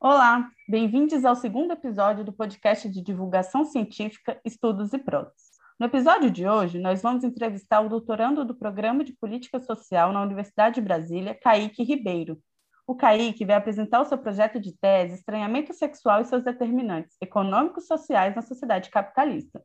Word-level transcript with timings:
Olá, 0.00 0.48
bem-vindos 0.68 1.24
ao 1.24 1.34
segundo 1.34 1.72
episódio 1.72 2.24
do 2.24 2.32
podcast 2.32 2.88
de 2.88 3.02
divulgação 3.02 3.64
científica 3.64 4.40
Estudos 4.44 4.92
e 4.92 4.98
Próteses. 4.98 5.58
No 5.76 5.86
episódio 5.86 6.30
de 6.30 6.46
hoje, 6.46 6.78
nós 6.78 7.02
vamos 7.02 7.24
entrevistar 7.24 7.80
o 7.80 7.88
doutorando 7.88 8.44
do 8.44 8.54
Programa 8.54 9.02
de 9.02 9.12
Política 9.12 9.58
Social 9.58 10.12
na 10.12 10.22
Universidade 10.22 10.76
de 10.76 10.82
Brasília, 10.82 11.34
Kaique 11.34 11.82
Ribeiro. 11.82 12.38
O 12.86 12.94
Kaique 12.94 13.44
vai 13.44 13.56
apresentar 13.56 14.00
o 14.00 14.04
seu 14.04 14.16
projeto 14.16 14.60
de 14.60 14.72
tese 14.78 15.16
Estranhamento 15.16 15.74
Sexual 15.74 16.20
e 16.20 16.26
seus 16.26 16.44
determinantes 16.44 17.16
econômicos 17.20 17.88
sociais 17.88 18.36
na 18.36 18.42
sociedade 18.42 18.90
capitalista. 18.90 19.60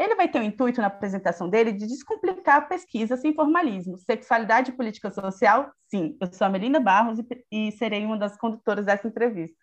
Ele 0.00 0.14
vai 0.14 0.28
ter 0.28 0.40
o 0.40 0.42
intuito 0.42 0.80
na 0.80 0.86
apresentação 0.86 1.48
dele 1.48 1.72
de 1.72 1.86
descomplicar 1.86 2.56
a 2.56 2.62
pesquisa 2.62 3.18
sem 3.18 3.34
formalismo. 3.34 3.98
Sexualidade 3.98 4.70
e 4.70 4.74
política 4.74 5.10
social? 5.10 5.70
Sim. 5.88 6.16
Eu 6.18 6.32
sou 6.32 6.46
a 6.46 6.50
Melinda 6.50 6.80
Barros 6.80 7.18
e, 7.18 7.26
e 7.68 7.72
serei 7.72 8.06
uma 8.06 8.16
das 8.16 8.34
condutoras 8.38 8.86
dessa 8.86 9.06
entrevista. 9.06 9.59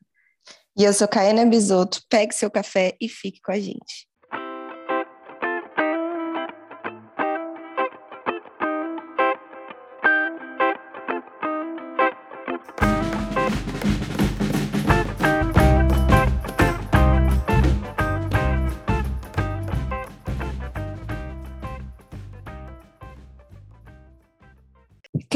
E 0.78 0.84
eu 0.84 0.94
sou 0.94 1.08
Caena 1.08 1.46
Bisotto. 1.46 2.02
Pegue 2.10 2.34
seu 2.34 2.52
café 2.52 2.96
e 3.02 3.10
fique 3.10 3.42
com 3.42 3.52
a 3.52 3.60
gente. 3.60 4.07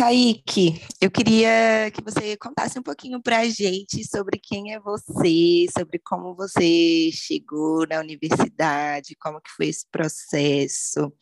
Kaique, 0.02 0.82
eu 1.00 1.12
queria 1.12 1.92
que 1.94 2.02
você 2.04 2.36
contasse 2.36 2.80
um 2.80 2.82
pouquinho 2.82 3.22
para 3.22 3.42
a 3.42 3.46
gente 3.48 4.04
sobre 4.04 4.40
quem 4.40 4.74
é 4.74 4.80
você, 4.80 5.68
sobre 5.78 6.00
como 6.00 6.34
você 6.34 7.12
chegou 7.12 7.86
na 7.88 8.00
universidade, 8.00 9.16
como 9.22 9.40
que 9.40 9.52
foi 9.52 9.68
esse 9.68 9.86
processo, 9.92 11.14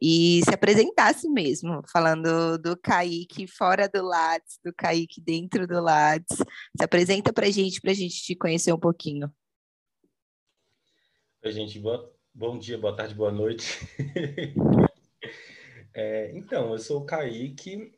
e 0.00 0.40
se 0.44 0.54
apresentasse 0.54 1.28
mesmo, 1.28 1.82
falando 1.92 2.56
do 2.56 2.74
Kaique 2.74 3.46
fora 3.46 3.86
do 3.86 4.02
Lattes, 4.02 4.58
do 4.64 4.72
Kaique 4.72 5.20
dentro 5.20 5.66
do 5.66 5.82
Lattes. 5.82 6.38
Se 6.74 6.82
apresenta 6.82 7.34
para 7.34 7.48
a 7.48 7.50
gente, 7.50 7.82
para 7.82 7.90
a 7.90 7.94
gente 7.94 8.22
te 8.22 8.34
conhecer 8.34 8.72
um 8.72 8.80
pouquinho. 8.80 9.30
Oi, 11.44 11.52
gente, 11.52 11.78
boa, 11.78 12.10
bom 12.32 12.58
dia, 12.58 12.78
boa 12.78 12.96
tarde, 12.96 13.14
boa 13.14 13.30
noite. 13.30 13.78
é, 15.92 16.32
então, 16.34 16.72
eu 16.72 16.78
sou 16.78 17.02
o 17.02 17.04
Kaique, 17.04 17.92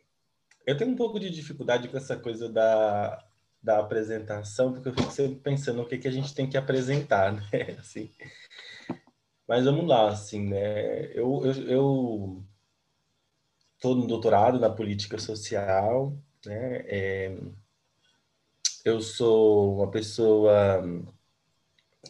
eu 0.67 0.77
tenho 0.77 0.91
um 0.91 0.97
pouco 0.97 1.19
de 1.21 1.31
dificuldade 1.31 1.89
com 1.89 1.97
essa 1.97 2.17
coisa 2.17 2.49
da, 2.49 3.25
da 3.63 3.79
apresentação, 3.79 4.73
porque 4.73 4.89
eu 4.89 4.95
fico 4.95 5.11
sempre 5.11 5.41
pensando 5.41 5.83
o 5.83 5.87
que, 5.87 5.99
que 5.99 6.09
a 6.09 6.11
gente 6.11 6.35
tem 6.35 6.49
que 6.49 6.57
apresentar, 6.57 7.33
né? 7.53 7.77
Assim, 7.79 8.11
mas 9.47 9.65
vamos 9.65 9.87
lá, 9.87 10.09
assim, 10.09 10.49
né? 10.49 11.07
Eu, 11.13 11.43
eu, 11.45 12.45
eu 13.83 13.95
no 13.95 14.07
doutorado 14.07 14.59
na 14.59 14.71
política 14.71 15.19
social, 15.19 16.17
né? 16.47 16.85
É, 16.87 17.37
eu 18.85 19.01
sou 19.01 19.77
uma 19.77 19.91
pessoa 19.91 20.83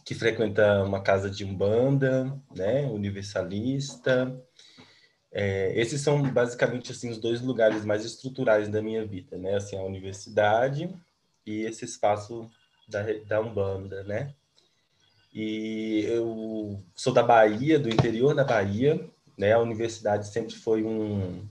que 0.05 0.15
frequenta 0.15 0.83
uma 0.83 1.01
casa 1.01 1.31
de 1.31 1.45
umbanda, 1.45 2.37
né? 2.55 2.87
Universalista, 2.87 4.41
é, 5.37 5.73
esses 5.75 6.01
são 6.01 6.23
basicamente 6.23 6.93
assim 6.93 7.11
os 7.11 7.19
dois 7.19 7.41
lugares 7.41 7.85
mais 7.85 8.05
estruturais 8.05 8.69
da 8.69 8.81
minha 8.81 9.05
vida, 9.05 9.37
né? 9.37 9.57
Assim, 9.57 9.77
a 9.77 9.83
universidade 9.83 10.89
e 11.45 11.63
esse 11.63 11.85
espaço 11.85 12.49
da, 12.89 13.03
da 13.27 13.41
Umbanda, 13.41 14.05
né? 14.05 14.33
E 15.35 16.05
eu 16.07 16.81
sou 16.95 17.13
da 17.13 17.25
Bahia, 17.25 17.81
do 17.81 17.89
interior 17.89 18.33
da 18.33 18.45
Bahia, 18.45 19.05
né? 19.37 19.53
A 19.53 19.59
universidade 19.59 20.29
sempre 20.29 20.55
foi 20.55 20.85
um, 20.85 21.45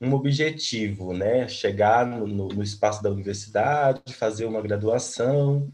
um 0.00 0.14
objetivo, 0.14 1.12
né? 1.12 1.48
Chegar 1.48 2.06
no, 2.06 2.24
no, 2.26 2.62
espaço 2.62 3.02
da 3.02 3.10
universidade, 3.10 4.14
fazer 4.14 4.44
uma 4.44 4.62
graduação 4.62 5.68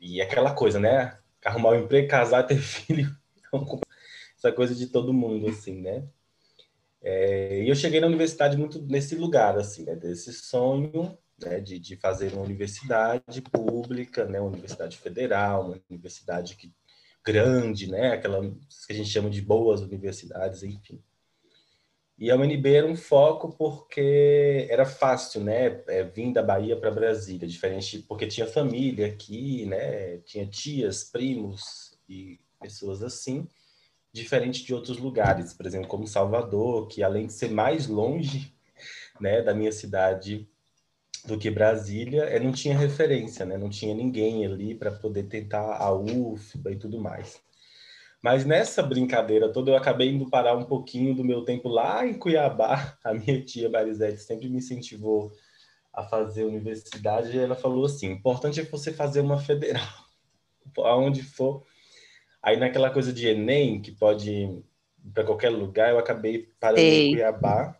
e 0.00 0.20
aquela 0.20 0.52
coisa, 0.52 0.80
né? 0.80 1.16
Arrumar 1.44 1.70
um 1.70 1.84
emprego, 1.84 2.08
casar, 2.08 2.42
ter 2.46 2.58
filho, 2.58 3.16
essa 4.36 4.50
coisa 4.50 4.74
de 4.74 4.88
todo 4.88 5.12
mundo, 5.14 5.48
assim, 5.48 5.80
né? 5.80 6.02
É, 7.06 7.62
e 7.62 7.68
eu 7.68 7.74
cheguei 7.74 8.00
na 8.00 8.06
universidade 8.06 8.56
muito 8.56 8.80
nesse 8.80 9.14
lugar, 9.14 9.58
assim, 9.58 9.84
né, 9.84 9.94
desse 9.94 10.32
sonho 10.32 11.16
né, 11.38 11.60
de, 11.60 11.78
de 11.78 11.96
fazer 11.96 12.32
uma 12.32 12.42
universidade 12.42 13.42
pública, 13.42 14.24
né, 14.24 14.40
uma 14.40 14.48
universidade 14.48 14.96
federal, 14.96 15.66
uma 15.66 15.80
universidade 15.90 16.56
que, 16.56 16.72
grande, 17.22 17.90
né, 17.90 18.12
aquela 18.12 18.40
que 18.40 18.92
a 18.92 18.94
gente 18.94 19.10
chama 19.10 19.28
de 19.28 19.42
boas 19.42 19.82
universidades, 19.82 20.62
enfim. 20.62 20.98
E 22.16 22.30
a 22.30 22.36
UNB 22.36 22.74
era 22.74 22.86
um 22.86 22.96
foco 22.96 23.52
porque 23.52 24.66
era 24.70 24.86
fácil, 24.86 25.42
né, 25.44 25.82
é, 25.86 26.04
vir 26.04 26.32
da 26.32 26.42
Bahia 26.42 26.74
para 26.74 26.90
Brasília, 26.90 27.46
diferente 27.46 27.98
porque 28.08 28.26
tinha 28.26 28.46
família 28.46 29.08
aqui, 29.08 29.66
né, 29.66 30.18
tinha 30.18 30.46
tias, 30.46 31.04
primos 31.04 31.98
e 32.08 32.40
pessoas 32.58 33.02
assim 33.02 33.46
diferente 34.14 34.64
de 34.64 34.72
outros 34.72 34.96
lugares, 34.96 35.52
por 35.52 35.66
exemplo, 35.66 35.88
como 35.88 36.06
Salvador, 36.06 36.86
que 36.86 37.02
além 37.02 37.26
de 37.26 37.32
ser 37.32 37.50
mais 37.50 37.88
longe, 37.88 38.54
né, 39.20 39.42
da 39.42 39.52
minha 39.52 39.72
cidade 39.72 40.48
do 41.26 41.36
que 41.36 41.50
Brasília, 41.50 42.22
é, 42.22 42.38
não 42.38 42.52
tinha 42.52 42.78
referência, 42.78 43.44
né? 43.44 43.58
Não 43.58 43.68
tinha 43.68 43.94
ninguém 43.94 44.46
ali 44.46 44.74
para 44.74 44.92
poder 44.92 45.24
tentar 45.24 45.78
a 45.78 45.92
UFBA 45.92 46.72
e 46.72 46.76
tudo 46.76 47.00
mais. 47.00 47.40
Mas 48.22 48.44
nessa 48.44 48.82
brincadeira 48.82 49.52
toda, 49.52 49.70
eu 49.70 49.76
acabei 49.76 50.10
indo 50.10 50.30
parar 50.30 50.56
um 50.56 50.64
pouquinho 50.64 51.14
do 51.14 51.24
meu 51.24 51.44
tempo 51.44 51.68
lá 51.68 52.06
em 52.06 52.14
Cuiabá. 52.14 52.96
A 53.02 53.12
minha 53.12 53.42
tia 53.42 53.68
Marisete 53.68 54.20
sempre 54.20 54.48
me 54.48 54.58
incentivou 54.58 55.32
a 55.92 56.04
fazer 56.04 56.44
universidade 56.44 57.36
e 57.36 57.40
ela 57.40 57.56
falou 57.56 57.86
assim: 57.86 58.12
importante 58.12 58.60
é 58.60 58.64
você 58.64 58.92
fazer 58.92 59.20
uma 59.20 59.38
federal, 59.38 59.88
aonde 60.78 61.22
for 61.22 61.64
Aí 62.44 62.58
naquela 62.58 62.90
coisa 62.90 63.10
de 63.10 63.26
Enem, 63.26 63.80
que 63.80 63.90
pode 63.90 64.30
ir 64.30 64.62
para 65.14 65.24
qualquer 65.24 65.48
lugar, 65.48 65.90
eu 65.90 65.98
acabei 65.98 66.46
parando 66.60 66.80
Ei. 66.80 67.08
em 67.08 67.12
Cuiabá. 67.12 67.74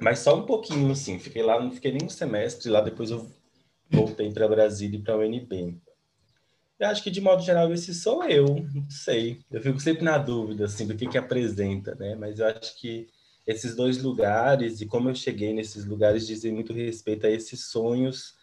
Mas 0.00 0.20
só 0.20 0.38
um 0.38 0.46
pouquinho, 0.46 0.92
assim. 0.92 1.18
Fiquei 1.18 1.42
lá, 1.42 1.60
não 1.60 1.72
fiquei 1.72 1.90
nem 1.90 2.06
um 2.06 2.08
semestre. 2.08 2.70
Lá 2.70 2.80
depois 2.80 3.10
eu 3.10 3.28
voltei 3.90 4.32
para 4.32 4.46
Brasília 4.46 4.96
e 4.96 5.02
para 5.02 5.16
o 5.16 5.20
UNB. 5.20 5.76
Eu 6.78 6.86
acho 6.86 7.02
que, 7.02 7.10
de 7.10 7.20
modo 7.20 7.42
geral, 7.42 7.72
esse 7.72 7.92
sou 7.92 8.22
eu. 8.22 8.46
Não 8.72 8.88
sei. 8.88 9.40
Eu 9.50 9.60
fico 9.60 9.80
sempre 9.80 10.04
na 10.04 10.18
dúvida, 10.18 10.66
assim, 10.66 10.86
do 10.86 10.96
que 10.96 11.08
que 11.08 11.18
apresenta, 11.18 11.96
né? 11.96 12.14
Mas 12.14 12.38
eu 12.38 12.46
acho 12.46 12.78
que 12.80 13.08
esses 13.44 13.74
dois 13.74 14.00
lugares 14.00 14.80
e 14.80 14.86
como 14.86 15.10
eu 15.10 15.14
cheguei 15.16 15.52
nesses 15.52 15.84
lugares 15.84 16.26
dizem 16.28 16.52
muito 16.52 16.72
respeito 16.72 17.26
a 17.26 17.30
esses 17.30 17.66
sonhos 17.66 18.36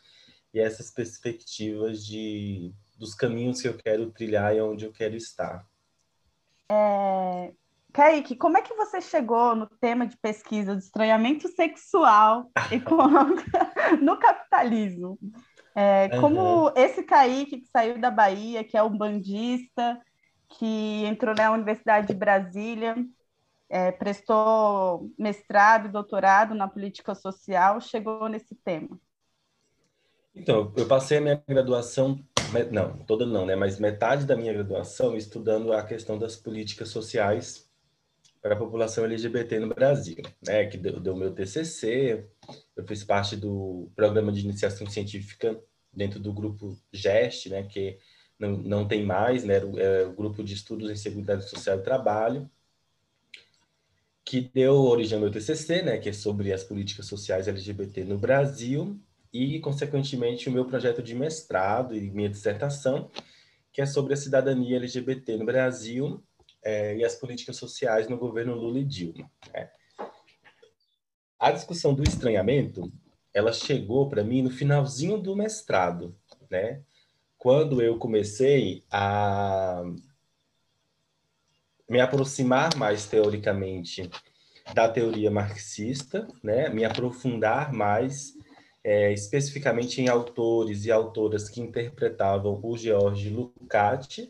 e 0.53 0.59
essas 0.59 0.91
perspectivas 0.91 2.05
de 2.05 2.73
dos 3.01 3.15
caminhos 3.15 3.59
que 3.59 3.67
eu 3.67 3.73
quero 3.73 4.11
trilhar 4.11 4.55
e 4.55 4.61
onde 4.61 4.85
eu 4.85 4.91
quero 4.93 5.15
estar. 5.15 5.65
É... 6.71 7.51
Kaique, 7.91 8.37
como 8.37 8.57
é 8.57 8.61
que 8.61 8.73
você 8.73 9.01
chegou 9.01 9.55
no 9.55 9.67
tema 9.67 10.07
de 10.07 10.15
pesquisa 10.15 10.75
de 10.75 10.83
estranhamento 10.83 11.49
sexual 11.49 12.49
econômico 12.71 13.43
no 14.01 14.17
capitalismo? 14.17 15.19
É, 15.75 16.09
como 16.19 16.67
uhum. 16.67 16.73
esse 16.75 17.03
Kaique 17.03 17.61
que 17.61 17.67
saiu 17.67 17.99
da 17.99 18.11
Bahia, 18.11 18.63
que 18.63 18.77
é 18.77 18.83
um 18.83 18.95
bandista, 18.95 19.99
que 20.47 21.05
entrou 21.05 21.33
na 21.33 21.51
Universidade 21.51 22.07
de 22.07 22.13
Brasília, 22.13 22.95
é, 23.69 23.91
prestou 23.91 25.09
mestrado 25.17 25.87
e 25.87 25.91
doutorado 25.91 26.53
na 26.53 26.67
política 26.67 27.15
social, 27.15 27.81
chegou 27.81 28.27
nesse 28.29 28.53
tema? 28.55 28.99
Então, 30.35 30.71
eu 30.77 30.87
passei 30.87 31.17
a 31.17 31.21
minha 31.21 31.43
graduação 31.47 32.17
não, 32.71 32.97
toda 32.99 33.25
não, 33.25 33.45
né? 33.45 33.55
Mas 33.55 33.79
metade 33.79 34.25
da 34.25 34.35
minha 34.35 34.53
graduação 34.53 35.15
estudando 35.15 35.73
a 35.73 35.83
questão 35.83 36.17
das 36.17 36.35
políticas 36.35 36.89
sociais 36.89 37.69
para 38.41 38.55
a 38.55 38.57
população 38.57 39.05
LGBT 39.05 39.59
no 39.59 39.73
Brasil, 39.73 40.17
né? 40.45 40.65
Que 40.65 40.77
deu, 40.77 40.99
deu 40.99 41.15
meu 41.15 41.33
TCC, 41.33 42.25
eu 42.75 42.87
fiz 42.87 43.03
parte 43.03 43.35
do 43.35 43.91
programa 43.95 44.31
de 44.31 44.41
iniciação 44.41 44.87
científica 44.87 45.61
dentro 45.93 46.19
do 46.19 46.33
grupo 46.33 46.77
GEST, 46.91 47.49
né? 47.49 47.63
Que 47.63 47.97
não, 48.39 48.57
não 48.57 48.87
tem 48.87 49.05
mais, 49.05 49.43
né? 49.43 49.57
É 49.77 50.05
o 50.05 50.13
grupo 50.13 50.43
de 50.43 50.53
estudos 50.53 50.89
em 50.89 50.95
seguridade 50.95 51.49
social 51.49 51.77
e 51.77 51.83
trabalho, 51.83 52.49
que 54.25 54.41
deu 54.41 54.75
origem 54.75 55.15
ao 55.15 55.21
meu 55.21 55.31
TCC, 55.31 55.83
né? 55.83 55.97
Que 55.97 56.09
é 56.09 56.13
sobre 56.13 56.51
as 56.51 56.63
políticas 56.63 57.05
sociais 57.05 57.47
LGBT 57.47 58.03
no 58.03 58.17
Brasil 58.17 58.99
e, 59.33 59.59
consequentemente, 59.59 60.49
o 60.49 60.51
meu 60.51 60.65
projeto 60.65 61.01
de 61.01 61.15
mestrado 61.15 61.95
e 61.95 62.11
minha 62.11 62.29
dissertação, 62.29 63.09
que 63.71 63.81
é 63.81 63.85
sobre 63.85 64.13
a 64.13 64.17
cidadania 64.17 64.77
LGBT 64.77 65.37
no 65.37 65.45
Brasil 65.45 66.21
é, 66.63 66.97
e 66.97 67.05
as 67.05 67.15
políticas 67.15 67.55
sociais 67.55 68.07
no 68.09 68.17
governo 68.17 68.55
Lula 68.55 68.79
e 68.79 68.83
Dilma. 68.83 69.29
Né? 69.53 69.69
A 71.39 71.51
discussão 71.51 71.93
do 71.93 72.03
estranhamento, 72.03 72.91
ela 73.33 73.53
chegou 73.53 74.09
para 74.09 74.23
mim 74.23 74.41
no 74.41 74.51
finalzinho 74.51 75.17
do 75.17 75.35
mestrado, 75.35 76.15
né? 76.49 76.83
Quando 77.37 77.81
eu 77.81 77.97
comecei 77.97 78.83
a 78.91 79.83
me 81.89 81.99
aproximar 81.99 82.75
mais 82.75 83.07
teoricamente 83.07 84.07
da 84.75 84.87
teoria 84.87 85.31
marxista, 85.31 86.27
né? 86.43 86.69
Me 86.69 86.85
aprofundar 86.85 87.73
mais 87.73 88.37
é, 88.83 89.11
especificamente 89.13 90.01
em 90.01 90.07
autores 90.07 90.85
e 90.85 90.91
autoras 90.91 91.49
que 91.49 91.61
interpretavam 91.61 92.59
o 92.63 92.77
George 92.77 93.29
Lukács. 93.29 94.29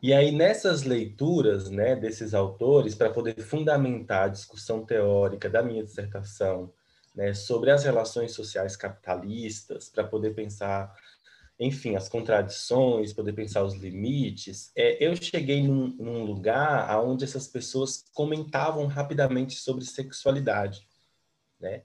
E 0.00 0.12
aí, 0.12 0.32
nessas 0.32 0.82
leituras 0.82 1.70
né, 1.70 1.94
desses 1.94 2.34
autores, 2.34 2.94
para 2.94 3.10
poder 3.10 3.40
fundamentar 3.40 4.24
a 4.24 4.28
discussão 4.28 4.84
teórica 4.84 5.48
da 5.48 5.62
minha 5.62 5.84
dissertação 5.84 6.72
né, 7.14 7.34
sobre 7.34 7.70
as 7.70 7.84
relações 7.84 8.32
sociais 8.32 8.74
capitalistas, 8.74 9.88
para 9.88 10.02
poder 10.02 10.34
pensar, 10.34 10.92
enfim, 11.58 11.94
as 11.94 12.08
contradições, 12.08 13.12
poder 13.12 13.32
pensar 13.32 13.62
os 13.62 13.74
limites, 13.74 14.72
é, 14.74 15.04
eu 15.06 15.14
cheguei 15.14 15.62
num, 15.62 15.88
num 15.98 16.24
lugar 16.24 16.98
onde 17.04 17.24
essas 17.24 17.46
pessoas 17.46 18.04
comentavam 18.12 18.86
rapidamente 18.86 19.54
sobre 19.54 19.84
sexualidade. 19.84 20.88
Né? 21.60 21.82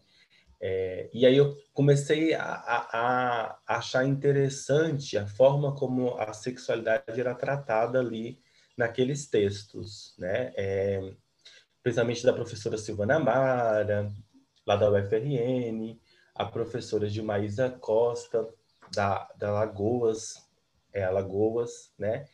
É, 0.60 1.10
e 1.14 1.26
aí 1.26 1.38
eu 1.38 1.56
comecei 1.74 2.34
a, 2.34 2.44
a, 2.44 2.88
a, 2.94 3.60
achar 3.78 4.06
interessante 4.06 5.18
a 5.18 5.28
forma 5.28 5.76
como 5.76 6.18
a 6.18 6.34
sexualidade 6.34 7.20
era 7.20 7.36
tratada 7.36 8.00
ali 8.00 8.42
naqueles 8.78 9.28
textos, 9.28 10.16
né? 10.18 10.52
É, 10.56 11.14
principalmente 11.84 12.26
da 12.26 12.34
professora 12.34 12.78
Silvana 12.78 13.16
Amara, 13.16 14.12
lá 14.66 14.76
da 14.76 14.92
UFRN, 14.92 16.00
a 16.36 16.46
professora 16.46 17.08
Gilmaísa 17.08 17.70
Costa, 17.70 18.48
da, 18.94 19.28
da 19.38 19.52
Lagoas, 19.52 20.48
é, 20.94 21.04
Alagoas, 21.04 21.92
né? 21.98 22.26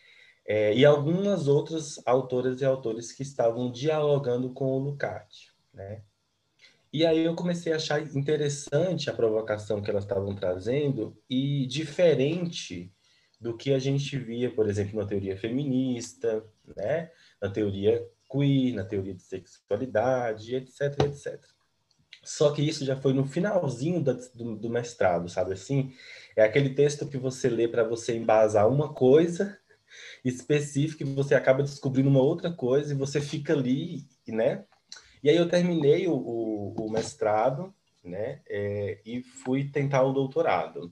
É, 0.45 0.73
e 0.73 0.85
algumas 0.85 1.47
outras 1.47 2.01
autoras 2.05 2.59
e 2.61 2.65
autores 2.65 3.11
que 3.11 3.23
estavam 3.23 3.71
dialogando 3.71 4.51
com 4.53 4.65
o 4.65 4.79
Lukács, 4.79 5.53
né? 5.73 6.03
E 6.93 7.07
aí 7.07 7.25
eu 7.25 7.33
comecei 7.33 7.73
a 7.73 7.77
achar 7.77 7.99
interessante 8.15 9.09
a 9.09 9.13
provocação 9.13 9.81
que 9.81 9.89
elas 9.89 10.03
estavam 10.03 10.35
trazendo 10.35 11.17
e 11.27 11.65
diferente 11.65 12.93
do 13.41 13.57
que 13.57 13.73
a 13.73 13.79
gente 13.79 14.15
via, 14.15 14.53
por 14.53 14.69
exemplo, 14.69 14.99
na 14.99 15.07
teoria 15.07 15.35
feminista, 15.35 16.45
né? 16.77 17.09
na 17.41 17.49
teoria 17.49 18.07
queer, 18.31 18.75
na 18.75 18.85
teoria 18.85 19.15
de 19.15 19.23
sexualidade, 19.23 20.55
etc, 20.55 20.81
etc. 21.05 21.43
Só 22.23 22.51
que 22.51 22.61
isso 22.61 22.85
já 22.85 22.95
foi 22.95 23.11
no 23.11 23.25
finalzinho 23.25 23.99
do, 23.99 24.55
do 24.55 24.69
mestrado, 24.69 25.27
sabe 25.27 25.53
assim? 25.53 25.93
É 26.35 26.43
aquele 26.43 26.69
texto 26.75 27.07
que 27.07 27.17
você 27.17 27.49
lê 27.49 27.67
para 27.67 27.83
você 27.83 28.15
embasar 28.15 28.69
uma 28.69 28.93
coisa 28.93 29.57
específica 30.23 31.03
e 31.03 31.13
você 31.13 31.33
acaba 31.33 31.63
descobrindo 31.63 32.09
uma 32.09 32.21
outra 32.21 32.51
coisa 32.51 32.93
e 32.93 32.97
você 32.97 33.19
fica 33.19 33.53
ali, 33.53 34.07
né? 34.27 34.63
E 35.23 35.29
aí 35.29 35.37
eu 35.37 35.47
terminei 35.47 36.07
o, 36.07 36.13
o, 36.13 36.75
o 36.75 36.91
mestrado, 36.91 37.73
né? 38.03 38.41
É, 38.49 38.99
e 39.05 39.23
fui 39.23 39.69
tentar 39.69 40.03
o 40.03 40.11
doutorado. 40.11 40.91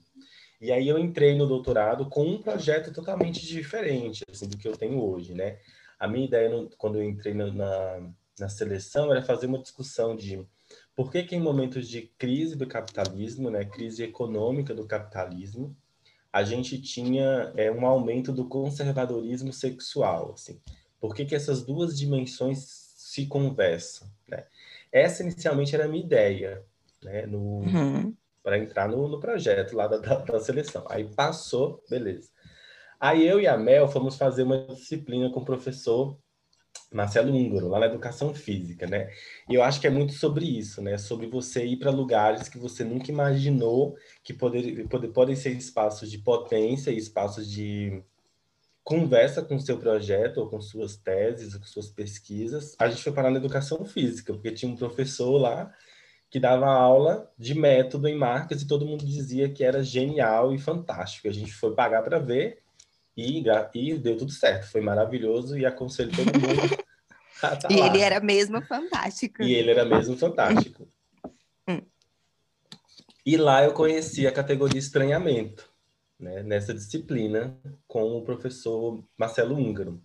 E 0.60 0.72
aí 0.72 0.88
eu 0.88 0.98
entrei 0.98 1.36
no 1.36 1.46
doutorado 1.46 2.08
com 2.08 2.24
um 2.24 2.40
projeto 2.40 2.92
totalmente 2.92 3.44
diferente 3.44 4.24
assim, 4.30 4.48
do 4.48 4.56
que 4.56 4.66
eu 4.66 4.76
tenho 4.76 5.02
hoje, 5.02 5.34
né? 5.34 5.58
A 5.98 6.08
minha 6.08 6.24
ideia, 6.24 6.48
no, 6.48 6.70
quando 6.78 6.98
eu 6.98 7.04
entrei 7.04 7.34
na, 7.34 7.52
na, 7.52 8.10
na, 8.38 8.48
seleção, 8.48 9.10
era 9.10 9.22
fazer 9.22 9.46
uma 9.46 9.58
discussão 9.58 10.16
de 10.16 10.44
por 10.96 11.10
que, 11.10 11.22
que 11.24 11.36
em 11.36 11.40
momentos 11.40 11.88
de 11.88 12.02
crise 12.18 12.56
do 12.56 12.66
capitalismo, 12.66 13.50
né, 13.50 13.64
crise 13.64 14.02
econômica 14.02 14.74
do 14.74 14.86
capitalismo, 14.86 15.76
a 16.32 16.42
gente 16.42 16.80
tinha 16.80 17.52
é, 17.56 17.70
um 17.70 17.84
aumento 17.84 18.32
do 18.32 18.46
conservadorismo 18.46 19.52
sexual, 19.52 20.32
assim. 20.32 20.60
Por 21.00 21.14
que, 21.14 21.24
que 21.24 21.34
essas 21.34 21.64
duas 21.64 21.98
dimensões 21.98 22.81
se 23.12 23.26
conversam. 23.26 24.08
Né? 24.26 24.42
Essa 24.90 25.22
inicialmente 25.22 25.74
era 25.74 25.84
a 25.84 25.88
minha 25.88 26.02
ideia, 26.02 26.64
né? 27.02 27.26
No, 27.26 27.58
uhum. 27.58 28.16
para 28.42 28.56
entrar 28.58 28.88
no, 28.88 29.06
no, 29.06 29.20
projeto 29.20 29.76
lá 29.76 29.86
da, 29.86 29.98
da, 29.98 30.14
da, 30.16 30.40
seleção. 30.40 30.86
Aí 30.88 31.04
passou, 31.04 31.84
beleza. 31.90 32.30
Aí 32.98 33.26
eu 33.26 33.38
e 33.38 33.46
a 33.46 33.58
Mel 33.58 33.86
fomos 33.86 34.16
fazer 34.16 34.44
uma 34.44 34.66
disciplina 34.66 35.30
com 35.30 35.40
o 35.40 35.44
professor 35.44 36.18
Marcelo 36.90 37.34
Húngaro, 37.34 37.68
lá 37.68 37.80
na 37.80 37.86
Educação 37.86 38.32
Física, 38.34 38.86
né? 38.86 39.10
E 39.46 39.54
eu 39.54 39.62
acho 39.62 39.78
que 39.78 39.86
é 39.86 39.90
muito 39.90 40.14
sobre 40.14 40.46
isso, 40.46 40.80
né? 40.80 40.96
Sobre 40.96 41.26
você 41.26 41.66
ir 41.66 41.76
para 41.78 41.90
lugares 41.90 42.48
que 42.48 42.58
você 42.58 42.82
nunca 42.82 43.10
imaginou 43.10 43.94
que 44.24 44.32
poder, 44.32 44.88
poder, 44.88 45.08
podem 45.08 45.36
ser 45.36 45.50
espaços 45.50 46.10
de 46.10 46.16
potência 46.16 46.90
e 46.90 46.96
espaços 46.96 47.50
de 47.50 48.02
conversa 48.84 49.42
com 49.42 49.56
o 49.56 49.60
seu 49.60 49.78
projeto, 49.78 50.38
ou 50.38 50.48
com 50.48 50.60
suas 50.60 50.96
teses, 50.96 51.54
ou 51.54 51.60
com 51.60 51.66
suas 51.66 51.88
pesquisas. 51.88 52.74
A 52.78 52.88
gente 52.88 53.02
foi 53.02 53.12
parar 53.12 53.30
na 53.30 53.38
educação 53.38 53.84
física, 53.84 54.32
porque 54.32 54.50
tinha 54.50 54.70
um 54.70 54.76
professor 54.76 55.38
lá 55.38 55.72
que 56.28 56.40
dava 56.40 56.66
aula 56.66 57.30
de 57.38 57.54
método 57.54 58.08
em 58.08 58.16
marcas 58.16 58.62
e 58.62 58.66
todo 58.66 58.86
mundo 58.86 59.04
dizia 59.04 59.50
que 59.50 59.62
era 59.62 59.82
genial 59.84 60.54
e 60.54 60.58
fantástico. 60.58 61.28
A 61.28 61.32
gente 61.32 61.52
foi 61.52 61.74
pagar 61.74 62.02
para 62.02 62.18
ver 62.18 62.62
e, 63.16 63.42
e 63.74 63.98
deu 63.98 64.16
tudo 64.16 64.32
certo. 64.32 64.70
Foi 64.70 64.80
maravilhoso 64.80 65.58
e 65.58 65.66
aconselho 65.66 66.10
todo 66.10 66.32
mundo 66.40 66.84
a 67.42 67.56
tá 67.56 67.68
E 67.70 67.76
lá. 67.76 67.86
ele 67.86 68.00
era 68.00 68.18
mesmo 68.18 68.62
fantástico. 68.62 69.42
E 69.42 69.54
ele 69.54 69.70
era 69.70 69.84
mesmo 69.84 70.16
fantástico. 70.16 70.88
Hum. 71.68 71.82
E 73.26 73.36
lá 73.36 73.62
eu 73.62 73.72
conheci 73.74 74.26
a 74.26 74.32
categoria 74.32 74.78
estranhamento 74.78 75.71
né, 76.22 76.42
nessa 76.42 76.72
disciplina 76.72 77.58
com 77.88 78.16
o 78.16 78.22
professor 78.22 79.02
Marcelo 79.18 79.56
Húngaro. 79.56 80.00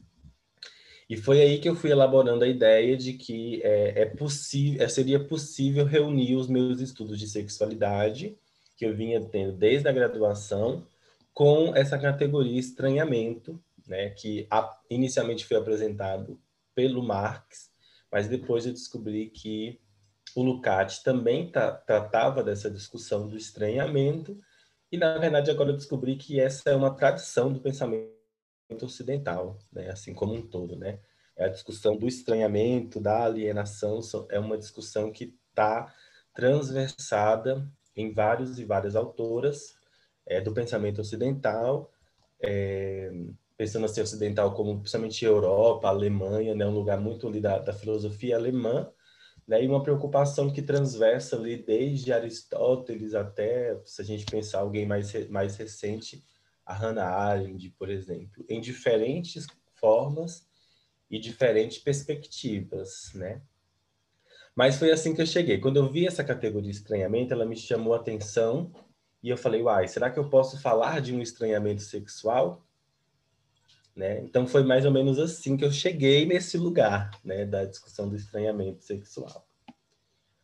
E 1.10 1.16
foi 1.16 1.42
aí 1.42 1.60
que 1.60 1.70
eu 1.70 1.76
fui 1.76 1.92
elaborando 1.92 2.44
a 2.44 2.48
ideia 2.48 2.98
de 2.98 3.14
que 3.14 3.62
é, 3.64 4.02
é 4.02 4.06
possível, 4.06 4.84
é, 4.84 4.90
seria 4.90 5.24
possível 5.24 5.86
reunir 5.86 6.36
os 6.36 6.50
meus 6.50 6.82
estudos 6.82 7.18
de 7.18 7.30
sexualidade, 7.30 8.36
que 8.76 8.86
eu 8.86 8.96
vinha 8.96 9.22
tendo 9.22 9.54
desde 9.54 9.88
a 9.88 9.94
graduação, 9.94 10.86
com 11.34 11.74
essa 11.76 11.98
categoria 11.98 12.60
estranhamento, 12.60 13.62
né, 13.88 14.10
que 14.10 14.48
a, 14.50 14.76
inicialmente 14.90 15.46
foi 15.46 15.56
apresentado 15.56 16.38
pelo 16.76 17.02
Marx, 17.02 17.70
mas 18.12 18.28
depois 18.28 18.66
eu 18.66 18.74
descobri 18.74 19.30
que 19.30 19.80
o 20.36 20.44
Lukács 20.44 21.00
também 21.00 21.50
tratava 21.50 22.44
dessa 22.44 22.70
discussão 22.70 23.28
do 23.28 23.38
estranhamento 23.38 24.38
e, 24.92 24.98
na 24.98 25.18
verdade, 25.18 25.52
agora 25.52 25.72
eu 25.72 25.76
descobri 25.76 26.16
que 26.16 26.40
essa 26.40 26.70
é 26.70 26.76
uma 26.76 26.94
tradição 26.94 27.52
do 27.52 27.60
pensamento 27.60 28.12
ocidental, 28.82 29.58
né? 29.72 29.90
assim 29.90 30.14
como 30.14 30.34
um 30.34 30.42
todo. 30.42 30.76
Né? 30.76 31.00
É 31.36 31.46
a 31.46 31.50
discussão 31.50 31.98
do 31.98 32.08
estranhamento, 32.08 33.00
da 33.00 33.26
alienação, 33.26 34.00
é 34.30 34.40
uma 34.40 34.58
discussão 34.58 35.12
que 35.12 35.36
está 35.50 35.94
transversada 36.34 37.68
em 37.96 38.14
vários 38.14 38.60
e 38.60 38.66
várias 38.66 38.96
autoras 38.96 39.76
é, 40.26 40.40
do 40.40 40.54
pensamento 40.54 41.02
ocidental, 41.02 41.92
é, 42.40 43.12
pensando 43.58 43.86
assim 43.86 44.02
ocidental 44.02 44.54
como 44.54 44.80
principalmente 44.80 45.26
Europa, 45.26 45.88
Alemanha, 45.88 46.54
né, 46.54 46.66
um 46.66 46.74
lugar 46.74 47.00
muito 47.00 47.28
ali 47.28 47.42
da, 47.42 47.58
da 47.58 47.74
filosofia 47.74 48.36
alemã, 48.36 48.92
né? 49.48 49.64
E 49.64 49.68
uma 49.68 49.82
preocupação 49.82 50.52
que 50.52 50.62
transversa 50.62 51.38
ali 51.38 51.56
desde 51.56 52.12
Aristóteles 52.12 53.16
até, 53.16 53.80
se 53.86 54.02
a 54.02 54.06
gente 54.06 54.26
pensar 54.26 54.60
alguém 54.60 54.86
mais, 54.86 55.14
mais 55.30 55.56
recente, 55.56 56.24
a 56.66 56.74
Hannah 56.74 57.08
Arendt, 57.08 57.70
por 57.80 57.90
exemplo, 57.90 58.44
em 58.50 58.60
diferentes 58.60 59.48
formas 59.76 60.46
e 61.10 61.18
diferentes 61.18 61.78
perspectivas, 61.78 63.12
né? 63.16 63.42
Mas 64.54 64.78
foi 64.78 64.92
assim 64.92 65.14
que 65.14 65.22
eu 65.22 65.26
cheguei. 65.26 65.60
Quando 65.60 65.78
eu 65.78 65.90
vi 65.90 66.08
essa 66.08 66.24
categoria 66.24 66.72
estranhamento, 66.72 67.32
ela 67.32 67.46
me 67.46 67.56
chamou 67.56 67.94
a 67.94 67.98
atenção 67.98 68.74
e 69.24 69.30
eu 69.30 69.38
falei, 69.38 69.62
uai, 69.62 69.88
será 69.88 70.10
que 70.10 70.20
eu 70.20 70.30
posso 70.30 70.60
falar 70.60 71.00
de 71.00 71.14
um 71.14 71.22
estranhamento 71.22 71.84
sexual? 71.84 72.67
Né? 73.98 74.20
Então 74.20 74.46
foi 74.46 74.64
mais 74.64 74.86
ou 74.86 74.92
menos 74.92 75.18
assim 75.18 75.58
que 75.58 75.66
eu 75.66 75.72
cheguei 75.72 76.24
nesse 76.24 76.56
lugar, 76.56 77.10
né, 77.26 77.48
da 77.48 77.66
discussão 77.66 78.08
do 78.08 78.16
estranhamento 78.16 78.84
sexual. 78.84 79.44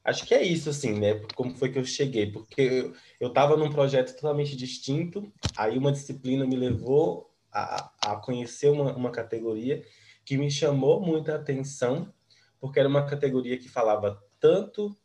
Acho 0.03 0.25
que 0.25 0.33
é 0.33 0.41
isso, 0.41 0.71
assim, 0.71 0.99
né? 0.99 1.21
Como 1.35 1.55
foi 1.55 1.71
que 1.71 1.77
eu 1.77 1.85
cheguei? 1.85 2.31
Porque 2.31 2.91
eu 3.21 3.27
estava 3.27 3.55
num 3.55 3.69
projeto 3.69 4.15
totalmente 4.15 4.57
distinto, 4.57 5.31
aí 5.55 5.77
uma 5.77 5.91
disciplina 5.91 6.47
me 6.47 6.55
levou 6.55 7.31
a, 7.51 7.91
a 8.01 8.15
conhecer 8.15 8.71
uma, 8.71 8.91
uma 8.95 9.11
categoria 9.11 9.85
que 10.25 10.35
me 10.35 10.49
chamou 10.49 10.99
muita 10.99 11.35
atenção, 11.35 12.11
porque 12.59 12.79
era 12.79 12.89
uma 12.89 13.05
categoria 13.05 13.57
que 13.59 13.69
falava 13.69 14.19
tanto 14.39 14.97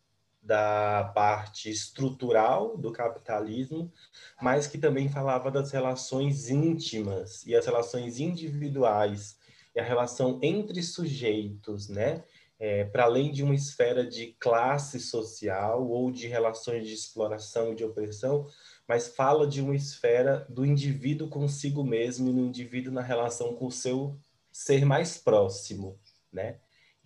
da 0.49 1.12
parte 1.14 1.69
estrutural 1.69 2.75
do 2.78 2.90
capitalismo, 2.90 3.93
mas 4.40 4.67
que 4.67 4.78
também 4.78 5.07
falava 5.07 5.50
das 5.50 5.71
relações 5.71 6.49
íntimas 6.49 7.45
e 7.47 7.55
as 7.55 7.67
relações 7.67 8.19
individuais 8.19 9.37
e 9.76 9.78
a 9.78 9.85
relação 9.85 10.40
entre 10.43 10.83
sujeitos, 10.83 11.88
né? 11.90 12.25
É, 12.59 12.85
para 12.85 13.05
além 13.05 13.31
de 13.31 13.45
uma 13.45 13.55
esfera 13.55 14.05
de 14.05 14.35
classe 14.40 14.99
social 14.99 15.87
ou 15.87 16.11
de 16.11 16.26
relações 16.26 16.88
de 16.88 16.95
exploração 16.95 17.73
e 17.73 17.76
de 17.76 17.85
opressão, 17.85 18.49
mas 18.88 19.07
fala 19.07 19.47
de 19.47 19.61
uma 19.61 19.76
esfera 19.76 20.47
do 20.49 20.64
indivíduo 20.64 21.28
consigo 21.28 21.85
mesmo 21.85 22.31
e 22.31 22.33
no 22.33 22.47
indivíduo 22.47 22.93
na 22.93 23.02
relação 23.02 23.55
com 23.55 23.67
o 23.67 23.71
seu 23.71 24.19
ser 24.50 24.87
mais 24.87 25.19
próximo, 25.19 26.00
né? 26.33 26.59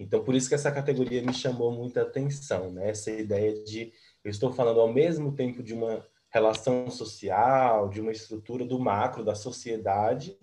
Então, 0.03 0.25
por 0.25 0.35
isso 0.35 0.49
que 0.49 0.55
essa 0.55 0.73
categoria 0.73 1.23
me 1.23 1.33
chamou 1.33 1.73
muita 1.73 2.03
atenção, 2.03 2.71
né? 2.73 2.91
Essa 2.91 3.11
ideia 3.11 3.63
de 3.65 3.93
eu 4.25 4.31
estou 4.31 4.53
falando 4.53 4.81
ao 4.81 4.93
mesmo 4.93 5.33
tempo 5.33 5.63
de 5.63 5.75
uma 5.75 6.05
relação 6.31 6.91
social, 6.91 7.89
de 7.89 8.01
uma 8.01 8.13
estrutura 8.13 8.65
do 8.65 8.79
macro 8.79 9.25
da 9.25 9.35
sociedade, 9.35 10.37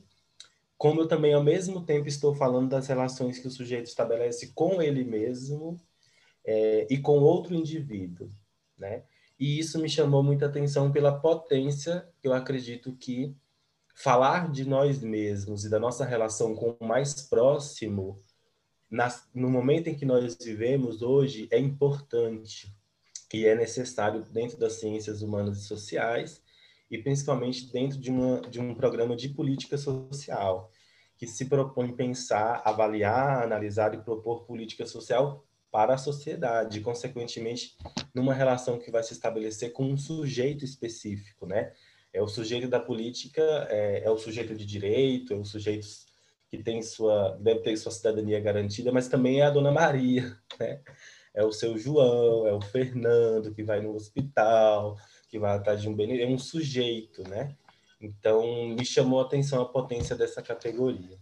como 0.78 1.02
eu 1.02 1.08
também 1.08 1.34
ao 1.34 1.44
mesmo 1.44 1.82
tempo 1.82 2.08
estou 2.08 2.34
falando 2.34 2.70
das 2.70 2.88
relações 2.88 3.40
que 3.40 3.48
o 3.48 3.52
sujeito 3.52 3.88
estabelece 3.88 4.54
com 4.54 4.82
ele 4.82 5.04
mesmo 5.04 5.78
é, 6.46 6.88
e 6.90 6.98
com 6.98 7.20
outro 7.20 7.54
indivíduo, 7.54 8.30
né? 8.78 9.04
E 9.40 9.58
isso 9.60 9.80
me 9.80 9.90
chamou 9.90 10.22
muita 10.22 10.46
atenção 10.46 10.92
pela 10.92 11.18
potência 11.18 12.08
que 12.22 12.28
eu 12.28 12.34
acredito 12.34 12.94
que 12.94 13.36
falar 13.96 14.52
de 14.52 14.64
nós 14.64 15.02
mesmos 15.02 15.66
e 15.66 15.70
da 15.70 15.80
nossa 15.80 16.06
relação 16.06 16.56
com 16.56 16.78
o 16.80 16.86
mais 16.86 17.22
próximo, 17.24 18.22
no 19.34 19.50
momento 19.50 19.88
em 19.88 19.96
que 19.96 20.06
nós 20.06 20.38
vivemos 20.42 21.02
hoje, 21.02 21.48
é 21.52 21.60
importante 21.60 22.74
e 23.34 23.46
é 23.46 23.56
necessário 23.56 24.24
dentro 24.32 24.58
das 24.58 24.74
ciências 24.74 25.22
humanas 25.22 25.60
e 25.60 25.66
sociais 25.66 26.42
e 26.90 26.98
principalmente 26.98 27.72
dentro 27.72 28.00
de, 28.00 28.10
uma, 28.10 28.42
de 28.42 28.60
um 28.60 28.74
programa 28.74 29.16
de 29.16 29.30
política 29.30 29.78
social 29.78 30.72
que 31.16 31.28
se 31.28 31.46
propõe 31.46 31.92
pensar, 31.92 32.62
avaliar, 32.66 33.44
analisar 33.44 33.94
e 33.94 34.02
propor 34.02 34.46
política 34.46 34.86
social 34.86 35.46
para 35.72 35.94
a 35.94 35.98
sociedade, 35.98 36.82
consequentemente, 36.82 37.76
numa 38.16 38.34
relação 38.34 38.80
que 38.80 38.90
vai 38.90 39.04
se 39.04 39.14
estabelecer 39.14 39.72
com 39.72 39.84
um 39.84 39.98
sujeito 39.98 40.66
específico, 40.66 41.46
né? 41.46 41.74
É 42.12 42.22
o 42.24 42.28
sujeito 42.28 42.68
da 42.68 42.80
política, 42.80 43.42
é, 43.70 44.04
é 44.04 44.10
o 44.10 44.18
sujeito 44.18 44.56
de 44.56 44.66
direito, 44.66 45.34
é 45.34 45.36
o 45.36 45.46
sujeito 45.46 45.86
que 46.50 46.58
tem 46.64 46.82
sua, 46.82 47.38
deve 47.40 47.62
ter 47.62 47.78
sua 47.78 47.92
cidadania 47.92 48.40
garantida, 48.40 48.92
mas 48.92 49.08
também 49.08 49.42
é 49.42 49.46
a 49.46 49.50
Dona 49.50 49.72
Maria, 49.72 50.36
né? 50.60 50.82
É 51.34 51.44
o 51.44 51.52
seu 51.52 51.78
João, 51.78 52.48
é 52.48 52.54
o 52.54 52.62
Fernando 52.62 53.54
que 53.54 53.64
vai 53.64 53.80
no 53.82 53.94
hospital, 53.94 54.98
que 55.30 55.38
vai 55.38 55.56
atrás 55.56 55.82
de 55.82 55.88
um 55.88 55.96
bem, 55.96 56.20
é 56.20 56.26
um 56.26 56.40
sujeito, 56.40 57.22
né? 57.30 57.56
Então, 58.02 58.70
me 58.70 58.84
chamou 58.84 59.20
a 59.20 59.24
atenção 59.24 59.62
a 59.62 59.70
potência 59.70 60.16
dessa 60.16 60.42
categoria. 60.42 61.20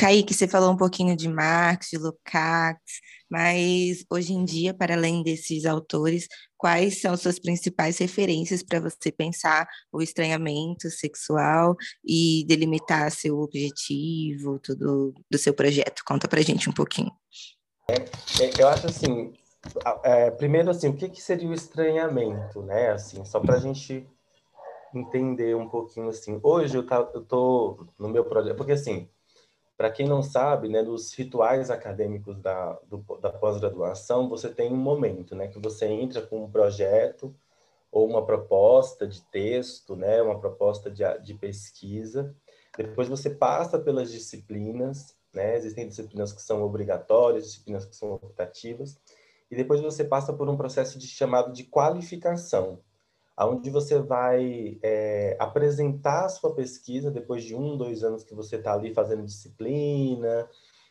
Kaique, 0.00 0.32
você 0.32 0.48
falou 0.48 0.72
um 0.72 0.78
pouquinho 0.78 1.14
de 1.14 1.28
Marx, 1.28 1.88
de 1.90 1.98
Lukács, 1.98 3.02
mas 3.30 4.02
hoje 4.10 4.32
em 4.32 4.46
dia, 4.46 4.72
para 4.72 4.94
além 4.94 5.22
desses 5.22 5.66
autores, 5.66 6.26
quais 6.56 7.02
são 7.02 7.14
suas 7.18 7.38
principais 7.38 7.98
referências 7.98 8.62
para 8.62 8.80
você 8.80 9.12
pensar 9.12 9.68
o 9.92 10.00
estranhamento 10.00 10.88
sexual 10.88 11.76
e 12.02 12.46
delimitar 12.48 13.10
seu 13.10 13.40
objetivo, 13.40 14.58
tudo 14.60 15.12
do 15.30 15.36
seu 15.36 15.52
projeto? 15.52 16.02
Conta 16.06 16.26
para 16.26 16.40
gente 16.40 16.70
um 16.70 16.72
pouquinho. 16.72 17.12
É, 17.86 17.96
é, 18.42 18.50
eu 18.58 18.68
acho 18.68 18.86
assim, 18.86 19.34
é, 20.02 20.30
primeiro 20.30 20.70
assim, 20.70 20.88
o 20.88 20.96
que, 20.96 21.10
que 21.10 21.20
seria 21.20 21.50
o 21.50 21.52
estranhamento, 21.52 22.62
né? 22.62 22.92
Assim, 22.92 23.22
só 23.26 23.38
para 23.38 23.56
a 23.56 23.60
gente 23.60 24.08
entender 24.94 25.54
um 25.54 25.68
pouquinho 25.68 26.08
assim. 26.08 26.40
Hoje 26.42 26.78
eu, 26.78 26.86
tá, 26.86 27.06
eu 27.12 27.22
tô 27.22 27.86
no 27.98 28.08
meu 28.08 28.24
projeto, 28.24 28.56
porque 28.56 28.72
assim 28.72 29.06
para 29.80 29.90
quem 29.90 30.06
não 30.06 30.22
sabe, 30.22 30.68
né, 30.68 30.82
nos 30.82 31.14
rituais 31.14 31.70
acadêmicos 31.70 32.38
da, 32.38 32.78
do, 32.86 32.98
da 33.18 33.30
pós-graduação, 33.30 34.28
você 34.28 34.50
tem 34.50 34.70
um 34.70 34.76
momento, 34.76 35.34
né, 35.34 35.48
que 35.48 35.58
você 35.58 35.86
entra 35.86 36.20
com 36.20 36.44
um 36.44 36.50
projeto 36.50 37.34
ou 37.90 38.06
uma 38.06 38.26
proposta 38.26 39.08
de 39.08 39.22
texto, 39.30 39.96
né, 39.96 40.20
uma 40.20 40.38
proposta 40.38 40.90
de, 40.90 41.02
de 41.22 41.32
pesquisa. 41.32 42.36
Depois 42.76 43.08
você 43.08 43.30
passa 43.30 43.78
pelas 43.78 44.12
disciplinas, 44.12 45.16
né, 45.32 45.56
existem 45.56 45.88
disciplinas 45.88 46.30
que 46.30 46.42
são 46.42 46.62
obrigatórias, 46.62 47.46
disciplinas 47.46 47.86
que 47.86 47.96
são 47.96 48.12
optativas, 48.12 49.00
e 49.50 49.56
depois 49.56 49.80
você 49.80 50.04
passa 50.04 50.30
por 50.30 50.46
um 50.46 50.58
processo 50.58 50.98
de 50.98 51.06
chamado 51.06 51.54
de 51.54 51.64
qualificação, 51.64 52.80
onde 53.46 53.70
você 53.70 53.98
vai 53.98 54.78
é, 54.82 55.36
apresentar 55.38 56.26
a 56.26 56.28
sua 56.28 56.54
pesquisa 56.54 57.10
depois 57.10 57.44
de 57.44 57.54
um, 57.54 57.76
dois 57.76 58.02
anos 58.02 58.24
que 58.24 58.34
você 58.34 58.56
está 58.56 58.74
ali 58.74 58.92
fazendo 58.92 59.24
disciplina, 59.24 60.48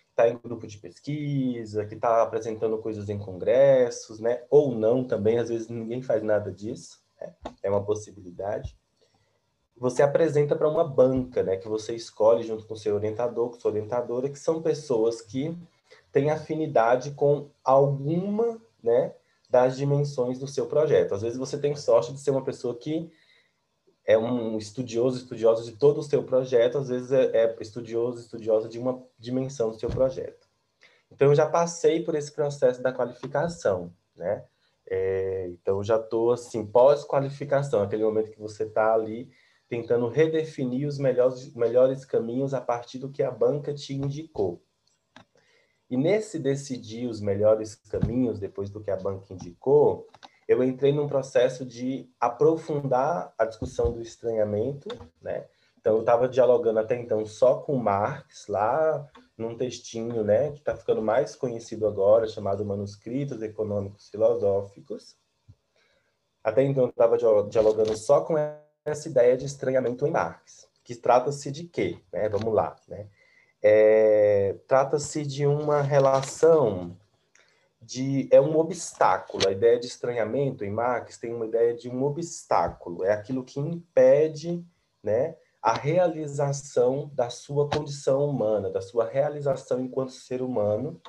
está 0.10 0.28
em 0.28 0.38
grupo 0.38 0.68
de 0.68 0.78
pesquisa, 0.78 1.86
que 1.86 1.96
está 1.96 2.22
apresentando 2.22 2.78
coisas 2.80 3.08
em 3.10 3.18
congressos, 3.18 4.20
né? 4.20 4.44
Ou 4.50 4.76
não 4.76 5.04
também, 5.04 5.38
às 5.40 5.50
vezes 5.50 5.70
ninguém 5.70 6.02
faz 6.02 6.22
nada 6.22 6.52
disso, 6.52 7.00
né? 7.20 7.34
é 7.64 7.70
uma 7.70 7.84
possibilidade. 7.84 8.78
Você 9.78 10.04
apresenta 10.04 10.58
para 10.58 10.68
uma 10.68 10.84
banca, 10.84 11.42
né? 11.42 11.56
Que 11.56 11.70
você 11.70 11.96
escolhe 11.96 12.44
junto 12.44 12.66
com 12.66 12.76
seu 12.76 12.96
orientador, 12.96 13.52
com 13.52 13.60
sua 13.60 13.72
orientadora, 13.72 14.30
que 14.30 14.38
são 14.38 14.62
pessoas 14.62 15.22
que 15.22 15.58
têm 16.12 16.30
afinidade 16.30 17.12
com 17.12 17.50
alguma, 17.64 18.60
né? 18.84 19.14
Das 19.50 19.76
dimensões 19.78 20.38
do 20.38 20.48
seu 20.48 20.68
projeto. 20.68 21.16
Às 21.16 21.22
vezes 21.22 21.38
você 21.38 21.58
tem 21.58 21.76
sorte 21.76 22.14
de 22.14 22.20
ser 22.20 22.32
uma 22.32 22.44
pessoa 22.44 22.78
que 22.78 23.10
é 24.06 24.18
um 24.18 24.58
estudioso, 24.58 25.18
estudiosa 25.18 25.64
de 25.64 25.78
todo 25.78 26.00
o 26.00 26.04
seu 26.04 26.24
projeto, 26.24 26.78
às 26.78 26.90
vezes 26.90 27.12
é, 27.12 27.26
é 27.36 27.56
estudioso, 27.60 28.20
estudiosa 28.20 28.68
de 28.68 28.80
uma 28.80 29.04
dimensão 29.18 29.70
do 29.70 29.80
seu 29.80 29.90
projeto. 29.90 30.48
Então, 31.12 31.30
eu 31.30 31.36
já 31.36 31.48
passei 31.48 32.04
por 32.04 32.16
esse 32.16 32.32
processo 32.32 32.82
da 32.82 32.94
qualificação, 32.94 33.94
né? 34.16 34.46
É, 34.88 35.48
então, 35.50 35.78
eu 35.78 35.84
já 35.84 35.98
estou, 35.98 36.32
assim, 36.32 36.66
pós-qualificação, 36.66 37.82
aquele 37.82 38.04
momento 38.04 38.32
que 38.32 38.40
você 38.40 38.64
está 38.64 38.94
ali 38.94 39.30
tentando 39.68 40.08
redefinir 40.08 40.88
os 40.88 40.98
melhores, 40.98 41.54
melhores 41.54 42.04
caminhos 42.04 42.54
a 42.56 42.62
partir 42.62 42.98
do 42.98 43.12
que 43.12 43.22
a 43.22 43.30
banca 43.30 43.74
te 43.74 43.94
indicou. 43.94 44.64
E 45.90 45.98
nesse 45.98 46.38
decidir 46.38 47.08
os 47.08 47.20
melhores 47.20 47.76
caminhos, 47.76 48.40
depois 48.40 48.70
do 48.70 48.82
que 48.82 48.92
a 48.92 48.96
banca 48.96 49.34
indicou, 49.34 50.08
eu 50.48 50.64
entrei 50.64 50.92
num 50.92 51.08
processo 51.08 51.66
de 51.66 52.10
aprofundar 52.20 53.34
a 53.38 53.46
discussão 53.46 53.92
do 53.92 54.02
estranhamento, 54.02 54.88
né? 55.22 55.46
Então, 55.80 55.94
eu 55.94 56.02
estava 56.02 56.28
dialogando 56.28 56.80
até 56.80 57.00
então 57.00 57.26
só 57.26 57.56
com 57.56 57.78
Marx, 57.78 58.48
lá 58.48 59.08
num 59.38 59.56
textinho, 59.56 60.24
né, 60.24 60.52
que 60.52 60.60
está 60.60 60.76
ficando 60.76 61.02
mais 61.02 61.36
conhecido 61.36 61.88
agora, 61.88 62.28
chamado 62.28 62.66
Manuscritos 62.66 63.42
Econômicos 63.42 64.10
Filosóficos. 64.10 65.16
Até 66.44 66.64
então, 66.64 66.84
eu 66.84 66.90
estava 66.90 67.18
dialogando 67.48 67.96
só 67.96 68.22
com 68.22 68.36
essa 68.84 69.08
ideia 69.08 69.38
de 69.38 69.46
estranhamento 69.46 70.06
em 70.06 70.12
Marx, 70.12 70.68
que 70.84 70.96
trata-se 70.96 71.50
de 71.50 71.64
quê? 71.64 72.00
Né? 72.12 72.28
Vamos 72.28 72.54
lá, 72.54 72.76
né? 72.88 73.08
É, 73.62 74.56
Trata-se 74.68 75.26
de 75.26 75.46
uma 75.46 75.82
relação 75.82 76.98
de 77.82 78.28
é 78.32 78.40
um 78.40 78.58
obstáculo. 78.58 79.48
A 79.48 79.52
ideia 79.52 79.80
de 79.80 79.88
estranhamento 79.88 80.64
em 80.64 80.70
Marx 80.70 81.18
tem 81.18 81.34
uma 81.34 81.46
ideia 81.46 81.74
de 81.74 81.90
um 81.90 82.04
obstáculo. 82.04 83.04
É 83.04 83.12
aquilo 83.12 83.44
que 83.44 83.60
impede, 83.60 84.64
né, 85.04 85.36
a 85.62 85.74
realização 85.74 87.10
da 87.14 87.30
sua 87.30 87.70
condição 87.70 88.26
humana, 88.26 88.70
da 88.70 88.82
sua 88.82 89.08
realização 89.08 89.82
enquanto 89.82 90.12
ser 90.12 90.42
humano, 90.42 91.02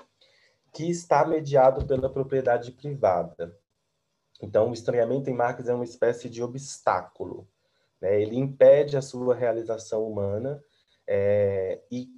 que 0.72 0.88
está 0.88 1.24
mediado 1.26 1.86
pela 1.86 2.12
propriedade 2.12 2.72
privada. 2.72 3.56
Então, 4.42 4.70
o 4.70 4.72
estranhamento 4.72 5.28
em 5.28 5.34
Marx 5.34 5.68
é 5.68 5.74
uma 5.74 5.84
espécie 5.84 6.28
de 6.28 6.42
obstáculo. 6.42 7.46
Né? 8.00 8.22
Ele 8.22 8.36
impede 8.36 8.96
a 8.96 9.02
sua 9.02 9.34
realização 9.34 10.06
humana 10.06 10.62
é, 11.06 11.82
e 11.90 12.08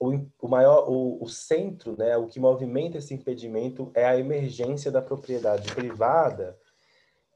o, 0.00 0.26
o 0.40 0.48
maior, 0.48 0.88
o, 0.88 1.22
o 1.22 1.28
centro, 1.28 1.94
né, 1.96 2.16
o 2.16 2.26
que 2.26 2.40
movimenta 2.40 2.96
esse 2.96 3.12
impedimento 3.12 3.90
é 3.94 4.06
a 4.06 4.18
emergência 4.18 4.90
da 4.90 5.02
propriedade 5.02 5.72
privada, 5.74 6.58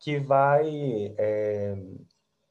que 0.00 0.18
vai 0.18 1.14
é, 1.18 1.76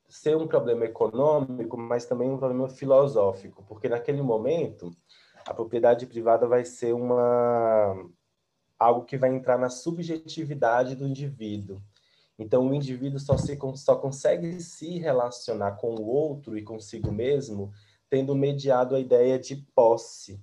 ser 0.07 0.37
um 0.37 0.47
problema 0.47 0.85
econômico, 0.85 1.75
mas 1.75 2.05
também 2.05 2.29
um 2.29 2.37
problema 2.37 2.69
filosófico, 2.69 3.65
porque 3.67 3.89
naquele 3.89 4.21
momento 4.21 4.91
a 5.47 5.53
propriedade 5.53 6.05
privada 6.05 6.47
vai 6.47 6.63
ser 6.63 6.93
uma 6.93 7.95
algo 8.77 9.05
que 9.05 9.17
vai 9.17 9.29
entrar 9.33 9.57
na 9.57 9.69
subjetividade 9.69 10.95
do 10.95 11.07
indivíduo. 11.07 11.81
Então, 12.37 12.67
o 12.67 12.73
indivíduo 12.73 13.19
só, 13.19 13.37
se, 13.37 13.57
só 13.75 13.95
consegue 13.95 14.59
se 14.59 14.99
relacionar 14.99 15.73
com 15.73 15.95
o 15.95 16.05
outro 16.05 16.57
e 16.57 16.63
consigo 16.63 17.11
mesmo 17.11 17.71
tendo 18.13 18.35
mediado 18.35 18.95
a 18.95 18.99
ideia 18.99 19.39
de 19.39 19.55
posse. 19.73 20.39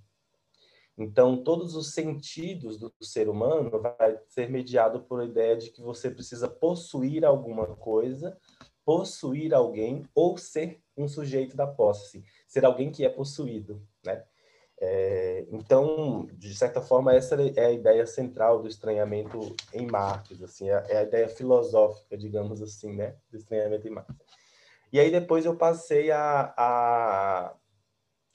Então, 0.99 1.45
todos 1.45 1.77
os 1.77 1.95
sentidos 1.95 2.77
do 2.77 2.93
ser 3.01 3.29
humano 3.29 3.71
vai 3.81 4.19
ser 4.27 4.51
mediado 4.51 5.03
por 5.03 5.21
a 5.21 5.25
ideia 5.25 5.57
de 5.57 5.71
que 5.71 5.81
você 5.81 6.11
precisa 6.11 6.49
possuir 6.49 7.25
alguma 7.25 7.69
coisa, 7.77 8.37
possuir 8.85 9.55
alguém 9.55 10.05
ou 10.13 10.37
ser 10.37 10.83
um 10.97 11.07
sujeito 11.07 11.57
da 11.57 11.65
posse, 11.65 12.25
ser 12.49 12.65
alguém 12.65 12.91
que 12.91 13.05
é 13.05 13.09
possuído, 13.09 13.81
né? 14.05 14.25
É, 14.81 15.47
então, 15.53 16.27
de 16.33 16.53
certa 16.57 16.81
forma, 16.81 17.15
essa 17.15 17.37
é 17.55 17.67
a 17.67 17.71
ideia 17.71 18.05
central 18.05 18.61
do 18.61 18.67
estranhamento 18.67 19.55
em 19.73 19.87
Marx, 19.87 20.43
assim, 20.43 20.69
é, 20.69 20.87
é 20.89 20.97
a 20.97 21.03
ideia 21.05 21.29
filosófica, 21.29 22.19
digamos 22.19 22.61
assim, 22.61 22.97
né, 22.97 23.15
do 23.31 23.37
estranhamento 23.37 23.87
em 23.87 23.93
Marx. 23.93 24.13
E 24.93 24.99
aí 24.99 25.11
depois 25.11 25.45
eu 25.45 25.57
passei 25.57 26.11
a, 26.11 26.53
a, 26.57 27.55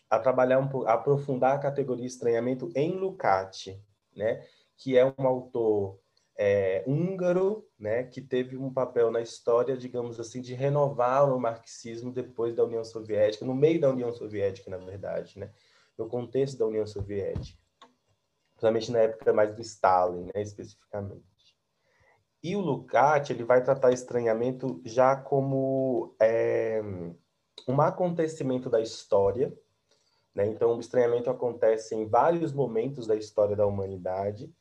a 0.10 0.20
trabalhar 0.20 0.60
um 0.60 0.68
pouco, 0.68 0.88
aprofundar 0.88 1.56
a 1.56 1.60
categoria 1.60 2.06
estranhamento 2.06 2.72
em 2.76 2.92
Lukács, 2.92 3.78
né? 4.16 4.46
Que 4.78 4.98
é 4.98 5.06
um 5.06 5.26
autor 5.26 6.00
é, 6.38 6.84
húngaro, 6.86 7.68
né? 7.80 8.04
Que 8.04 8.22
teve 8.22 8.58
um 8.58 8.72
papel 8.72 9.12
na 9.12 9.22
história, 9.22 9.76
digamos 9.76 10.20
assim, 10.20 10.42
de 10.42 10.54
renovar 10.54 11.34
o 11.34 11.40
marxismo 11.40 12.12
depois 12.12 12.56
da 12.56 12.64
União 12.64 12.84
Soviética, 12.84 13.46
no 13.46 13.56
meio 13.56 13.80
da 13.80 13.90
União 13.90 14.14
Soviética, 14.14 14.70
na 14.70 14.78
verdade, 14.78 15.40
né? 15.40 15.52
No 15.98 16.08
contexto 16.08 16.58
da 16.58 16.68
União 16.68 16.86
Soviética, 16.86 17.58
principalmente 18.54 18.92
na 18.92 19.00
época 19.00 19.34
mais 19.34 19.54
do 19.56 19.62
Stalin, 19.62 20.26
né? 20.26 20.42
Especificamente. 20.42 21.36
E 22.44 22.56
o 22.56 22.60
Lukács 22.60 23.32
ele 23.32 23.44
vai 23.44 23.64
tratar 23.64 23.92
estranhamento 23.92 24.80
já 24.86 25.16
como 25.16 26.16
é, 26.22 26.80
um 27.68 27.82
acontecimento 27.82 28.70
da 28.70 28.80
história. 28.80 29.52
Né? 30.36 30.46
Então, 30.48 30.76
o 30.76 30.80
estranhamento 30.80 31.30
acontece 31.30 31.96
em 31.96 32.06
vários 32.06 32.52
momentos 32.52 33.08
da 33.08 33.16
história 33.16 33.56
da 33.56 33.66
humanidade 33.66 34.54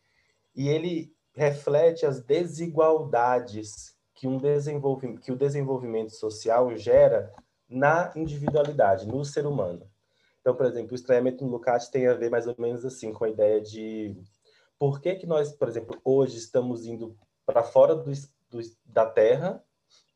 e 0.55 0.69
ele 0.69 1.13
reflete 1.35 2.07
as 2.07 2.21
desigualdades 2.21 3.97
que, 4.15 4.29
um 4.29 4.39
desenvolvimento, 4.39 5.21
que 5.21 5.33
o 5.33 5.37
desenvolvimento 5.37 6.15
social 6.15 6.77
gera 6.77 7.35
na 7.69 8.13
individualidade, 8.15 9.07
no 9.07 9.25
ser 9.25 9.47
humano. 9.47 9.91
Então, 10.41 10.55
por 10.55 10.67
exemplo, 10.67 10.93
o 10.93 10.95
estranhamento 10.95 11.45
no 11.45 11.51
Lukács 11.51 11.89
tem 11.89 12.07
a 12.07 12.15
ver 12.15 12.31
mais 12.31 12.47
ou 12.47 12.55
menos 12.57 12.85
assim 12.85 13.13
com 13.13 13.25
a 13.25 13.31
ideia 13.31 13.61
de 13.61 14.17
por 14.79 15.01
que, 15.01 15.17
que 15.17 15.27
nós, 15.27 15.51
por 15.53 15.69
exemplo, 15.69 16.01
hoje 16.05 16.37
estamos 16.37 16.87
indo 16.87 17.17
para 17.45 17.65
fora 17.65 17.97
do, 17.97 18.13
do, 18.51 18.61
da 18.85 19.07
Terra, 19.07 19.65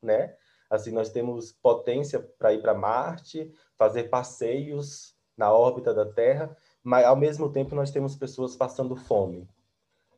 né? 0.01 0.37
Assim, 0.71 0.93
nós 0.93 1.09
temos 1.09 1.51
potência 1.51 2.21
para 2.39 2.53
ir 2.53 2.61
para 2.61 2.75
Marte, 2.75 3.51
fazer 3.75 4.05
passeios 4.05 5.18
na 5.39 5.53
órbita 5.53 5.95
da 5.95 6.05
Terra, 6.05 6.55
mas 6.83 7.07
ao 7.07 7.17
mesmo 7.17 7.51
tempo 7.51 7.75
nós 7.75 7.91
temos 7.91 8.17
pessoas 8.17 8.57
passando 8.57 8.97
fome. 8.97 9.49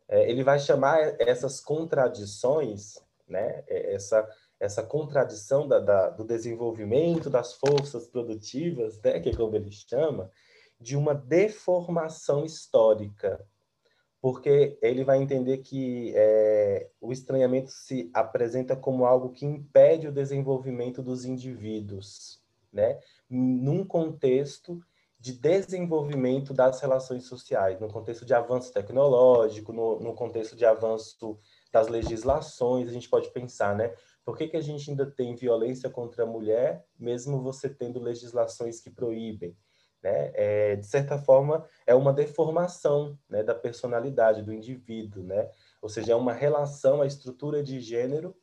É, 0.09 0.29
ele 0.29 0.43
vai 0.43 0.59
chamar 0.59 0.99
essas 1.21 1.61
contradições, 1.61 2.99
né? 3.29 3.63
É, 3.69 3.95
essa 3.95 4.27
essa 4.61 4.83
contradição 4.83 5.67
da, 5.67 5.79
da, 5.81 6.11
do 6.11 6.23
desenvolvimento 6.23 7.31
das 7.31 7.55
forças 7.55 8.07
produtivas, 8.07 9.01
né? 9.01 9.19
Que 9.19 9.31
é 9.31 9.35
como 9.35 9.57
ele 9.57 9.73
chama, 9.73 10.31
de 10.79 10.97
uma 10.99 11.15
deformação 11.15 12.45
histórica, 12.45 13.43
porque 14.21 14.79
ele 14.83 15.03
vai 15.03 15.17
entender 15.17 15.59
que 15.59 16.13
é, 16.15 16.91
o 17.01 17.11
estranhamento 17.11 17.71
se 17.71 18.11
apresenta 18.13 18.77
como 18.77 19.07
algo 19.07 19.31
que 19.31 19.47
impede 19.47 20.09
o 20.09 20.13
desenvolvimento 20.13 21.03
dos 21.03 21.25
indivíduos, 21.25 22.43
né? 22.71 23.01
Num 23.31 23.83
contexto 23.83 24.83
de 25.21 25.33
desenvolvimento 25.33 26.55
das 26.55 26.81
relações 26.81 27.25
sociais, 27.25 27.79
no 27.79 27.89
contexto 27.89 28.25
de 28.25 28.33
avanço 28.33 28.73
tecnológico, 28.73 29.73
no, 29.73 30.01
no 30.01 30.15
contexto 30.15 30.57
de 30.57 30.65
avanço 30.65 31.39
das 31.71 31.89
legislações, 31.89 32.89
a 32.89 32.93
gente 32.93 33.09
pode 33.09 33.31
pensar, 33.31 33.77
né? 33.77 33.95
Por 34.25 34.37
que, 34.37 34.49
que 34.49 34.57
a 34.57 34.63
gente 34.63 34.91
ainda 34.91 35.05
tem 35.05 35.35
violência 35.35 35.91
contra 35.91 36.25
a 36.25 36.27
mulher, 36.27 36.85
mesmo 36.99 37.43
você 37.43 37.69
tendo 37.69 38.01
legislações 38.01 38.81
que 38.81 38.91
proíbem? 38.91 39.57
né? 40.03 40.33
É, 40.35 40.77
de 40.77 40.87
certa 40.87 41.19
forma, 41.19 41.67
é 41.87 41.95
uma 41.95 42.13
deformação 42.13 43.19
né, 43.29 43.43
da 43.43 43.55
personalidade 43.55 44.43
do 44.43 44.53
indivíduo, 44.53 45.23
né? 45.23 45.51
Ou 45.81 45.89
seja, 45.89 46.13
é 46.13 46.17
uma 46.17 46.33
relação, 46.33 47.03
a 47.03 47.07
estrutura 47.07 47.63
de 47.63 47.81
gênero, 47.81 48.35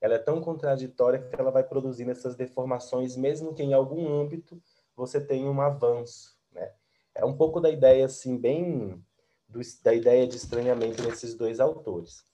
ela 0.00 0.14
é 0.14 0.18
tão 0.18 0.40
contraditória 0.40 1.18
que 1.18 1.40
ela 1.40 1.50
vai 1.50 1.64
produzindo 1.64 2.10
essas 2.10 2.36
deformações, 2.36 3.16
mesmo 3.16 3.54
que 3.54 3.62
em 3.62 3.72
algum 3.72 4.12
âmbito 4.20 4.60
você 4.96 5.20
tenha 5.20 5.50
um 5.50 5.60
avanço, 5.60 6.36
né? 6.50 6.72
É 7.14 7.24
um 7.24 7.36
pouco 7.36 7.60
da 7.60 7.70
ideia, 7.70 8.06
assim, 8.06 8.36
bem 8.36 9.04
do, 9.48 9.60
da 9.82 9.94
ideia 9.94 10.26
de 10.26 10.36
estranhamento 10.36 11.02
nesses 11.02 11.34
dois 11.34 11.60
autores. 11.60 12.24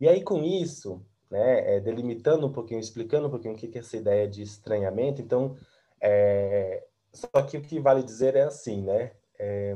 E 0.00 0.08
aí, 0.08 0.22
com 0.22 0.42
isso, 0.42 1.04
né, 1.30 1.76
é, 1.76 1.80
delimitando 1.80 2.46
um 2.46 2.52
pouquinho, 2.52 2.80
explicando 2.80 3.28
um 3.28 3.30
pouquinho 3.30 3.54
o 3.54 3.56
que 3.56 3.70
é 3.76 3.80
essa 3.80 3.96
ideia 3.96 4.28
de 4.28 4.42
estranhamento, 4.42 5.22
então, 5.22 5.56
é, 6.00 6.86
só 7.12 7.42
que 7.42 7.56
o 7.56 7.62
que 7.62 7.80
vale 7.80 8.02
dizer 8.02 8.36
é 8.36 8.42
assim, 8.42 8.82
né? 8.82 9.12
É, 9.38 9.74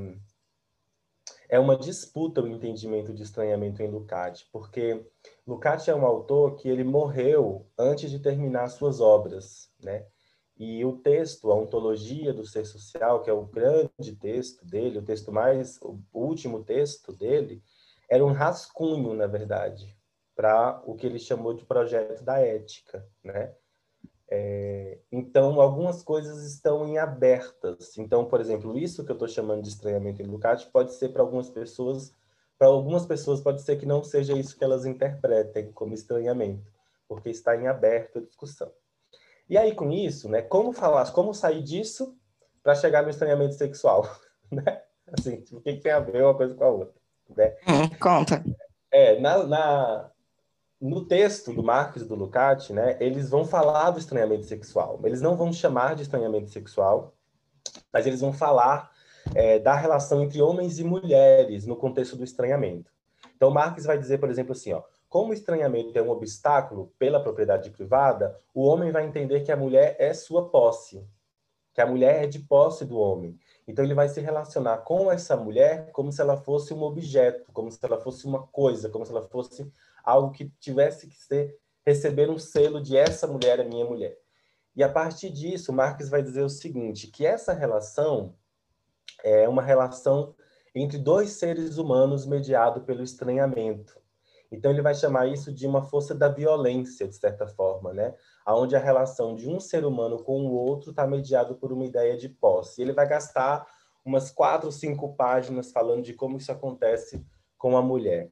é 1.49 1.59
uma 1.59 1.77
disputa 1.77 2.43
o 2.43 2.49
entendimento 2.49 3.13
de 3.15 3.23
estranhamento 3.23 3.83
em 3.83 3.91
Lukács, 3.91 4.43
porque 4.53 5.07
Lukács 5.47 5.89
é 5.89 5.95
um 5.95 6.05
autor 6.05 6.57
que 6.57 6.69
ele 6.69 6.85
morreu 6.85 7.67
antes 7.79 8.11
de 8.11 8.19
terminar 8.19 8.69
suas 8.69 9.01
obras, 9.01 9.73
né? 9.83 10.07
E 10.59 10.85
o 10.85 10.97
texto, 10.99 11.53
a 11.53 11.55
ontologia 11.55 12.35
do 12.35 12.45
ser 12.45 12.65
social, 12.65 13.23
que 13.23 13.31
é 13.31 13.33
o 13.33 13.47
grande 13.47 14.17
texto 14.21 14.67
dele, 14.67 14.99
o 14.99 15.05
texto 15.05 15.31
mais, 15.31 15.79
o 15.81 16.01
último 16.13 16.65
texto 16.65 17.13
dele, 17.13 17.63
era 18.09 18.25
um 18.25 18.33
rascunho, 18.33 19.15
na 19.15 19.27
verdade, 19.27 19.97
para 20.35 20.83
o 20.85 20.97
que 20.97 21.07
ele 21.07 21.19
chamou 21.19 21.55
de 21.55 21.65
projeto 21.65 22.25
da 22.25 22.41
ética, 22.41 23.07
né? 23.23 23.55
É, 24.31 24.99
então, 25.11 25.61
algumas 25.61 26.03
coisas 26.03 26.45
estão 26.45 26.87
em 26.87 26.99
abertas. 26.99 27.97
Então, 27.97 28.25
por 28.25 28.41
exemplo, 28.41 28.77
isso 28.77 29.05
que 29.05 29.11
eu 29.11 29.15
estou 29.15 29.29
chamando 29.29 29.63
de 29.63 29.69
estranhamento 29.69 30.21
em 30.21 30.27
Lukács 30.27 30.65
pode 30.65 30.93
ser 30.95 31.11
para 31.11 31.23
algumas 31.23 31.49
pessoas, 31.49 32.15
para 32.59 32.69
algumas 32.69 33.07
pessoas 33.07 33.41
pode 33.41 33.63
ser 33.63 33.77
que 33.77 33.87
não 33.87 34.03
seja 34.03 34.35
isso 34.35 34.57
que 34.57 34.65
elas 34.65 34.85
interpretem 34.85 35.73
como 35.73 35.95
estranhamento, 35.95 36.71
porque 37.07 37.31
está 37.31 37.57
em 37.57 37.69
aberta 37.69 38.19
a 38.19 38.23
discussão. 38.23 38.71
E 39.49 39.57
aí, 39.57 39.75
com 39.75 39.91
isso, 39.91 40.29
né, 40.29 40.43
como 40.43 40.73
falar, 40.73 41.11
como 41.13 41.33
sair 41.33 41.63
disso 41.63 42.17
para 42.63 42.75
chegar 42.75 43.03
no 43.03 43.11
estranhamento 43.11 43.55
sexual? 43.55 44.09
Né? 44.51 44.81
Assim, 45.13 45.43
tipo, 45.43 45.59
o 45.59 45.61
que, 45.61 45.75
que, 45.75 45.83
tem 45.83 45.93
a 45.93 46.01
ver 46.01 46.25
uma 46.25 46.35
coisa 46.35 46.55
com 46.55 46.65
a 46.65 46.69
outra? 46.71 46.95
Né? 47.37 47.55
Hum, 47.69 47.87
conta. 48.01 48.43
É, 48.91 49.21
na, 49.21 49.45
na, 49.45 50.11
no 50.81 51.05
texto 51.05 51.53
do 51.53 51.63
Marx 51.63 52.01
e 52.01 52.07
do 52.07 52.15
Lukács, 52.15 52.71
né, 52.71 52.97
eles 52.99 53.29
vão 53.29 53.45
falar 53.45 53.91
do 53.91 53.99
estranhamento 53.99 54.47
sexual. 54.47 54.99
Eles 55.05 55.21
não 55.21 55.37
vão 55.37 55.53
chamar 55.53 55.97
de 55.97 56.03
estranhamento 56.03 56.49
sexual, 56.49 57.15
mas 57.93 58.07
eles 58.07 58.23
vão 58.23 58.33
falar 58.33 58.91
é, 59.35 59.59
da 59.59 59.75
relação 59.75 60.23
entre 60.23 60.41
homens 60.41 60.79
e 60.79 60.85
mulheres 60.85 61.67
no 61.67 61.77
contexto 61.77 62.17
do 62.17 62.25
estranhamento. 62.25 62.91
Então, 63.39 63.53
Marx 63.53 63.85
vai 63.85 63.97
dizer, 63.97 64.19
por 64.19 64.29
exemplo, 64.29 64.51
assim, 64.51 64.73
ó, 64.73 64.83
como 65.09 65.31
o 65.31 65.33
estranhamento 65.33 65.97
é 65.97 66.03
um 66.03 66.11
obstáculo 66.11 66.93
pela 66.99 67.23
propriedade 67.23 67.71
privada, 67.71 68.37
o 68.53 68.65
homem 68.65 68.91
vai 68.91 69.07
entender 69.07 69.43
que 69.43 69.53
a 69.53 69.57
mulher 69.57 69.95
é 69.97 70.13
sua 70.13 70.49
posse, 70.51 71.07
que 71.73 71.81
a 71.81 71.87
mulher 71.87 72.25
é 72.25 72.27
de 72.27 72.41
posse 72.41 72.85
do 72.85 72.99
homem. 72.99 73.39
Então, 73.65 73.85
ele 73.85 73.95
vai 73.95 74.09
se 74.09 74.21
relacionar 74.21 74.79
com 74.79 75.11
essa 75.11 75.37
mulher 75.37 75.93
como 75.93 76.11
se 76.11 76.21
ela 76.21 76.37
fosse 76.37 76.75
um 76.75 76.83
objeto, 76.83 77.53
como 77.53 77.71
se 77.71 77.79
ela 77.81 78.01
fosse 78.01 78.27
uma 78.27 78.45
coisa, 78.49 78.89
como 78.89 79.07
se 79.07 79.13
ela 79.13 79.23
fosse 79.23 79.73
algo 80.03 80.33
que 80.33 80.49
tivesse 80.59 81.07
que 81.07 81.17
ser 81.17 81.57
receber 81.87 82.29
um 82.29 82.39
selo 82.39 82.83
de 82.83 82.97
essa 82.97 83.29
mulher 83.29 83.61
é 83.61 83.65
minha 83.65 83.85
mulher. 83.85 84.19
E 84.75 84.83
a 84.83 84.89
partir 84.89 85.31
disso, 85.31 85.73
Marx 85.73 86.09
vai 86.09 86.23
dizer 86.23 86.43
o 86.43 86.49
seguinte, 86.49 87.07
que 87.07 87.25
essa 87.25 87.53
relação 87.53 88.35
é 89.23 89.49
uma 89.49 89.63
relação 89.63 90.35
entre 90.81 90.99
dois 90.99 91.31
seres 91.31 91.79
humanos 91.79 92.27
mediado 92.27 92.83
pelo 92.83 93.03
estranhamento. 93.03 93.99
Então 94.51 94.71
ele 94.71 94.83
vai 94.83 94.95
chamar 94.95 95.27
isso 95.27 95.53
de 95.53 95.67
uma 95.67 95.83
força 95.83 96.15
da 96.15 96.29
violência, 96.29 97.07
de 97.07 97.15
certa 97.15 97.47
forma, 97.47 97.93
né? 97.93 98.15
Aonde 98.47 98.75
a 98.75 98.79
relação 98.79 99.35
de 99.35 99.49
um 99.49 99.61
ser 99.61 99.85
humano 99.85 100.23
com 100.23 100.47
o 100.47 100.53
outro 100.53 100.91
está 100.91 101.07
mediado 101.07 101.57
por 101.57 101.73
uma 101.73 101.85
ideia 101.85 102.17
de 102.17 102.29
posse. 102.29 102.81
Ele 102.81 102.93
vai 102.93 103.07
gastar 103.07 103.67
umas 104.05 104.31
quatro, 104.31 104.73
cinco 104.73 105.15
páginas 105.15 105.71
falando 105.71 106.03
de 106.03 106.15
como 106.15 106.39
isso 106.39 106.51
acontece 106.51 107.23
com 107.59 107.77
a 107.77 107.83
mulher. 107.83 108.31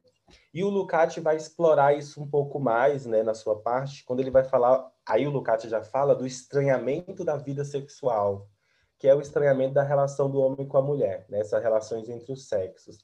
E 0.53 0.63
o 0.63 0.69
Lukács 0.69 1.21
vai 1.23 1.37
explorar 1.37 1.95
isso 1.95 2.21
um 2.21 2.27
pouco 2.27 2.59
mais, 2.59 3.05
né, 3.05 3.23
na 3.23 3.33
sua 3.33 3.59
parte, 3.59 4.03
quando 4.03 4.19
ele 4.19 4.31
vai 4.31 4.43
falar, 4.43 4.91
aí 5.07 5.25
o 5.25 5.31
Lukács 5.31 5.69
já 5.69 5.81
fala 5.81 6.15
do 6.15 6.25
estranhamento 6.25 7.23
da 7.23 7.37
vida 7.37 7.63
sexual, 7.63 8.49
que 8.97 9.07
é 9.07 9.15
o 9.15 9.21
estranhamento 9.21 9.73
da 9.73 9.83
relação 9.83 10.29
do 10.29 10.39
homem 10.39 10.67
com 10.67 10.77
a 10.77 10.81
mulher, 10.81 11.25
né, 11.29 11.39
essas 11.39 11.61
relações 11.61 12.09
entre 12.09 12.31
os 12.31 12.47
sexos, 12.47 12.97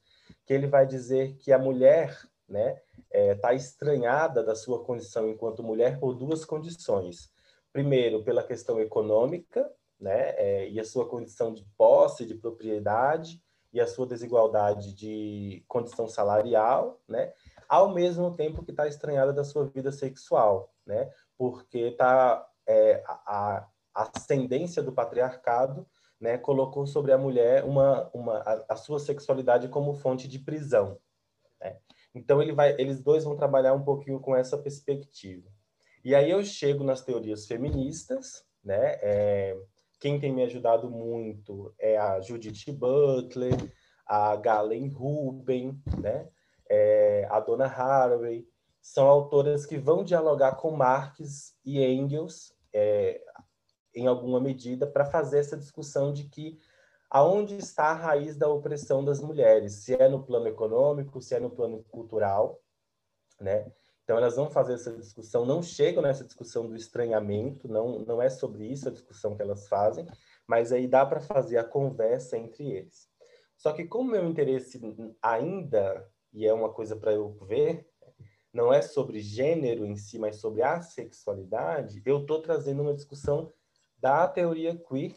que 0.45 0.53
ele 0.53 0.67
vai 0.67 0.85
dizer 0.85 1.35
que 1.37 1.51
a 1.51 1.59
mulher, 1.59 2.17
né, 2.47 2.81
está 3.11 3.53
é, 3.53 3.55
estranhada 3.55 4.43
da 4.43 4.55
sua 4.55 4.83
condição 4.83 5.29
enquanto 5.29 5.63
mulher 5.63 5.99
por 5.99 6.13
duas 6.13 6.43
condições. 6.43 7.31
Primeiro, 7.71 8.23
pela 8.23 8.43
questão 8.43 8.79
econômica, 8.79 9.71
né, 9.99 10.31
é, 10.37 10.69
e 10.69 10.79
a 10.79 10.83
sua 10.83 11.07
condição 11.07 11.53
de 11.53 11.65
posse, 11.77 12.25
de 12.25 12.35
propriedade, 12.35 13.41
e 13.73 13.81
a 13.81 13.87
sua 13.87 14.05
desigualdade 14.05 14.93
de 14.93 15.65
condição 15.67 16.07
salarial, 16.07 17.01
né? 17.07 17.33
Ao 17.67 17.91
mesmo 17.91 18.35
tempo 18.35 18.63
que 18.63 18.69
está 18.69 18.87
estranhada 18.87 19.33
da 19.33 19.43
sua 19.43 19.65
vida 19.65 19.91
sexual, 19.91 20.71
né? 20.85 21.11
Porque 21.35 21.89
tá 21.91 22.47
é, 22.67 23.03
a 23.07 23.67
ascendência 23.93 24.81
do 24.81 24.91
patriarcado, 24.91 25.87
né? 26.19 26.37
Colocou 26.37 26.87
sobre 26.87 27.11
a 27.11 27.17
mulher 27.17 27.63
uma, 27.63 28.09
uma 28.13 28.37
a, 28.39 28.65
a 28.69 28.75
sua 28.75 28.99
sexualidade 28.99 29.67
como 29.67 29.93
fonte 29.93 30.27
de 30.27 30.39
prisão. 30.39 30.97
Né? 31.59 31.77
Então 32.15 32.41
ele 32.41 32.53
vai, 32.53 32.75
eles 32.79 33.01
dois 33.01 33.23
vão 33.23 33.35
trabalhar 33.35 33.73
um 33.73 33.83
pouquinho 33.83 34.19
com 34.19 34.35
essa 34.35 34.57
perspectiva. 34.57 35.49
E 36.03 36.13
aí 36.13 36.31
eu 36.31 36.43
chego 36.43 36.83
nas 36.83 37.01
teorias 37.01 37.45
feministas, 37.45 38.45
né? 38.63 38.97
É, 39.01 39.57
quem 39.99 40.19
tem 40.19 40.33
me 40.33 40.43
ajudado 40.43 40.89
muito 40.89 41.73
é 41.79 41.97
a 41.97 42.19
Judith 42.19 42.71
Butler, 42.71 43.55
a 44.05 44.35
Galen 44.35 44.89
Rubin, 44.89 45.81
né? 46.01 46.27
É, 46.69 47.27
a 47.29 47.39
Donna 47.39 47.65
Haraway, 47.65 48.45
são 48.81 49.07
autoras 49.07 49.65
que 49.65 49.77
vão 49.77 50.03
dialogar 50.03 50.55
com 50.55 50.71
Marx 50.71 51.55
e 51.63 51.81
Engels 51.81 52.53
é, 52.73 53.21
em 53.93 54.07
alguma 54.07 54.39
medida 54.39 54.87
para 54.87 55.05
fazer 55.05 55.39
essa 55.39 55.57
discussão 55.57 56.11
de 56.11 56.25
que 56.25 56.59
aonde 57.09 57.55
está 57.57 57.85
a 57.85 57.93
raiz 57.93 58.35
da 58.35 58.49
opressão 58.49 59.05
das 59.05 59.21
mulheres, 59.21 59.73
se 59.83 59.93
é 59.93 60.09
no 60.09 60.23
plano 60.23 60.47
econômico, 60.47 61.21
se 61.21 61.35
é 61.35 61.39
no 61.39 61.51
plano 61.51 61.83
cultural, 61.83 62.59
né? 63.39 63.71
Então 64.03 64.17
elas 64.17 64.35
vão 64.35 64.49
fazer 64.49 64.73
essa 64.73 64.91
discussão, 64.91 65.45
não 65.45 65.61
chegam 65.61 66.01
nessa 66.01 66.25
discussão 66.25 66.67
do 66.67 66.75
estranhamento, 66.75 67.67
não 67.67 67.99
não 67.99 68.21
é 68.21 68.29
sobre 68.29 68.65
isso 68.65 68.87
a 68.89 68.91
discussão 68.91 69.35
que 69.35 69.41
elas 69.41 69.67
fazem, 69.67 70.05
mas 70.47 70.71
aí 70.71 70.87
dá 70.87 71.05
para 71.05 71.21
fazer 71.21 71.57
a 71.57 71.63
conversa 71.63 72.37
entre 72.37 72.69
eles. 72.69 73.07
Só 73.55 73.71
que 73.71 73.85
como 73.85 74.11
meu 74.11 74.25
interesse 74.27 74.81
ainda 75.21 76.11
e 76.33 76.47
é 76.47 76.53
uma 76.53 76.73
coisa 76.73 76.95
para 76.95 77.13
eu 77.13 77.31
ver, 77.45 77.87
não 78.51 78.73
é 78.73 78.81
sobre 78.81 79.19
gênero 79.19 79.85
em 79.85 79.95
si, 79.95 80.17
mas 80.17 80.37
sobre 80.37 80.63
a 80.63 80.81
sexualidade, 80.81 82.01
eu 82.05 82.21
estou 82.21 82.41
trazendo 82.41 82.81
uma 82.81 82.93
discussão 82.93 83.53
da 84.03 84.27
teoria 84.27 84.75
queer, 84.75 85.15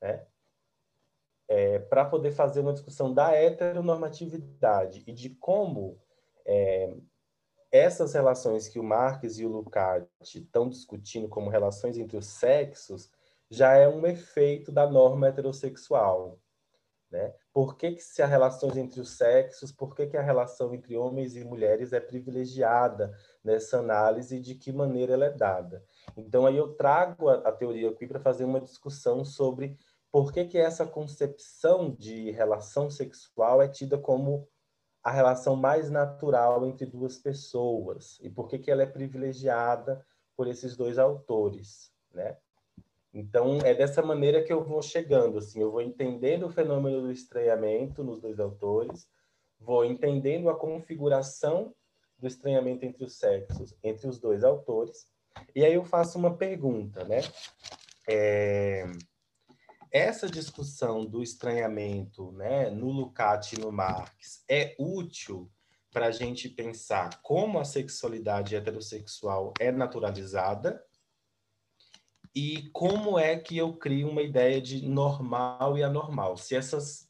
né? 0.00 0.24
É, 1.50 1.78
para 1.80 2.04
poder 2.04 2.30
fazer 2.30 2.60
uma 2.60 2.72
discussão 2.74 3.12
da 3.12 3.32
heteronormatividade 3.32 5.02
e 5.06 5.12
de 5.12 5.30
como 5.30 5.98
é, 6.46 6.94
essas 7.72 8.12
relações 8.12 8.68
que 8.68 8.78
o 8.78 8.84
Marx 8.84 9.38
e 9.38 9.46
o 9.46 9.48
Lukács 9.48 10.34
estão 10.34 10.68
discutindo 10.68 11.26
como 11.26 11.50
relações 11.50 11.98
entre 11.98 12.16
os 12.16 12.26
sexos 12.26 13.10
já 13.50 13.72
é 13.72 13.88
um 13.88 14.06
efeito 14.06 14.70
da 14.70 14.86
norma 14.86 15.28
heterossexual. 15.28 16.38
Né? 17.10 17.34
Por 17.50 17.76
que, 17.76 17.92
que 17.92 18.02
se 18.02 18.20
há 18.20 18.26
relações 18.26 18.76
entre 18.76 19.00
os 19.00 19.16
sexos, 19.16 19.72
por 19.72 19.96
que, 19.96 20.06
que 20.06 20.18
a 20.18 20.22
relação 20.22 20.74
entre 20.74 20.96
homens 20.98 21.34
e 21.34 21.42
mulheres 21.42 21.94
é 21.94 22.00
privilegiada 22.00 23.10
nessa 23.42 23.78
análise 23.78 24.36
e 24.36 24.40
de 24.40 24.54
que 24.54 24.70
maneira 24.70 25.14
ela 25.14 25.24
é 25.24 25.30
dada? 25.30 25.82
Então, 26.16 26.46
aí 26.46 26.56
eu 26.56 26.74
trago 26.74 27.28
a, 27.28 27.34
a 27.34 27.52
teoria 27.52 27.90
aqui 27.90 28.06
para 28.06 28.20
fazer 28.20 28.44
uma 28.44 28.60
discussão 28.60 29.24
sobre 29.24 29.78
por 30.10 30.32
que, 30.32 30.44
que 30.44 30.58
essa 30.58 30.86
concepção 30.86 31.94
de 31.94 32.30
relação 32.30 32.90
sexual 32.90 33.60
é 33.60 33.68
tida 33.68 33.98
como 33.98 34.48
a 35.02 35.10
relação 35.10 35.54
mais 35.54 35.90
natural 35.90 36.66
entre 36.66 36.86
duas 36.86 37.18
pessoas 37.18 38.18
e 38.22 38.28
por 38.28 38.48
que, 38.48 38.58
que 38.58 38.70
ela 38.70 38.82
é 38.82 38.86
privilegiada 38.86 40.04
por 40.36 40.46
esses 40.46 40.76
dois 40.76 40.98
autores, 40.98 41.92
né? 42.12 42.36
Então, 43.12 43.58
é 43.64 43.74
dessa 43.74 44.02
maneira 44.02 44.42
que 44.42 44.52
eu 44.52 44.62
vou 44.62 44.82
chegando, 44.82 45.38
assim, 45.38 45.60
eu 45.60 45.70
vou 45.70 45.80
entendendo 45.80 46.46
o 46.46 46.50
fenômeno 46.50 47.00
do 47.00 47.10
estranhamento 47.10 48.04
nos 48.04 48.20
dois 48.20 48.38
autores, 48.38 49.08
vou 49.58 49.84
entendendo 49.84 50.50
a 50.50 50.56
configuração 50.56 51.74
do 52.18 52.26
estranhamento 52.26 52.84
entre 52.84 53.04
os 53.04 53.16
sexos, 53.16 53.74
entre 53.82 54.06
os 54.06 54.18
dois 54.18 54.44
autores, 54.44 55.06
e 55.54 55.64
aí 55.64 55.74
eu 55.74 55.84
faço 55.84 56.18
uma 56.18 56.36
pergunta, 56.36 57.04
né? 57.04 57.20
É... 58.08 58.84
Essa 59.90 60.28
discussão 60.28 61.04
do 61.04 61.22
estranhamento, 61.22 62.30
né, 62.32 62.68
no 62.68 62.90
Lukács 62.90 63.54
e 63.54 63.60
no 63.60 63.72
Marx, 63.72 64.44
é 64.48 64.76
útil 64.78 65.50
para 65.90 66.06
a 66.06 66.10
gente 66.10 66.48
pensar 66.48 67.22
como 67.22 67.58
a 67.58 67.64
sexualidade 67.64 68.54
heterossexual 68.54 69.54
é 69.58 69.72
naturalizada 69.72 70.84
e 72.34 72.68
como 72.72 73.18
é 73.18 73.36
que 73.38 73.56
eu 73.56 73.72
crio 73.72 74.10
uma 74.10 74.22
ideia 74.22 74.60
de 74.60 74.86
normal 74.86 75.78
e 75.78 75.82
anormal? 75.82 76.36
Se 76.36 76.54
essas 76.54 77.08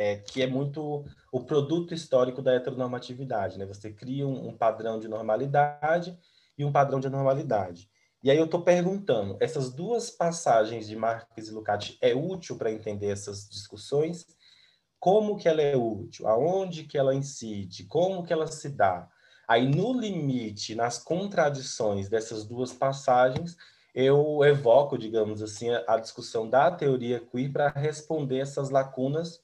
é, 0.00 0.16
que 0.16 0.42
é 0.42 0.46
muito 0.46 1.04
o 1.30 1.44
produto 1.44 1.92
histórico 1.92 2.40
da 2.40 2.54
heteronormatividade, 2.54 3.58
né? 3.58 3.66
Você 3.66 3.92
cria 3.92 4.26
um, 4.26 4.48
um 4.48 4.56
padrão 4.56 4.98
de 4.98 5.06
normalidade 5.06 6.18
e 6.60 6.64
um 6.64 6.72
padrão 6.72 7.00
de 7.00 7.06
anormalidade. 7.06 7.88
E 8.22 8.30
aí 8.30 8.36
eu 8.36 8.44
estou 8.44 8.62
perguntando, 8.62 9.38
essas 9.40 9.72
duas 9.72 10.10
passagens 10.10 10.86
de 10.86 10.94
Marx 10.94 11.48
e 11.48 11.50
Lukács 11.50 11.96
é 12.02 12.14
útil 12.14 12.56
para 12.56 12.70
entender 12.70 13.08
essas 13.08 13.48
discussões? 13.48 14.26
Como 14.98 15.38
que 15.38 15.48
ela 15.48 15.62
é 15.62 15.74
útil? 15.74 16.28
Aonde 16.28 16.84
que 16.84 16.98
ela 16.98 17.14
incide? 17.14 17.84
Como 17.84 18.22
que 18.22 18.32
ela 18.32 18.46
se 18.46 18.68
dá? 18.68 19.08
Aí 19.48 19.66
no 19.66 19.98
limite, 19.98 20.74
nas 20.74 20.98
contradições 20.98 22.10
dessas 22.10 22.44
duas 22.44 22.74
passagens, 22.74 23.56
eu 23.94 24.44
evoco, 24.44 24.98
digamos 24.98 25.42
assim, 25.42 25.70
a 25.88 25.96
discussão 25.96 26.48
da 26.48 26.70
teoria 26.70 27.20
queer 27.20 27.50
para 27.50 27.70
responder 27.70 28.40
essas 28.40 28.68
lacunas 28.68 29.40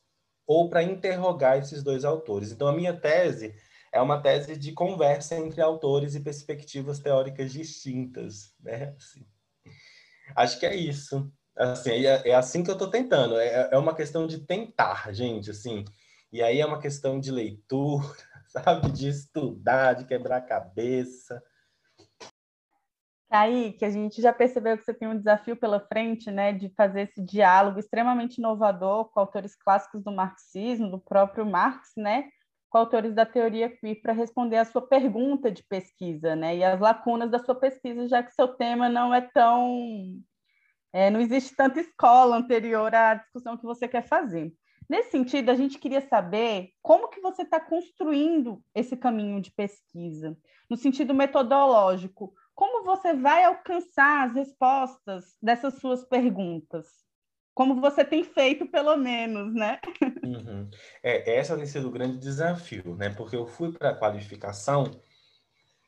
ou 0.46 0.68
para 0.68 0.82
interrogar 0.82 1.58
esses 1.58 1.82
dois 1.82 2.04
autores. 2.04 2.52
Então, 2.52 2.68
a 2.68 2.72
minha 2.72 2.94
tese 2.94 3.54
é 3.92 4.00
uma 4.00 4.20
tese 4.20 4.56
de 4.56 4.72
conversa 4.72 5.36
entre 5.36 5.60
autores 5.60 6.14
e 6.14 6.20
perspectivas 6.20 6.98
teóricas 6.98 7.52
distintas, 7.52 8.54
né? 8.60 8.94
Assim, 8.96 9.26
acho 10.34 10.58
que 10.58 10.66
é 10.66 10.74
isso. 10.74 11.30
Assim, 11.56 11.90
é, 11.90 12.28
é 12.28 12.34
assim 12.34 12.62
que 12.62 12.70
eu 12.70 12.74
estou 12.74 12.90
tentando. 12.90 13.38
É, 13.38 13.70
é 13.72 13.78
uma 13.78 13.94
questão 13.94 14.26
de 14.26 14.40
tentar, 14.40 15.12
gente, 15.12 15.50
assim. 15.50 15.84
E 16.32 16.42
aí 16.42 16.60
é 16.60 16.66
uma 16.66 16.80
questão 16.80 17.18
de 17.18 17.30
leitura, 17.30 18.06
sabe? 18.48 18.90
De 18.90 19.08
estudar, 19.08 19.94
de 19.94 20.04
quebrar 20.04 20.36
a 20.36 20.46
cabeça. 20.46 21.42
Kaique, 23.28 23.84
a 23.84 23.90
gente 23.90 24.22
já 24.22 24.32
percebeu 24.32 24.78
que 24.78 24.84
você 24.84 24.94
tem 24.94 25.08
um 25.08 25.16
desafio 25.16 25.56
pela 25.56 25.80
frente, 25.80 26.30
né, 26.30 26.52
de 26.52 26.68
fazer 26.70 27.02
esse 27.02 27.20
diálogo 27.20 27.78
extremamente 27.78 28.38
inovador 28.38 29.10
com 29.10 29.18
autores 29.18 29.56
clássicos 29.56 30.02
do 30.02 30.12
marxismo, 30.12 30.90
do 30.90 31.00
próprio 31.00 31.44
Marx, 31.44 31.90
né, 31.96 32.28
com 32.68 32.78
autores 32.78 33.14
da 33.14 33.24
teoria 33.24 33.68
queer 33.70 34.00
para 34.00 34.12
responder 34.12 34.56
a 34.56 34.64
sua 34.64 34.82
pergunta 34.86 35.50
de 35.50 35.62
pesquisa, 35.62 36.34
né, 36.36 36.56
e 36.56 36.64
as 36.64 36.80
lacunas 36.80 37.30
da 37.30 37.38
sua 37.38 37.54
pesquisa, 37.54 38.08
já 38.08 38.22
que 38.22 38.32
seu 38.32 38.48
tema 38.48 38.88
não 38.88 39.14
é 39.14 39.20
tão, 39.20 40.20
é, 40.92 41.10
não 41.10 41.20
existe 41.20 41.54
tanta 41.54 41.80
escola 41.80 42.36
anterior 42.36 42.94
à 42.94 43.14
discussão 43.14 43.56
que 43.56 43.64
você 43.64 43.86
quer 43.86 44.06
fazer. 44.06 44.52
Nesse 44.88 45.10
sentido, 45.10 45.50
a 45.50 45.54
gente 45.54 45.78
queria 45.78 46.00
saber 46.00 46.70
como 46.80 47.08
que 47.08 47.20
você 47.20 47.42
está 47.42 47.58
construindo 47.58 48.62
esse 48.74 48.96
caminho 48.96 49.40
de 49.40 49.50
pesquisa, 49.50 50.36
no 50.70 50.76
sentido 50.76 51.12
metodológico 51.12 52.32
como 52.56 52.84
você 52.84 53.12
vai 53.12 53.44
alcançar 53.44 54.26
as 54.26 54.34
respostas 54.34 55.36
dessas 55.42 55.74
suas 55.74 56.02
perguntas? 56.06 57.05
Como 57.56 57.80
você 57.80 58.04
tem 58.04 58.22
feito, 58.22 58.66
pelo 58.66 58.94
menos, 58.98 59.54
né? 59.54 59.80
Uhum. 60.22 60.68
É, 61.02 61.38
essa 61.38 61.56
tem 61.56 61.64
sido 61.64 61.88
o 61.88 61.90
grande 61.90 62.18
desafio, 62.18 62.94
né? 62.94 63.08
Porque 63.08 63.34
eu 63.34 63.46
fui 63.46 63.72
para 63.72 63.88
a 63.88 63.96
qualificação, 63.96 65.00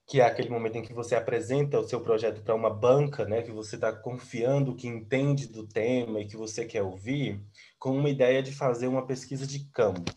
que 0.06 0.18
é 0.18 0.24
aquele 0.24 0.48
momento 0.48 0.76
em 0.76 0.82
que 0.82 0.94
você 0.94 1.14
apresenta 1.14 1.78
o 1.78 1.86
seu 1.86 2.00
projeto 2.00 2.42
para 2.42 2.54
uma 2.54 2.70
banca, 2.70 3.26
né? 3.26 3.42
Que 3.42 3.52
você 3.52 3.74
está 3.74 3.92
confiando 3.92 4.74
que 4.74 4.88
entende 4.88 5.46
do 5.46 5.68
tema 5.68 6.20
e 6.20 6.26
que 6.26 6.38
você 6.38 6.64
quer 6.64 6.82
ouvir, 6.82 7.38
com 7.78 7.90
uma 7.90 8.08
ideia 8.08 8.42
de 8.42 8.50
fazer 8.50 8.86
uma 8.86 9.06
pesquisa 9.06 9.46
de 9.46 9.68
campo, 9.70 10.10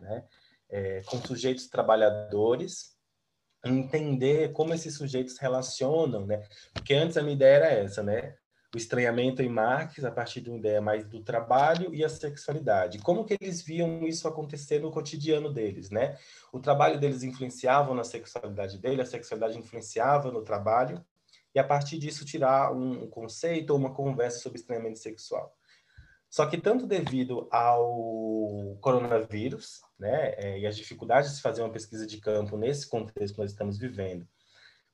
né? 0.00 0.24
É, 0.70 1.02
com 1.06 1.18
sujeitos 1.18 1.66
trabalhadores 1.66 2.94
entender 3.66 4.52
como 4.52 4.72
esses 4.72 4.96
sujeitos 4.96 5.38
relacionam, 5.38 6.24
né? 6.24 6.40
Porque 6.72 6.94
antes 6.94 7.16
a 7.16 7.22
minha 7.22 7.34
ideia 7.34 7.56
era 7.56 7.66
essa, 7.66 8.00
né? 8.00 8.36
O 8.74 8.76
estranhamento 8.76 9.40
em 9.40 9.48
Marx 9.48 10.04
a 10.04 10.10
partir 10.10 10.40
de 10.40 10.50
uma 10.50 10.58
ideia 10.58 10.80
mais 10.80 11.06
do 11.06 11.22
trabalho 11.22 11.94
e 11.94 12.04
a 12.04 12.08
sexualidade. 12.08 12.98
Como 12.98 13.24
que 13.24 13.36
eles 13.40 13.62
viam 13.62 14.06
isso 14.06 14.26
acontecer 14.26 14.80
no 14.80 14.90
cotidiano 14.90 15.52
deles, 15.52 15.90
né? 15.90 16.18
O 16.52 16.58
trabalho 16.58 16.98
deles 16.98 17.22
influenciava 17.22 17.94
na 17.94 18.02
sexualidade 18.02 18.78
dele, 18.78 19.02
a 19.02 19.06
sexualidade 19.06 19.58
influenciava 19.58 20.32
no 20.32 20.42
trabalho, 20.42 21.04
e 21.54 21.58
a 21.58 21.64
partir 21.64 21.98
disso 21.98 22.24
tirar 22.24 22.72
um 22.72 23.06
conceito 23.08 23.70
ou 23.70 23.78
uma 23.78 23.94
conversa 23.94 24.40
sobre 24.40 24.58
estranhamento 24.58 24.98
sexual. 24.98 25.56
Só 26.28 26.46
que 26.46 26.58
tanto 26.58 26.84
devido 26.84 27.46
ao 27.52 28.76
coronavírus, 28.80 29.82
né, 29.96 30.34
é, 30.36 30.58
e 30.58 30.66
as 30.66 30.76
dificuldades 30.76 31.36
de 31.36 31.40
fazer 31.40 31.62
uma 31.62 31.70
pesquisa 31.70 32.04
de 32.04 32.18
campo 32.18 32.56
nesse 32.56 32.88
contexto 32.88 33.34
que 33.34 33.40
nós 33.40 33.52
estamos 33.52 33.78
vivendo, 33.78 34.26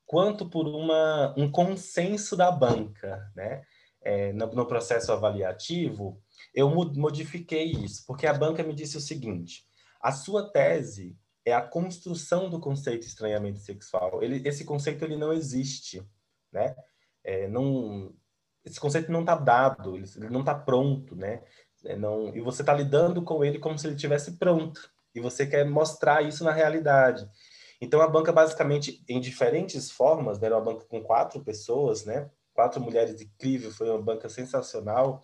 quanto 0.05 0.51
por 0.51 0.66
uma, 0.66 1.33
um 1.38 1.51
consenso 1.51 2.37
da 2.37 2.53
banca, 2.53 3.33
né, 3.35 3.64
é, 4.03 4.33
no, 4.33 4.47
no, 4.53 4.67
processo 4.67 5.13
avaliativo, 5.13 6.21
eu 6.55 6.71
modifiquei 6.71 7.71
isso, 7.73 8.05
porque 8.07 8.27
a 8.27 8.33
banca 8.33 8.63
me 8.63 8.75
disse 8.75 8.97
o 8.97 9.01
seguinte: 9.01 9.65
a 10.01 10.13
sua 10.13 10.51
tese 10.51 11.17
é 11.45 11.53
a 11.53 11.63
construção 11.63 12.49
do 12.49 12.61
conceito 12.61 13.07
estranhamento 13.07 13.59
sexual. 13.59 14.23
Ele, 14.23 14.47
esse 14.47 14.65
conceito 14.65 15.05
ele 15.05 15.17
não 15.17 15.33
existe, 15.33 16.03
né? 16.53 16.75
É, 17.23 17.49
não, 17.49 18.15
esse 18.65 18.81
conceito 18.81 19.13
não 19.13 19.21
está 19.21 19.35
dado, 19.35 19.97
ele, 19.97 20.07
não 20.31 20.41
está 20.41 20.55
pronto, 20.55 21.15
né? 21.15 21.43
É, 21.85 21.97
não, 21.97 22.35
e 22.35 22.41
você 22.41 22.63
está 22.63 22.75
lidando 22.75 23.23
com 23.23 23.45
ele 23.45 23.59
como 23.59 23.79
se 23.79 23.87
ele 23.87 23.97
tivesse 23.97 24.37
pronto. 24.37 24.91
E 25.15 25.21
você 25.21 25.47
quer 25.47 25.65
mostrar 25.69 26.23
isso 26.23 26.45
na 26.45 26.53
realidade. 26.53 27.29
Então, 27.81 28.01
a 28.01 28.07
banca, 28.07 28.31
basicamente, 28.33 29.03
em 29.09 29.21
diferentes 29.21 29.91
formas, 29.91 30.39
né, 30.39 30.47
era 30.47 30.57
uma 30.57 30.65
banca 30.73 30.85
com 30.85 31.03
quatro 31.03 31.43
pessoas, 31.43 32.05
né, 32.05 32.31
quatro 32.53 32.81
mulheres 32.81 33.21
incríveis, 33.21 33.77
foi 33.77 33.89
uma 33.89 34.01
banca 34.01 34.29
sensacional. 34.29 35.23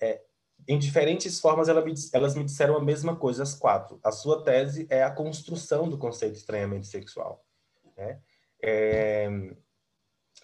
É, 0.00 0.22
em 0.68 0.78
diferentes 0.78 1.40
formas, 1.40 1.68
ela 1.68 1.84
me, 1.84 1.92
elas 2.12 2.34
me 2.34 2.44
disseram 2.44 2.76
a 2.76 2.82
mesma 2.82 3.16
coisa, 3.16 3.42
as 3.42 3.54
quatro. 3.54 3.98
A 4.02 4.12
sua 4.12 4.42
tese 4.44 4.86
é 4.90 5.02
a 5.02 5.10
construção 5.10 5.88
do 5.88 5.98
conceito 5.98 6.32
de 6.32 6.38
estranhamento 6.38 6.86
sexual. 6.86 7.44
Né? 7.96 8.20
É, 8.62 9.28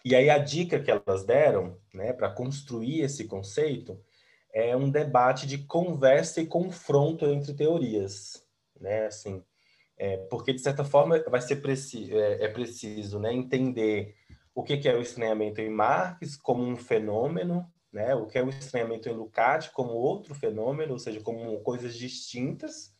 e 0.04 0.14
aí 0.14 0.28
a 0.28 0.38
dica 0.38 0.80
que 0.80 0.90
elas 0.90 1.24
deram 1.24 1.78
né, 1.94 2.12
para 2.12 2.30
construir 2.30 3.00
esse 3.00 3.24
conceito 3.24 4.00
é 4.52 4.76
um 4.76 4.90
debate 4.90 5.46
de 5.46 5.58
conversa 5.58 6.40
e 6.40 6.46
confronto 6.46 7.26
entre 7.26 7.54
teorias. 7.54 8.42
Né? 8.80 9.06
Assim, 9.06 9.42
é, 9.96 10.16
porque, 10.28 10.52
de 10.52 10.60
certa 10.60 10.84
forma, 10.84 11.22
vai 11.28 11.40
ser 11.40 11.56
preci 11.56 12.12
é, 12.12 12.44
é 12.44 12.48
preciso 12.48 13.18
né, 13.18 13.32
entender 13.32 14.16
o 14.58 14.62
que, 14.64 14.76
que 14.76 14.88
é 14.88 14.96
o 14.96 15.00
estranhamento 15.00 15.60
em 15.60 15.70
Marx 15.70 16.36
como 16.36 16.64
um 16.64 16.76
fenômeno, 16.76 17.64
né? 17.92 18.12
O 18.16 18.26
que 18.26 18.36
é 18.36 18.42
o 18.42 18.48
estranhamento 18.48 19.08
em 19.08 19.12
Lukács 19.12 19.68
como 19.68 19.92
outro 19.92 20.34
fenômeno, 20.34 20.94
ou 20.94 20.98
seja, 20.98 21.20
como 21.20 21.60
coisas 21.60 21.94
distintas, 21.94 22.92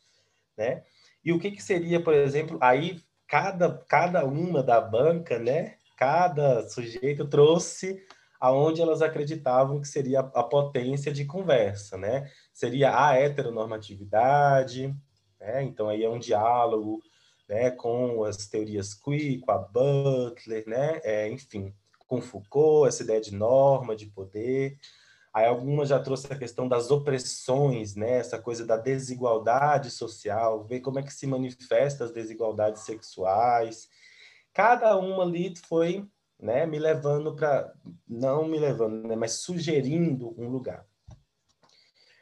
né? 0.56 0.84
E 1.24 1.32
o 1.32 1.38
que, 1.40 1.50
que 1.50 1.60
seria, 1.60 2.00
por 2.00 2.14
exemplo, 2.14 2.58
aí 2.60 3.00
cada, 3.26 3.76
cada 3.88 4.24
uma 4.24 4.62
da 4.62 4.80
banca, 4.80 5.36
né? 5.36 5.74
Cada 5.96 6.62
sujeito 6.68 7.26
trouxe 7.26 8.06
aonde 8.38 8.80
elas 8.80 9.02
acreditavam 9.02 9.80
que 9.80 9.88
seria 9.88 10.20
a 10.20 10.44
potência 10.44 11.12
de 11.12 11.24
conversa, 11.24 11.98
né? 11.98 12.30
Seria 12.52 12.96
a 12.96 13.16
heteronormatividade, 13.16 14.94
né? 15.40 15.64
Então 15.64 15.88
aí 15.88 16.04
é 16.04 16.08
um 16.08 16.20
diálogo, 16.20 17.00
né? 17.48 17.70
Com 17.70 18.24
as 18.24 18.46
teorias 18.46 18.94
queer, 18.94 19.40
com 19.40 19.50
a 19.50 19.58
Butler, 19.58 20.64
né? 20.66 21.00
É, 21.02 21.28
enfim, 21.28 21.74
com 22.06 22.20
Foucault, 22.20 22.88
essa 22.88 23.02
ideia 23.02 23.20
de 23.20 23.34
norma, 23.34 23.96
de 23.96 24.06
poder. 24.06 24.78
Aí 25.32 25.46
algumas 25.46 25.88
já 25.88 26.00
trouxe 26.00 26.32
a 26.32 26.38
questão 26.38 26.66
das 26.66 26.90
opressões, 26.90 27.94
né? 27.94 28.18
essa 28.18 28.40
coisa 28.40 28.66
da 28.66 28.76
desigualdade 28.76 29.90
social, 29.90 30.64
ver 30.64 30.80
como 30.80 30.98
é 30.98 31.02
que 31.02 31.12
se 31.12 31.26
manifesta 31.26 32.04
as 32.04 32.10
desigualdades 32.10 32.82
sexuais. 32.82 33.88
Cada 34.52 34.96
uma 34.96 35.22
ali 35.22 35.54
foi 35.56 36.08
né, 36.40 36.66
me 36.66 36.78
levando 36.78 37.34
para, 37.34 37.72
não 38.08 38.48
me 38.48 38.58
levando, 38.58 39.06
né, 39.06 39.16
mas 39.16 39.32
sugerindo 39.32 40.34
um 40.40 40.48
lugar. 40.48 40.86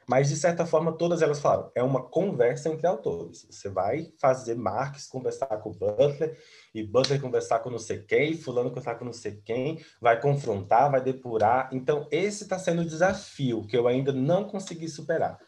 Mas, 0.08 0.28
de 0.28 0.36
certa 0.36 0.64
forma, 0.64 0.96
todas 0.96 1.20
elas 1.20 1.40
falaram, 1.40 1.70
é 1.74 1.82
uma 1.82 2.08
conversa 2.08 2.68
entre 2.68 2.86
autores. 2.86 3.46
Você 3.50 3.68
vai 3.68 4.12
fazer 4.20 4.54
Marx 4.54 5.08
conversar 5.08 5.48
com 5.58 5.72
Butler, 5.72 6.38
e 6.72 6.84
Butler 6.84 7.20
conversar 7.20 7.58
com 7.58 7.70
não 7.70 7.78
sei 7.78 8.02
quem, 8.02 8.36
fulano 8.36 8.68
conversar 8.68 8.94
com 8.94 9.04
não 9.04 9.12
sei 9.12 9.40
quem, 9.44 9.84
vai 10.00 10.20
confrontar, 10.20 10.90
vai 10.90 11.02
depurar. 11.02 11.68
Então, 11.72 12.06
esse 12.12 12.44
está 12.44 12.56
sendo 12.56 12.82
o 12.82 12.86
desafio 12.86 13.66
que 13.66 13.76
eu 13.76 13.88
ainda 13.88 14.12
não 14.12 14.44
consegui 14.44 14.88
superar. 14.88 15.38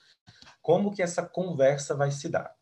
Como 0.61 0.93
que 0.93 1.03
essa 1.03 1.23
conversa 1.23 1.95
vai 1.95 2.11
se 2.11 2.29
dar? 2.29 2.58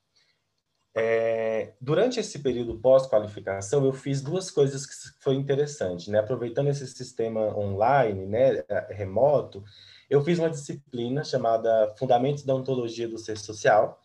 É, 0.98 1.74
durante 1.78 2.18
esse 2.18 2.38
período 2.38 2.78
pós-qualificação, 2.78 3.84
eu 3.84 3.92
fiz 3.92 4.22
duas 4.22 4.50
coisas 4.50 4.86
que 4.86 4.94
foi 5.20 5.34
interessante, 5.34 6.10
né? 6.10 6.20
Aproveitando 6.20 6.68
esse 6.68 6.86
sistema 6.86 7.54
online, 7.54 8.24
né, 8.24 8.64
remoto, 8.88 9.62
eu 10.08 10.24
fiz 10.24 10.38
uma 10.38 10.48
disciplina 10.48 11.22
chamada 11.22 11.94
Fundamentos 11.98 12.44
da 12.44 12.54
Ontologia 12.54 13.06
do 13.06 13.18
Ser 13.18 13.36
Social, 13.36 14.00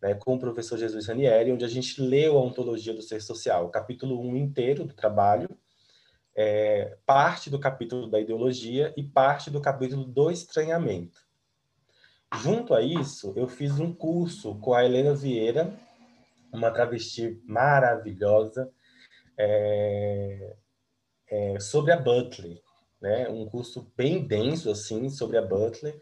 né, 0.00 0.14
com 0.14 0.36
o 0.36 0.38
professor 0.38 0.78
Jesus 0.78 1.06
Ranieri, 1.06 1.52
onde 1.52 1.64
a 1.64 1.68
gente 1.68 2.00
leu 2.00 2.38
a 2.38 2.42
Ontologia 2.42 2.94
do 2.94 3.02
Ser 3.02 3.20
Social, 3.20 3.66
o 3.66 3.70
capítulo 3.70 4.18
1 4.18 4.36
inteiro 4.36 4.84
do 4.84 4.94
trabalho, 4.94 5.50
é, 6.34 6.96
parte 7.04 7.50
do 7.50 7.58
capítulo 7.58 8.08
da 8.08 8.18
ideologia 8.18 8.94
e 8.96 9.02
parte 9.02 9.50
do 9.50 9.60
capítulo 9.60 10.04
do 10.04 10.30
estranhamento. 10.30 11.20
Junto 12.42 12.74
a 12.74 12.80
isso, 12.80 13.34
eu 13.36 13.46
fiz 13.46 13.78
um 13.78 13.92
curso 13.92 14.54
com 14.56 14.72
a 14.72 14.84
Helena 14.84 15.14
Vieira, 15.14 15.78
uma 16.54 16.70
travesti 16.70 17.40
maravilhosa, 17.44 18.70
é, 19.36 20.56
é, 21.28 21.60
sobre 21.60 21.92
a 21.92 21.96
Butler 21.96 22.64
né? 23.04 23.28
Um 23.28 23.44
curso 23.44 23.92
bem 23.94 24.26
denso 24.26 24.70
assim 24.70 25.10
sobre 25.10 25.36
a 25.36 25.42
Butler. 25.42 26.00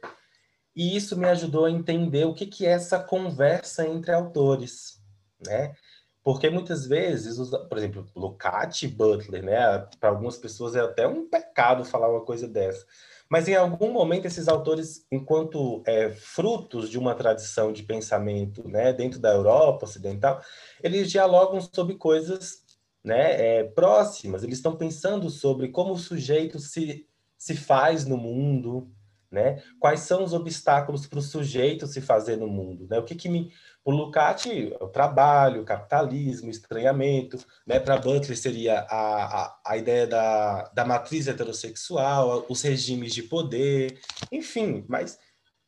E 0.75 0.97
isso 0.97 1.19
me 1.19 1.27
ajudou 1.27 1.65
a 1.65 1.71
entender 1.71 2.25
o 2.25 2.33
que 2.33 2.47
que 2.47 2.65
é 2.65 2.71
essa 2.71 2.97
conversa 3.03 3.85
entre 3.85 4.13
autores, 4.13 5.03
né? 5.45 5.75
Porque 6.23 6.49
muitas 6.49 6.87
vezes, 6.87 7.37
por 7.69 7.77
exemplo, 7.77 8.07
Lukács 8.15 8.83
e 8.83 8.89
Butler, 8.89 9.45
né? 9.45 9.79
Para 9.99 10.11
algumas 10.11 10.39
pessoas 10.39 10.77
é 10.77 10.81
até 10.81 11.05
um 11.05 11.29
pecado 11.29 11.85
falar 11.85 12.09
uma 12.09 12.25
coisa 12.25 12.47
dessa. 12.47 12.87
Mas 13.33 13.49
em 13.49 13.55
algum 13.55 13.91
momento 13.91 14.27
esses 14.27 14.47
autores, 14.47 15.07
enquanto 15.11 15.83
é, 15.87 16.11
frutos 16.11 16.91
de 16.91 16.99
uma 16.99 17.15
tradição 17.15 17.73
de 17.73 17.83
pensamento, 17.83 18.69
né, 18.69 18.93
dentro 18.93 19.19
da 19.19 19.33
Europa 19.33 19.87
Ocidental, 19.87 20.43
eles 20.83 21.11
dialogam 21.11 21.59
sobre 21.59 21.95
coisas 21.95 22.63
né, 23.03 23.61
é, 23.61 23.65
próximas, 23.65 24.43
eles 24.43 24.59
estão 24.59 24.77
pensando 24.77 25.31
sobre 25.31 25.69
como 25.69 25.95
o 25.95 25.99
sujeito 25.99 26.59
se, 26.59 27.07
se 27.39 27.57
faz 27.57 28.05
no 28.05 28.19
mundo, 28.19 28.91
né? 29.33 29.63
Quais 29.81 30.01
são 30.01 30.23
os 30.23 30.35
obstáculos 30.35 31.07
para 31.07 31.19
o 31.19 31.23
sujeito 31.23 31.87
se 31.87 32.03
fazer 32.03 32.37
no 32.37 32.47
mundo, 32.47 32.87
né? 32.89 32.99
O 32.99 33.05
que 33.05 33.15
que 33.15 33.29
me 33.29 33.51
o 33.85 33.91
Lukács, 33.91 34.47
o 34.81 34.87
trabalho, 34.87 35.63
o 35.63 35.65
capitalismo, 35.65 36.49
o 36.49 36.51
estranhamento, 36.51 37.39
né? 37.67 37.81
Para 37.81 37.99
Butler 37.99 38.37
seria 38.37 38.81
a, 38.81 39.43
a, 39.43 39.61
a 39.67 39.77
ideia 39.77 40.07
da, 40.07 40.71
da 40.75 40.85
matriz 40.85 41.27
heterossexual, 41.27 42.45
os 42.49 42.63
regimes 42.63 43.15
de 43.15 43.23
poder, 43.23 43.99
enfim, 44.31 44.85
mas 44.87 45.19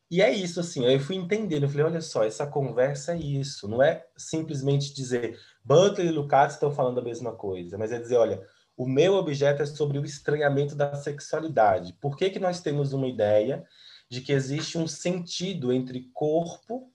e 0.09 0.21
é 0.21 0.31
isso, 0.31 0.59
assim, 0.59 0.85
eu 0.85 0.99
fui 0.99 1.15
entendendo, 1.15 1.63
eu 1.63 1.69
falei, 1.69 1.85
olha 1.87 2.01
só, 2.01 2.23
essa 2.23 2.45
conversa 2.45 3.13
é 3.13 3.17
isso, 3.17 3.67
não 3.67 3.81
é 3.81 4.05
simplesmente 4.15 4.93
dizer 4.93 5.39
Butler 5.63 6.07
e 6.07 6.11
Lukács 6.11 6.53
estão 6.55 6.71
falando 6.71 6.99
a 6.99 7.03
mesma 7.03 7.33
coisa, 7.33 7.75
mas 7.77 7.91
é 7.91 7.99
dizer, 7.99 8.17
olha, 8.17 8.39
o 8.77 8.87
meu 8.87 9.13
objeto 9.13 9.63
é 9.63 9.65
sobre 9.65 9.97
o 9.97 10.05
estranhamento 10.05 10.75
da 10.75 10.95
sexualidade. 10.95 11.93
Por 12.01 12.17
que, 12.17 12.29
que 12.29 12.39
nós 12.39 12.61
temos 12.61 12.93
uma 12.93 13.07
ideia 13.07 13.65
de 14.09 14.21
que 14.21 14.31
existe 14.31 14.77
um 14.77 14.87
sentido 14.87 15.71
entre 15.71 16.09
corpo, 16.13 16.91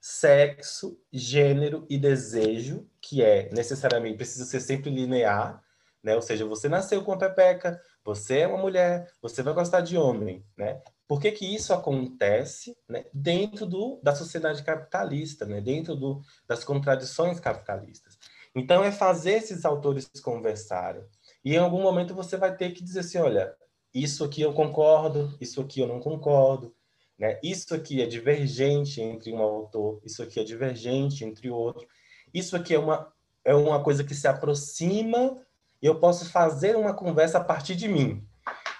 sexo, 0.00 1.00
gênero 1.12 1.86
e 1.88 1.98
desejo, 1.98 2.88
que 3.00 3.22
é 3.22 3.50
necessariamente, 3.52 4.16
precisa 4.16 4.44
ser 4.44 4.60
sempre 4.60 4.90
linear, 4.90 5.62
né? 6.02 6.14
Ou 6.14 6.22
seja, 6.22 6.46
você 6.46 6.68
nasceu 6.68 7.02
com 7.02 7.12
a 7.12 7.18
pepeca, 7.18 7.80
você 8.04 8.40
é 8.40 8.46
uma 8.46 8.58
mulher, 8.58 9.10
você 9.20 9.42
vai 9.42 9.52
gostar 9.52 9.80
de 9.80 9.98
homem, 9.98 10.44
né? 10.56 10.80
Por 11.06 11.20
que, 11.20 11.32
que 11.32 11.54
isso 11.54 11.72
acontece 11.72 12.76
né, 12.86 13.06
dentro 13.14 13.64
do, 13.64 13.98
da 14.02 14.14
sociedade 14.14 14.62
capitalista, 14.62 15.46
né, 15.46 15.58
dentro 15.58 15.96
do, 15.96 16.20
das 16.46 16.62
contradições 16.64 17.40
capitalistas? 17.40 18.07
Então, 18.54 18.82
é 18.82 18.90
fazer 18.90 19.32
esses 19.32 19.64
autores 19.64 20.08
conversarem. 20.22 21.02
E 21.44 21.54
em 21.54 21.58
algum 21.58 21.82
momento 21.82 22.14
você 22.14 22.36
vai 22.36 22.54
ter 22.56 22.72
que 22.72 22.82
dizer 22.82 23.00
assim: 23.00 23.18
olha, 23.18 23.54
isso 23.94 24.24
aqui 24.24 24.42
eu 24.42 24.52
concordo, 24.52 25.36
isso 25.40 25.60
aqui 25.60 25.80
eu 25.80 25.86
não 25.86 26.00
concordo, 26.00 26.74
né? 27.18 27.38
isso 27.42 27.74
aqui 27.74 28.02
é 28.02 28.06
divergente 28.06 29.00
entre 29.00 29.32
um 29.32 29.38
autor, 29.38 30.00
isso 30.04 30.22
aqui 30.22 30.40
é 30.40 30.44
divergente 30.44 31.24
entre 31.24 31.50
outro, 31.50 31.86
isso 32.34 32.56
aqui 32.56 32.74
é 32.74 32.78
uma, 32.78 33.12
é 33.44 33.54
uma 33.54 33.82
coisa 33.82 34.04
que 34.04 34.14
se 34.14 34.28
aproxima 34.28 35.40
e 35.80 35.86
eu 35.86 35.98
posso 36.00 36.30
fazer 36.30 36.76
uma 36.76 36.94
conversa 36.94 37.38
a 37.38 37.44
partir 37.44 37.76
de 37.76 37.88
mim 37.88 38.28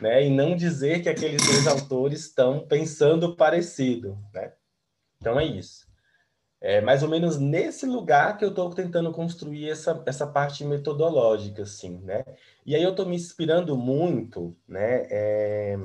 né? 0.00 0.26
E 0.26 0.30
não 0.30 0.56
dizer 0.56 1.02
que 1.02 1.08
aqueles 1.08 1.44
dois 1.44 1.66
autores 1.66 2.20
estão 2.20 2.66
pensando 2.66 3.36
parecido, 3.36 4.18
né? 4.32 4.52
Então 5.20 5.38
é 5.38 5.44
isso. 5.44 5.87
É 6.60 6.80
mais 6.80 7.04
ou 7.04 7.08
menos 7.08 7.38
nesse 7.38 7.86
lugar 7.86 8.36
que 8.36 8.44
eu 8.44 8.48
estou 8.48 8.70
tentando 8.70 9.12
construir 9.12 9.70
essa, 9.70 10.02
essa 10.06 10.26
parte 10.26 10.64
metodológica, 10.64 11.62
assim, 11.62 11.98
né? 12.00 12.24
E 12.66 12.74
aí 12.74 12.82
eu 12.82 12.90
estou 12.90 13.06
me 13.06 13.14
inspirando 13.14 13.76
muito, 13.76 14.56
né, 14.66 15.06
é, 15.08 15.76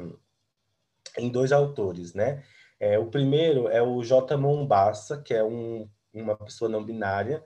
em 1.17 1.29
dois 1.29 1.51
autores, 1.51 2.13
né? 2.15 2.43
É, 2.79 2.97
o 2.97 3.05
primeiro 3.05 3.67
é 3.67 3.81
o 3.81 4.03
J. 4.03 4.35
Mombassa, 4.35 5.21
que 5.21 5.33
é 5.33 5.43
um, 5.43 5.87
uma 6.13 6.35
pessoa 6.35 6.69
não 6.69 6.83
binária, 6.83 7.43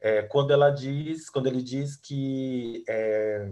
é, 0.00 0.22
quando 0.22 0.52
ela 0.52 0.70
diz, 0.70 1.28
quando 1.28 1.46
ele 1.46 1.62
diz 1.62 1.96
que 1.96 2.82
é, 2.88 3.50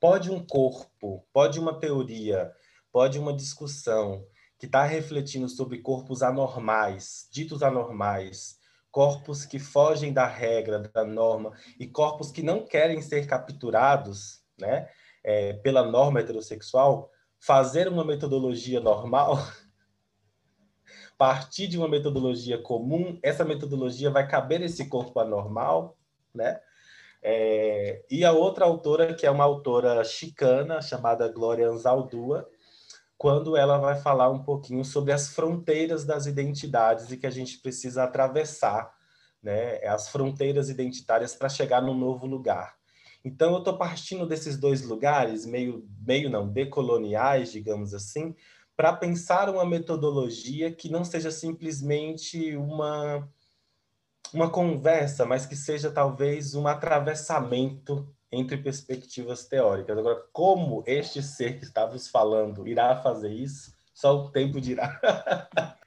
pode 0.00 0.30
um 0.30 0.44
corpo, 0.44 1.24
pode 1.32 1.60
uma 1.60 1.78
teoria, 1.78 2.52
pode 2.90 3.18
uma 3.18 3.32
discussão 3.32 4.26
que 4.64 4.66
está 4.66 4.82
refletindo 4.82 5.46
sobre 5.46 5.78
corpos 5.78 6.22
anormais, 6.22 7.28
ditos 7.30 7.62
anormais, 7.62 8.58
corpos 8.90 9.44
que 9.44 9.58
fogem 9.58 10.10
da 10.10 10.26
regra, 10.26 10.78
da 10.78 11.04
norma, 11.04 11.52
e 11.78 11.86
corpos 11.86 12.32
que 12.32 12.42
não 12.42 12.64
querem 12.64 13.02
ser 13.02 13.26
capturados 13.26 14.42
né, 14.58 14.88
é, 15.22 15.52
pela 15.52 15.82
norma 15.82 16.20
heterossexual, 16.20 17.10
fazer 17.38 17.88
uma 17.88 18.06
metodologia 18.06 18.80
normal, 18.80 19.36
partir 21.18 21.66
de 21.66 21.76
uma 21.76 21.86
metodologia 21.86 22.56
comum, 22.56 23.18
essa 23.22 23.44
metodologia 23.44 24.10
vai 24.10 24.26
caber 24.26 24.62
esse 24.62 24.88
corpo 24.88 25.20
anormal, 25.20 25.98
né? 26.34 26.58
É, 27.22 28.02
e 28.10 28.24
a 28.24 28.32
outra 28.32 28.64
autora, 28.64 29.12
que 29.12 29.26
é 29.26 29.30
uma 29.30 29.44
autora 29.44 30.02
chicana, 30.04 30.80
chamada 30.80 31.28
Glória 31.28 31.68
Anzaldúa, 31.68 32.48
quando 33.16 33.56
ela 33.56 33.78
vai 33.78 34.00
falar 34.00 34.30
um 34.30 34.42
pouquinho 34.42 34.84
sobre 34.84 35.12
as 35.12 35.28
fronteiras 35.28 36.04
das 36.04 36.26
identidades 36.26 37.10
e 37.10 37.16
que 37.16 37.26
a 37.26 37.30
gente 37.30 37.58
precisa 37.58 38.04
atravessar 38.04 38.92
né, 39.42 39.84
as 39.86 40.08
fronteiras 40.08 40.68
identitárias 40.68 41.34
para 41.34 41.48
chegar 41.48 41.82
num 41.82 41.96
novo 41.96 42.26
lugar. 42.26 42.74
Então, 43.24 43.52
eu 43.52 43.58
estou 43.58 43.78
partindo 43.78 44.26
desses 44.26 44.58
dois 44.58 44.82
lugares, 44.82 45.46
meio, 45.46 45.88
meio 46.06 46.28
não, 46.28 46.46
decoloniais, 46.46 47.50
digamos 47.50 47.94
assim, 47.94 48.34
para 48.76 48.92
pensar 48.92 49.48
uma 49.48 49.64
metodologia 49.64 50.70
que 50.70 50.90
não 50.90 51.04
seja 51.04 51.30
simplesmente 51.30 52.56
uma, 52.56 53.26
uma 54.32 54.50
conversa, 54.50 55.24
mas 55.24 55.46
que 55.46 55.56
seja 55.56 55.90
talvez 55.90 56.54
um 56.54 56.66
atravessamento 56.66 58.13
entre 58.34 58.56
perspectivas 58.56 59.46
teóricas. 59.46 59.96
Agora, 59.96 60.22
como 60.32 60.82
este 60.86 61.22
ser 61.22 61.58
que 61.58 61.64
estávamos 61.64 62.08
falando 62.08 62.66
irá 62.66 62.96
fazer 63.02 63.32
isso, 63.32 63.72
só 63.94 64.16
o 64.16 64.30
tempo 64.30 64.60
dirá. 64.60 65.00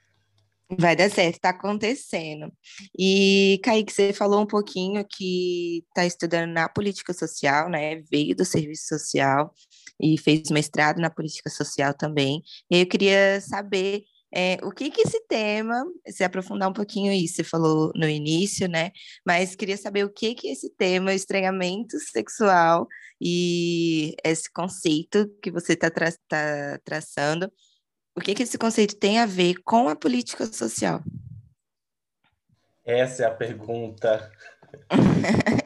Vai 0.70 0.94
dar 0.94 1.10
certo, 1.10 1.36
está 1.36 1.48
acontecendo. 1.48 2.52
E, 2.98 3.58
Kaique, 3.64 3.90
você 3.90 4.12
falou 4.12 4.42
um 4.42 4.46
pouquinho 4.46 5.02
que 5.02 5.82
está 5.88 6.04
estudando 6.04 6.50
na 6.50 6.68
política 6.68 7.14
social, 7.14 7.70
né? 7.70 8.02
Veio 8.10 8.36
do 8.36 8.44
serviço 8.44 8.86
social 8.86 9.54
e 9.98 10.18
fez 10.18 10.50
mestrado 10.50 10.98
na 10.98 11.08
política 11.08 11.48
social 11.48 11.94
também. 11.94 12.42
E 12.70 12.80
eu 12.80 12.86
queria 12.86 13.40
saber 13.40 14.04
é, 14.34 14.58
o 14.62 14.70
que 14.70 14.90
que 14.90 15.02
esse 15.02 15.20
tema, 15.26 15.84
se 16.06 16.22
aprofundar 16.22 16.68
um 16.68 16.72
pouquinho 16.72 17.12
isso, 17.12 17.36
você 17.36 17.44
falou 17.44 17.90
no 17.94 18.08
início, 18.08 18.68
né? 18.68 18.90
Mas 19.26 19.54
queria 19.54 19.76
saber 19.76 20.04
o 20.04 20.12
que 20.12 20.34
que 20.34 20.48
esse 20.48 20.70
tema, 20.76 21.14
estranhamento 21.14 21.98
sexual 21.98 22.86
e 23.20 24.14
esse 24.22 24.52
conceito 24.52 25.28
que 25.42 25.50
você 25.50 25.72
está 25.72 25.90
tra 25.90 26.12
tá 26.28 26.78
traçando, 26.84 27.50
o 28.14 28.20
que 28.20 28.34
que 28.34 28.42
esse 28.42 28.58
conceito 28.58 28.96
tem 28.96 29.18
a 29.18 29.26
ver 29.26 29.54
com 29.64 29.88
a 29.88 29.96
política 29.96 30.44
social? 30.46 31.02
Essa 32.84 33.24
é 33.24 33.26
a 33.26 33.34
pergunta 33.34 34.30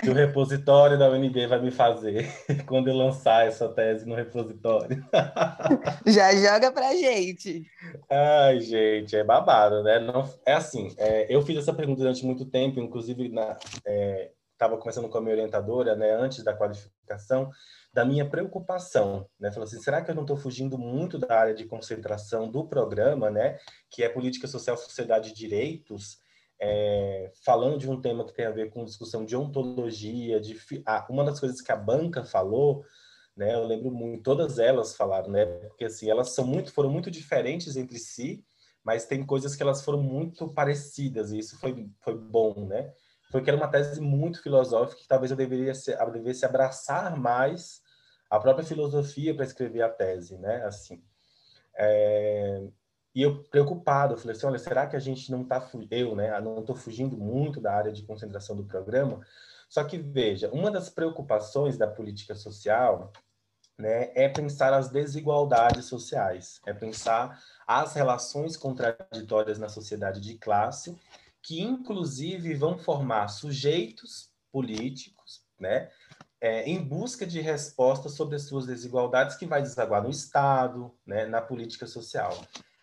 que 0.02 0.10
o 0.10 0.14
repositório 0.14 0.98
da 0.98 1.10
UNB 1.10 1.46
vai 1.46 1.60
me 1.60 1.70
fazer 1.70 2.28
quando 2.66 2.88
eu 2.88 2.96
lançar 2.96 3.46
essa 3.46 3.68
tese 3.68 4.06
no 4.06 4.14
repositório. 4.14 5.04
Já 6.06 6.34
joga 6.34 6.72
pra 6.72 6.94
gente. 6.94 7.64
Ai, 8.10 8.60
gente, 8.60 9.16
é 9.16 9.22
babado, 9.22 9.82
né? 9.82 9.98
Não, 9.98 10.28
é 10.44 10.54
assim, 10.54 10.94
é, 10.98 11.26
eu 11.34 11.42
fiz 11.42 11.56
essa 11.58 11.72
pergunta 11.72 12.00
durante 12.00 12.24
muito 12.24 12.44
tempo, 12.46 12.80
inclusive 12.80 13.26
estava 13.26 14.74
é, 14.74 14.78
conversando 14.78 15.08
com 15.08 15.18
a 15.18 15.20
minha 15.20 15.34
orientadora, 15.34 15.94
né, 15.94 16.12
antes 16.12 16.42
da 16.42 16.54
qualificação, 16.54 17.50
da 17.92 18.04
minha 18.04 18.28
preocupação, 18.28 19.28
né? 19.38 19.52
Falou 19.52 19.64
assim, 19.64 19.80
será 19.80 20.00
que 20.00 20.10
eu 20.10 20.14
não 20.14 20.22
estou 20.22 20.36
fugindo 20.36 20.78
muito 20.78 21.18
da 21.18 21.38
área 21.38 21.54
de 21.54 21.66
concentração 21.66 22.50
do 22.50 22.66
programa, 22.66 23.30
né? 23.30 23.58
Que 23.90 24.02
é 24.02 24.08
política 24.08 24.48
social, 24.48 24.76
sociedade 24.78 25.30
e 25.30 25.34
direitos, 25.34 26.18
é, 26.64 27.32
falando 27.44 27.76
de 27.76 27.90
um 27.90 28.00
tema 28.00 28.24
que 28.24 28.32
tem 28.32 28.46
a 28.46 28.50
ver 28.52 28.70
com 28.70 28.84
discussão 28.84 29.24
de 29.24 29.36
ontologia, 29.36 30.40
de 30.40 30.56
ah, 30.86 31.04
uma 31.10 31.24
das 31.24 31.40
coisas 31.40 31.60
que 31.60 31.72
a 31.72 31.76
banca 31.76 32.24
falou, 32.24 32.84
né? 33.36 33.52
Eu 33.52 33.66
lembro 33.66 33.90
muito, 33.90 34.22
todas 34.22 34.60
elas 34.60 34.94
falaram, 34.94 35.28
né? 35.28 35.44
Porque 35.44 35.86
assim, 35.86 36.08
elas 36.08 36.30
são 36.30 36.46
muito, 36.46 36.72
foram 36.72 36.88
muito 36.88 37.10
diferentes 37.10 37.76
entre 37.76 37.98
si, 37.98 38.44
mas 38.84 39.04
tem 39.04 39.26
coisas 39.26 39.56
que 39.56 39.62
elas 39.62 39.82
foram 39.84 40.00
muito 40.00 40.46
parecidas 40.52 41.32
e 41.32 41.38
isso 41.38 41.58
foi 41.58 41.90
foi 41.98 42.14
bom, 42.16 42.64
né? 42.66 42.92
Foi 43.32 43.42
que 43.42 43.50
era 43.50 43.56
uma 43.56 43.68
tese 43.68 44.00
muito 44.00 44.40
filosófica 44.40 45.00
que 45.02 45.08
talvez 45.08 45.32
eu 45.32 45.36
deveria 45.36 45.74
se, 45.74 45.90
eu 45.92 46.10
devesse 46.12 46.44
abraçar 46.46 47.18
mais 47.18 47.80
a 48.30 48.38
própria 48.38 48.64
filosofia 48.64 49.34
para 49.34 49.44
escrever 49.44 49.82
a 49.82 49.88
tese, 49.88 50.38
né? 50.38 50.62
Assim, 50.64 51.02
é, 51.76 52.62
e 53.14 53.22
eu 53.22 53.44
preocupado, 53.44 54.14
eu 54.14 54.18
falei 54.18 54.36
assim, 54.36 54.46
olha, 54.46 54.58
será 54.58 54.86
que 54.86 54.96
a 54.96 55.00
gente 55.00 55.30
não 55.30 55.42
está, 55.42 55.68
eu, 55.90 56.16
né, 56.16 56.40
não 56.40 56.60
estou 56.60 56.74
fugindo 56.74 57.16
muito 57.16 57.60
da 57.60 57.74
área 57.74 57.92
de 57.92 58.02
concentração 58.02 58.56
do 58.56 58.64
programa? 58.64 59.20
Só 59.68 59.84
que, 59.84 59.98
veja, 59.98 60.50
uma 60.50 60.70
das 60.70 60.88
preocupações 60.88 61.76
da 61.76 61.86
política 61.86 62.34
social 62.34 63.12
né, 63.78 64.12
é 64.14 64.28
pensar 64.28 64.72
as 64.72 64.90
desigualdades 64.90 65.86
sociais, 65.86 66.60
é 66.66 66.72
pensar 66.72 67.42
as 67.66 67.94
relações 67.94 68.56
contraditórias 68.56 69.58
na 69.58 69.68
sociedade 69.68 70.20
de 70.20 70.38
classe, 70.38 70.96
que 71.42 71.60
inclusive 71.60 72.54
vão 72.54 72.78
formar 72.78 73.28
sujeitos 73.28 74.30
políticos, 74.50 75.42
né, 75.58 75.90
é, 76.40 76.64
em 76.68 76.82
busca 76.82 77.26
de 77.26 77.40
respostas 77.40 78.12
sobre 78.12 78.36
as 78.36 78.42
suas 78.42 78.66
desigualdades 78.66 79.36
que 79.36 79.46
vai 79.46 79.62
desaguar 79.62 80.02
no 80.02 80.10
Estado, 80.10 80.94
né, 81.06 81.26
na 81.26 81.40
política 81.40 81.86
social. 81.86 82.36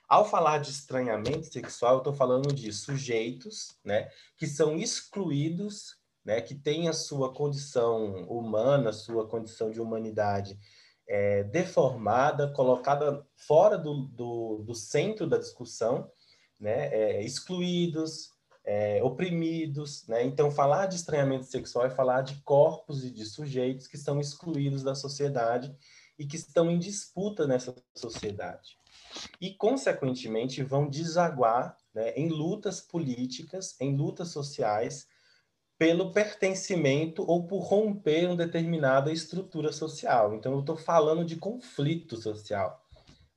Ao 0.09 0.25
falar 0.25 0.57
de 0.57 0.71
estranhamento 0.71 1.45
sexual, 1.53 1.93
eu 1.93 1.97
estou 1.99 2.13
falando 2.13 2.51
de 2.51 2.73
sujeitos 2.73 3.77
né, 3.85 4.09
que 4.35 4.47
são 4.47 4.75
excluídos, 4.75 5.97
né, 6.25 6.41
que 6.41 6.55
têm 6.55 6.89
a 6.89 6.93
sua 6.93 7.31
condição 7.31 8.23
humana, 8.23 8.89
a 8.89 8.93
sua 8.93 9.27
condição 9.27 9.69
de 9.69 9.79
humanidade 9.79 10.59
é, 11.07 11.43
deformada, 11.43 12.51
colocada 12.51 13.23
fora 13.35 13.77
do, 13.77 14.07
do, 14.07 14.63
do, 14.65 14.73
centro 14.73 15.27
da 15.27 15.37
discussão, 15.37 16.11
né, 16.59 16.87
é, 16.87 17.23
excluídos, 17.23 18.31
é, 18.65 19.03
oprimidos. 19.03 20.07
Né? 20.07 20.23
Então, 20.23 20.49
falar 20.49 20.87
de 20.87 20.95
estranhamento 20.95 21.45
sexual 21.45 21.85
é 21.85 21.89
falar 21.91 22.23
de 22.23 22.41
corpos 22.41 23.05
e 23.05 23.11
de 23.11 23.25
sujeitos 23.25 23.85
que 23.85 23.97
são 23.97 24.19
excluídos 24.19 24.81
da 24.81 24.95
sociedade 24.95 25.71
e 26.17 26.25
que 26.25 26.35
estão 26.35 26.71
em 26.71 26.79
disputa 26.79 27.45
nessa 27.45 27.75
sociedade 27.95 28.79
e, 29.39 29.53
consequentemente, 29.53 30.63
vão 30.63 30.89
desaguar 30.89 31.77
né, 31.93 32.13
em 32.15 32.29
lutas 32.29 32.81
políticas, 32.81 33.75
em 33.79 33.95
lutas 33.95 34.29
sociais, 34.29 35.07
pelo 35.77 36.11
pertencimento 36.11 37.23
ou 37.25 37.47
por 37.47 37.59
romper 37.59 38.25
uma 38.25 38.35
determinada 38.35 39.11
estrutura 39.11 39.71
social. 39.71 40.35
Então, 40.35 40.53
eu 40.53 40.59
estou 40.59 40.75
falando 40.75 41.23
de 41.23 41.37
conflito 41.37 42.17
social. 42.17 42.85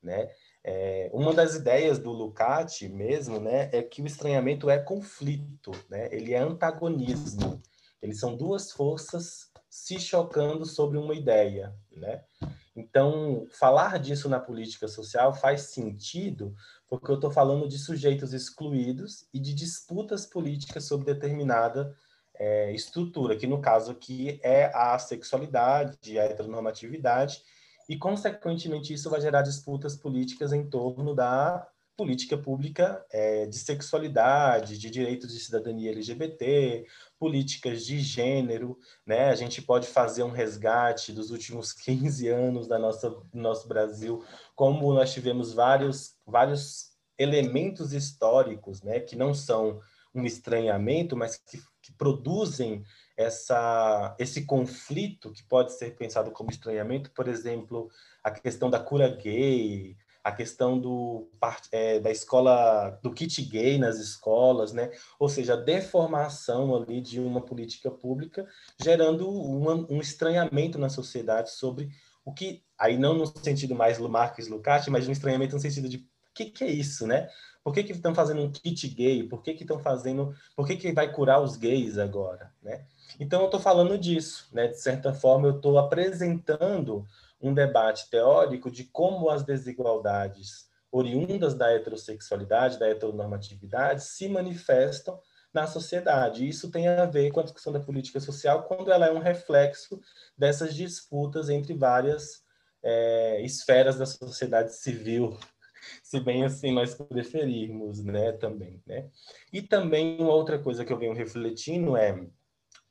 Né? 0.03 0.29
É, 0.65 1.09
uma 1.13 1.33
das 1.33 1.55
ideias 1.55 2.01
do 2.01 2.11
Lukács 2.11 2.83
mesmo 2.89 3.39
né, 3.39 3.71
é 3.73 3.81
que 3.81 4.03
o 4.03 4.07
estranhamento 4.07 4.69
é 4.69 4.79
conflito, 4.79 5.71
né? 5.89 6.09
ele 6.11 6.35
é 6.35 6.39
antagonismo. 6.39 7.63
Eles 8.03 8.19
são 8.19 8.37
duas 8.37 8.73
forças 8.73 9.53
se 9.71 10.01
chocando 10.01 10.67
sobre 10.67 10.99
uma 10.99 11.15
ideia. 11.15 11.73
Né? 11.93 12.25
Então, 12.75 13.47
falar 13.51 13.99
disso 13.99 14.29
na 14.29 14.41
política 14.41 14.89
social 14.89 15.35
faz 15.35 15.63
sentido 15.73 16.55
porque 16.89 17.11
eu 17.11 17.17
estou 17.17 17.31
falando 17.31 17.69
de 17.69 17.79
sujeitos 17.79 18.33
excluídos 18.33 19.27
e 19.33 19.39
de 19.39 19.55
disputas 19.55 20.27
políticas 20.27 20.85
sobre 20.85 21.13
determinada 21.13 21.95
é, 22.35 22.73
estrutura, 22.73 23.37
que 23.37 23.47
no 23.47 23.61
caso 23.61 23.93
aqui 23.93 24.41
é 24.43 24.71
a 24.75 24.99
sexualidade, 24.99 26.19
a 26.19 26.25
heteronormatividade, 26.25 27.43
e, 27.89 27.97
consequentemente, 27.97 28.95
isso 28.95 29.11
vai 29.11 29.21
gerar 29.21 29.43
disputas 29.43 29.97
políticas 29.97 30.53
em 30.53 30.65
torno 30.69 31.15
da 31.15 31.67
política 31.97 32.37
pública 32.37 33.05
é, 33.11 33.47
de 33.47 33.57
sexualidade, 33.57 34.79
de 34.79 34.91
direitos 34.91 35.33
de 35.33 35.41
cidadania 35.41 35.91
LGBT, 35.91 36.87
políticas 37.19 37.85
de 37.85 38.01
gênero, 38.01 38.79
né? 39.07 39.31
A 39.31 39.35
gente 39.35 39.63
pode 39.63 39.87
fazer 39.87 40.23
um 40.23 40.31
resgate 40.31 41.13
dos 41.13 41.31
últimos 41.31 41.73
15 41.75 42.29
anos 42.29 42.67
da 42.67 42.79
nossa, 42.79 43.11
do 43.11 43.27
nosso 43.35 43.69
Brasil, 43.69 44.25
como 44.55 44.93
nós 44.93 45.13
tivemos 45.13 45.53
vários, 45.53 46.17
vários 46.27 46.93
elementos 47.19 47.93
históricos, 47.93 48.83
né? 48.83 49.01
Que 49.01 49.17
não 49.17 49.35
são 49.35 49.81
um 50.15 50.25
estranhamento, 50.25 51.17
mas 51.17 51.37
que, 51.37 51.59
que 51.81 51.93
produzem 51.93 52.85
essa, 53.17 54.15
esse 54.19 54.45
conflito 54.45 55.33
que 55.33 55.43
pode 55.43 55.73
ser 55.73 55.97
pensado 55.97 56.31
como 56.31 56.51
estranhamento, 56.51 57.11
por 57.13 57.29
exemplo, 57.29 57.91
a 58.23 58.31
questão 58.31 58.71
da 58.71 58.79
cura 58.79 59.09
gay, 59.09 59.97
a 60.23 60.31
questão 60.31 60.79
do, 60.79 61.29
é, 61.73 61.99
da 61.99 62.11
escola, 62.11 62.99
do 63.03 63.13
kit 63.13 63.43
gay 63.43 63.79
nas 63.79 63.99
escolas, 63.99 64.73
né? 64.73 64.91
ou 65.19 65.29
seja, 65.29 65.55
a 65.55 65.57
deformação 65.57 66.75
ali 66.77 67.01
de 67.01 67.19
uma 67.19 67.41
política 67.41 67.91
pública, 67.91 68.47
gerando 68.81 69.29
um, 69.29 69.87
um 69.91 70.01
estranhamento 70.01 70.79
na 70.79 70.89
sociedade 70.89 71.51
sobre 71.51 71.91
o 72.25 72.33
que, 72.33 72.63
aí 72.79 72.97
não 72.97 73.15
no 73.15 73.27
sentido 73.27 73.75
mais 73.75 73.99
Marques 73.99 74.49
Lucati, 74.49 74.91
mas 74.91 75.09
um 75.09 75.13
estranhamento 75.13 75.57
no 75.57 75.61
sentido 75.61 75.89
de 75.89 75.97
o 75.97 76.35
que, 76.35 76.47
que 76.47 76.65
é 76.65 76.71
isso, 76.71 77.07
né? 77.07 77.29
Por 77.65 77.73
que, 77.73 77.81
estão 77.81 78.15
fazendo 78.15 78.43
um 78.43 78.51
kit 78.51 78.89
gay? 78.89 79.23
Por 79.23 79.43
que, 79.43 79.55
que 79.55 79.63
estão 79.63 79.79
fazendo. 79.79 80.35
Por 80.57 80.67
que, 80.67 80.77
que 80.77 80.93
vai 80.93 81.13
curar 81.13 81.41
os 81.41 81.57
gays 81.57 81.99
agora? 81.99 82.53
Né? 82.63 82.85
Então, 83.21 83.41
eu 83.41 83.47
estou 83.47 83.61
falando 83.61 83.97
disso, 83.99 84.49
né? 84.53 84.69
De 84.69 84.81
certa 84.81 85.13
forma, 85.13 85.47
eu 85.47 85.57
estou 85.57 85.79
apresentando 85.79 87.07
um 87.43 87.53
debate 87.53 88.09
teórico 88.09 88.71
de 88.71 88.85
como 88.85 89.29
as 89.29 89.43
desigualdades 89.43 90.71
oriundas 90.91 91.55
da 91.55 91.73
heterossexualidade, 91.73 92.79
da 92.79 92.89
heteronormatividade, 92.89 94.05
se 94.05 94.29
manifestam 94.29 95.19
na 95.53 95.67
sociedade. 95.67 96.47
Isso 96.47 96.71
tem 96.71 96.87
a 96.87 97.05
ver 97.07 97.31
com 97.31 97.41
a 97.41 97.43
discussão 97.43 97.73
da 97.73 97.81
política 97.81 98.21
social 98.21 98.65
quando 98.65 98.93
ela 98.93 99.07
é 99.07 99.13
um 99.13 99.19
reflexo 99.19 100.01
dessas 100.37 100.75
disputas 100.75 101.49
entre 101.49 101.75
várias 101.75 102.43
é, 102.83 103.41
esferas 103.43 103.97
da 103.97 104.07
sociedade 104.07 104.75
civil, 104.75 105.39
se 106.03 106.21
bem 106.21 106.45
assim 106.45 106.73
nós 106.73 106.95
preferirmos, 106.95 108.05
né, 108.05 108.33
também, 108.33 108.83
né? 108.87 109.09
E 109.53 109.63
também 109.63 110.21
uma 110.21 110.33
outra 110.33 110.59
coisa 110.59 110.85
que 110.85 110.93
eu 110.93 110.99
venho 110.99 111.15
refletindo 111.15 111.97
é 111.97 112.27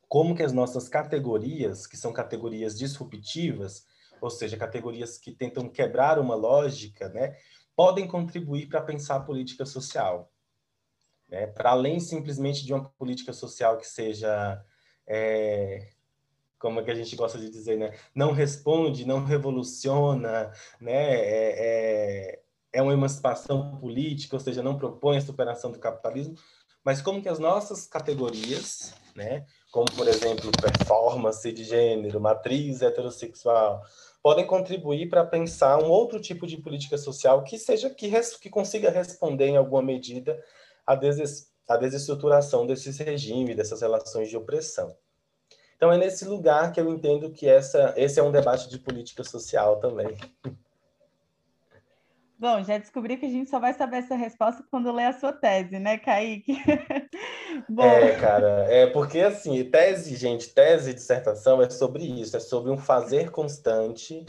como 0.08 0.34
que 0.34 0.42
as 0.42 0.52
nossas 0.52 0.88
categorias, 0.88 1.86
que 1.86 1.96
são 1.96 2.12
categorias 2.12 2.78
disruptivas, 2.78 3.86
ou 4.24 4.30
seja, 4.30 4.56
categorias 4.56 5.18
que 5.18 5.32
tentam 5.32 5.68
quebrar 5.68 6.18
uma 6.18 6.34
lógica, 6.34 7.08
né, 7.08 7.36
podem 7.74 8.06
contribuir 8.06 8.68
para 8.68 8.80
pensar 8.80 9.16
a 9.16 9.20
política 9.20 9.66
social. 9.66 10.30
Né? 11.28 11.46
Para 11.46 11.70
além 11.70 11.98
simplesmente 11.98 12.64
de 12.64 12.72
uma 12.72 12.88
política 12.90 13.32
social 13.32 13.78
que 13.78 13.86
seja, 13.86 14.64
é, 15.06 15.90
como 16.58 16.80
é 16.80 16.84
que 16.84 16.90
a 16.90 16.94
gente 16.94 17.16
gosta 17.16 17.38
de 17.38 17.50
dizer, 17.50 17.76
né? 17.78 17.98
não 18.14 18.32
responde, 18.32 19.06
não 19.06 19.24
revoluciona, 19.24 20.52
né? 20.80 21.14
é, 21.14 21.54
é, 21.58 22.42
é 22.74 22.82
uma 22.82 22.92
emancipação 22.92 23.76
política, 23.78 24.36
ou 24.36 24.40
seja, 24.40 24.62
não 24.62 24.78
propõe 24.78 25.16
a 25.16 25.20
superação 25.20 25.72
do 25.72 25.78
capitalismo, 25.78 26.36
mas 26.84 27.00
como 27.00 27.22
que 27.22 27.28
as 27.28 27.38
nossas 27.38 27.86
categorias, 27.86 28.94
né, 29.14 29.46
como 29.72 29.90
por 29.96 30.06
exemplo 30.06 30.52
performance 30.52 31.50
de 31.50 31.64
gênero, 31.64 32.20
matriz 32.20 32.82
heterossexual, 32.82 33.82
podem 34.22 34.46
contribuir 34.46 35.08
para 35.08 35.24
pensar 35.24 35.82
um 35.82 35.88
outro 35.90 36.20
tipo 36.20 36.46
de 36.46 36.58
política 36.58 36.98
social 36.98 37.42
que 37.42 37.58
seja 37.58 37.88
que, 37.88 38.06
res, 38.06 38.36
que 38.36 38.50
consiga 38.50 38.90
responder 38.90 39.46
em 39.46 39.56
alguma 39.56 39.80
medida 39.80 40.38
à, 40.86 40.94
des, 40.94 41.50
à 41.66 41.78
desestruturação 41.78 42.66
desses 42.66 42.98
regimes, 42.98 43.56
dessas 43.56 43.80
relações 43.80 44.28
de 44.28 44.36
opressão. 44.36 44.94
Então 45.74 45.90
é 45.90 45.96
nesse 45.96 46.26
lugar 46.26 46.70
que 46.70 46.78
eu 46.78 46.88
entendo 46.90 47.30
que 47.30 47.48
essa, 47.48 47.94
esse 47.96 48.20
é 48.20 48.22
um 48.22 48.30
debate 48.30 48.68
de 48.68 48.78
política 48.78 49.24
social 49.24 49.80
também. 49.80 50.16
Bom, 52.38 52.62
já 52.62 52.76
descobri 52.76 53.16
que 53.16 53.24
a 53.24 53.30
gente 53.30 53.48
só 53.48 53.58
vai 53.58 53.72
saber 53.72 53.98
essa 53.98 54.16
resposta 54.16 54.62
quando 54.70 54.92
ler 54.92 55.06
a 55.06 55.18
sua 55.18 55.32
tese, 55.32 55.78
né, 55.78 55.96
Kaique? 55.96 56.56
Bom... 57.68 57.82
É, 57.82 58.16
cara, 58.18 58.66
é 58.68 58.86
porque 58.86 59.20
assim, 59.20 59.62
tese, 59.64 60.16
gente, 60.16 60.48
tese, 60.50 60.94
dissertação 60.94 61.62
é 61.62 61.68
sobre 61.68 62.04
isso, 62.04 62.36
é 62.36 62.40
sobre 62.40 62.70
um 62.70 62.78
fazer 62.78 63.30
constante, 63.30 64.24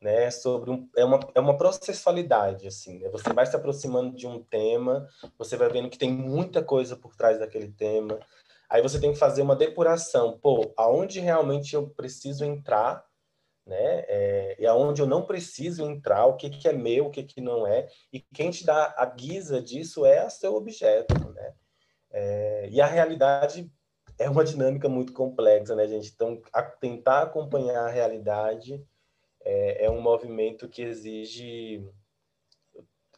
né, 0.00 0.30
sobre 0.30 0.70
um, 0.70 0.88
é, 0.96 1.04
uma, 1.04 1.20
é 1.34 1.40
uma 1.40 1.56
processualidade, 1.56 2.66
assim, 2.66 2.98
né? 2.98 3.08
você 3.08 3.32
vai 3.32 3.46
se 3.46 3.56
aproximando 3.56 4.14
de 4.14 4.26
um 4.26 4.42
tema, 4.42 5.08
você 5.38 5.56
vai 5.56 5.68
vendo 5.68 5.88
que 5.88 5.98
tem 5.98 6.12
muita 6.12 6.62
coisa 6.62 6.94
por 6.96 7.16
trás 7.16 7.38
daquele 7.38 7.68
tema, 7.68 8.18
aí 8.68 8.82
você 8.82 9.00
tem 9.00 9.12
que 9.12 9.18
fazer 9.18 9.42
uma 9.42 9.56
depuração, 9.56 10.38
pô, 10.38 10.72
aonde 10.76 11.20
realmente 11.20 11.74
eu 11.74 11.88
preciso 11.88 12.44
entrar 12.44 13.04
né? 13.66 14.04
É, 14.08 14.56
e 14.58 14.66
aonde 14.66 15.00
eu 15.00 15.06
não 15.06 15.24
preciso 15.24 15.84
entrar, 15.84 16.26
o 16.26 16.36
que, 16.36 16.50
que 16.50 16.68
é 16.68 16.72
meu, 16.72 17.06
o 17.06 17.10
que, 17.10 17.22
que 17.22 17.40
não 17.40 17.66
é, 17.66 17.88
e 18.12 18.20
quem 18.20 18.50
te 18.50 18.64
dá 18.64 18.94
a 18.96 19.06
guisa 19.06 19.60
disso 19.60 20.04
é 20.04 20.24
o 20.26 20.30
seu 20.30 20.54
objeto, 20.54 21.14
né? 21.32 21.54
É, 22.14 22.68
e 22.70 22.80
a 22.80 22.86
realidade 22.86 23.70
é 24.18 24.30
uma 24.30 24.44
dinâmica 24.44 24.88
muito 24.88 25.12
complexa, 25.12 25.74
né, 25.74 25.86
gente? 25.88 26.12
Então, 26.14 26.40
a, 26.52 26.62
tentar 26.62 27.22
acompanhar 27.22 27.84
a 27.86 27.90
realidade 27.90 28.82
é, 29.44 29.86
é 29.86 29.90
um 29.90 30.00
movimento 30.00 30.68
que 30.68 30.82
exige 30.82 31.84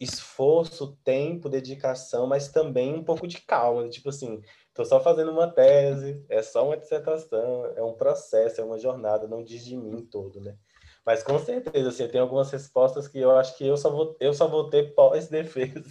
esforço, 0.01 0.99
tempo, 1.05 1.49
dedicação, 1.49 2.27
mas 2.27 2.49
também 2.49 2.95
um 2.95 3.05
pouco 3.05 3.27
de 3.27 3.41
calma, 3.41 3.89
tipo 3.89 4.09
assim, 4.09 4.43
Estou 4.77 4.85
só 4.85 5.01
fazendo 5.01 5.31
uma 5.31 5.51
tese, 5.51 6.23
é 6.29 6.43
só 6.43 6.67
uma 6.67 6.77
dissertação, 6.77 7.65
é 7.75 7.83
um 7.83 7.95
processo, 7.95 8.61
é 8.61 8.65
uma 8.65 8.79
jornada, 8.79 9.27
não 9.27 9.43
diz 9.43 9.65
de 9.65 9.75
mim 9.75 10.05
todo, 10.05 10.39
né? 10.39 10.55
Mas 11.03 11.23
com 11.23 11.39
certeza, 11.39 11.89
assim, 11.89 12.07
tem 12.07 12.21
algumas 12.21 12.51
respostas 12.51 13.09
que 13.09 13.19
eu 13.19 13.35
acho 13.35 13.57
que 13.57 13.67
eu 13.67 13.79
só 13.79 13.89
vou, 13.89 14.15
eu 14.21 14.35
só 14.35 14.47
vou 14.47 14.69
ter 14.69 14.95
pós-defesa. 14.95 15.89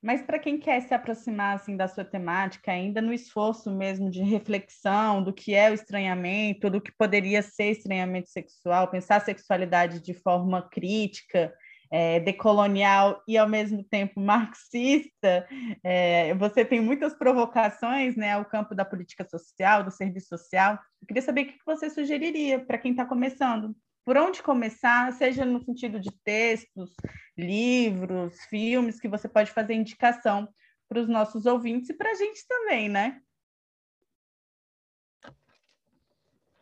Mas 0.00 0.22
para 0.22 0.38
quem 0.38 0.58
quer 0.58 0.80
se 0.82 0.94
aproximar 0.94 1.56
assim 1.56 1.76
da 1.76 1.88
sua 1.88 2.04
temática, 2.04 2.70
ainda 2.70 3.02
no 3.02 3.12
esforço 3.12 3.70
mesmo 3.74 4.10
de 4.10 4.22
reflexão 4.22 5.22
do 5.22 5.32
que 5.32 5.54
é 5.54 5.70
o 5.70 5.74
estranhamento, 5.74 6.70
do 6.70 6.80
que 6.80 6.92
poderia 6.96 7.42
ser 7.42 7.72
estranhamento 7.72 8.30
sexual, 8.30 8.88
pensar 8.88 9.16
a 9.16 9.20
sexualidade 9.20 10.00
de 10.00 10.14
forma 10.14 10.62
crítica, 10.68 11.52
é, 11.90 12.20
decolonial 12.20 13.22
e 13.26 13.36
ao 13.36 13.48
mesmo 13.48 13.82
tempo 13.82 14.20
marxista, 14.20 15.46
é, 15.82 16.34
você 16.34 16.64
tem 16.64 16.80
muitas 16.80 17.14
provocações 17.14 18.16
né, 18.16 18.32
ao 18.32 18.44
campo 18.44 18.74
da 18.74 18.84
política 18.84 19.26
social, 19.28 19.82
do 19.82 19.90
serviço 19.90 20.28
social. 20.28 20.78
Eu 21.00 21.06
queria 21.06 21.22
saber 21.22 21.42
o 21.42 21.46
que 21.46 21.58
você 21.66 21.90
sugeriria 21.90 22.60
para 22.60 22.78
quem 22.78 22.92
está 22.92 23.04
começando. 23.04 23.74
Por 24.08 24.16
onde 24.16 24.42
começar, 24.42 25.12
seja 25.12 25.44
no 25.44 25.62
sentido 25.62 26.00
de 26.00 26.10
textos, 26.24 26.94
livros, 27.36 28.40
filmes, 28.48 28.98
que 28.98 29.06
você 29.06 29.28
pode 29.28 29.50
fazer 29.50 29.74
indicação 29.74 30.48
para 30.88 31.02
os 31.02 31.06
nossos 31.06 31.44
ouvintes 31.44 31.90
e 31.90 31.92
para 31.92 32.12
a 32.12 32.14
gente 32.14 32.46
também, 32.48 32.88
né? 32.88 33.20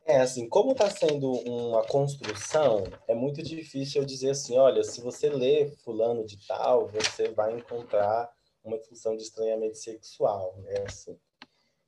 É, 0.05 0.23
assim, 0.23 0.49
como 0.49 0.73
está 0.73 0.91
sendo 0.91 1.31
uma 1.49 1.87
construção, 1.87 2.83
é 3.07 3.15
muito 3.15 3.41
difícil 3.45 4.03
eu 4.03 4.07
dizer 4.09 4.31
assim, 4.31 4.59
olha, 4.59 4.83
se 4.83 5.01
você 5.01 5.31
lê 5.31 5.71
fulano 5.85 6.27
de 6.27 6.45
tal, 6.49 6.89
você 6.89 7.29
vai 7.29 7.57
encontrar 7.57 8.29
uma 8.65 8.77
discussão 8.77 9.17
de 9.17 9.23
estranhamento 9.23 9.79
sexual, 9.79 10.57
né, 10.63 10.83
assim. 10.85 11.17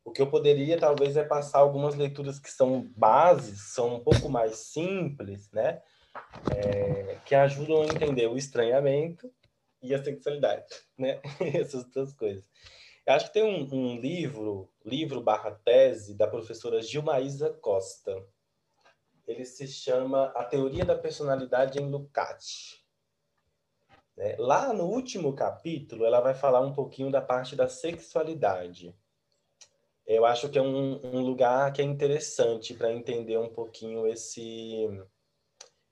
O 0.08 0.10
que 0.10 0.22
eu 0.22 0.26
poderia, 0.30 0.78
talvez, 0.78 1.18
é 1.18 1.22
passar 1.22 1.58
algumas 1.58 1.94
leituras 1.94 2.38
que 2.38 2.50
são 2.50 2.90
bases, 2.96 3.74
são 3.74 3.96
um 3.96 4.00
pouco 4.00 4.26
mais 4.30 4.56
simples, 4.56 5.50
né, 5.52 5.82
é, 6.56 7.18
que 7.26 7.34
ajudam 7.34 7.82
a 7.82 7.84
entender 7.84 8.26
o 8.26 8.38
estranhamento 8.38 9.30
e 9.82 9.94
a 9.94 10.02
sexualidade, 10.02 10.64
né, 10.96 11.20
essas 11.54 11.84
duas 11.90 12.14
coisas. 12.14 12.48
Eu 13.06 13.12
acho 13.12 13.26
que 13.26 13.34
tem 13.34 13.42
um, 13.42 13.68
um 13.70 14.00
livro, 14.00 14.72
livro 14.82 15.20
barra 15.20 15.50
tese, 15.50 16.16
da 16.16 16.26
professora 16.26 16.80
Gilmaísa 16.80 17.50
Costa. 17.60 18.16
Ele 19.26 19.44
se 19.44 19.68
chama 19.68 20.32
A 20.34 20.42
Teoria 20.42 20.86
da 20.86 20.96
Personalidade 20.96 21.78
em 21.78 21.86
Lukács. 21.86 22.82
Né? 24.16 24.36
Lá 24.38 24.72
no 24.72 24.84
último 24.86 25.34
capítulo, 25.34 26.06
ela 26.06 26.20
vai 26.20 26.32
falar 26.32 26.60
um 26.60 26.72
pouquinho 26.72 27.10
da 27.10 27.20
parte 27.20 27.54
da 27.54 27.68
sexualidade. 27.68 28.97
Eu 30.08 30.24
acho 30.24 30.48
que 30.48 30.58
é 30.58 30.62
um, 30.62 30.98
um 31.04 31.20
lugar 31.20 31.70
que 31.70 31.82
é 31.82 31.84
interessante 31.84 32.72
para 32.72 32.90
entender 32.90 33.38
um 33.38 33.50
pouquinho 33.50 34.06
esse, 34.06 34.88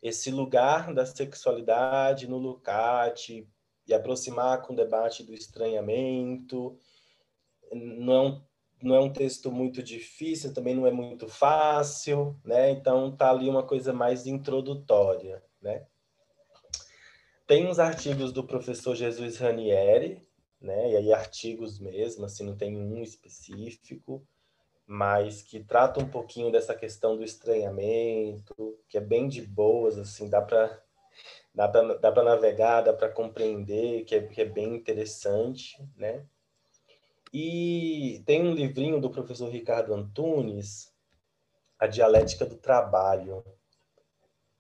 esse 0.03 0.31
lugar 0.31 0.95
da 0.95 1.05
sexualidade 1.05 2.27
no 2.27 2.39
Lukács 2.39 3.45
e 3.87 3.93
aproximar 3.93 4.63
com 4.63 4.73
o 4.73 4.77
debate 4.77 5.23
do 5.23 5.35
estranhamento 5.35 6.79
não 7.71 8.13
é 8.15 8.21
um, 8.21 8.43
não 8.83 8.95
é 8.95 9.01
um 9.01 9.13
texto 9.13 9.53
muito 9.53 9.83
difícil, 9.83 10.55
também 10.55 10.75
não 10.75 10.87
é 10.87 10.91
muito 10.91 11.29
fácil, 11.29 12.41
né? 12.43 12.71
Então 12.71 13.15
tá 13.15 13.31
ali 13.31 13.51
uma 13.51 13.65
coisa 13.65 13.93
mais 13.93 14.27
introdutória, 14.27 15.43
né? 15.61 15.87
Tem 17.47 17.67
uns 17.67 17.79
artigos 17.79 18.33
do 18.33 18.43
professor 18.45 18.97
Jesus 18.97 19.37
Ranieri, 19.37 20.26
né? 20.61 20.93
E 20.93 20.97
aí 20.97 21.13
artigos 21.13 21.79
mesmo, 21.79 22.25
assim, 22.25 22.45
não 22.45 22.57
tem 22.57 22.77
um 22.77 23.03
específico, 23.03 24.27
mas 24.87 25.43
que 25.43 25.63
trata 25.63 26.01
um 26.01 26.09
pouquinho 26.09 26.51
dessa 26.51 26.75
questão 26.75 27.17
do 27.17 27.25
estranhamento, 27.25 28.79
que 28.89 28.97
é 28.97 29.01
bem 29.01 29.29
de 29.29 29.43
boas, 29.43 29.99
assim, 29.99 30.29
dá 30.29 30.41
para 30.41 30.83
dá 31.55 31.69
para 31.69 31.95
dá 31.95 32.23
navegar, 32.23 32.83
dá 32.83 32.93
para 32.93 33.09
compreender, 33.09 34.05
que 34.05 34.15
é, 34.15 34.23
que 34.27 34.41
é 34.43 34.45
bem 34.45 34.75
interessante, 34.77 35.77
né? 35.97 36.25
E 37.33 38.23
tem 38.25 38.43
um 38.47 38.55
livrinho 38.55 39.01
do 39.01 39.11
professor 39.11 39.51
Ricardo 39.51 39.93
Antunes, 39.93 40.93
A 41.79 41.87
Dialética 41.87 42.47
do 42.47 42.57
Trabalho. 42.57 43.45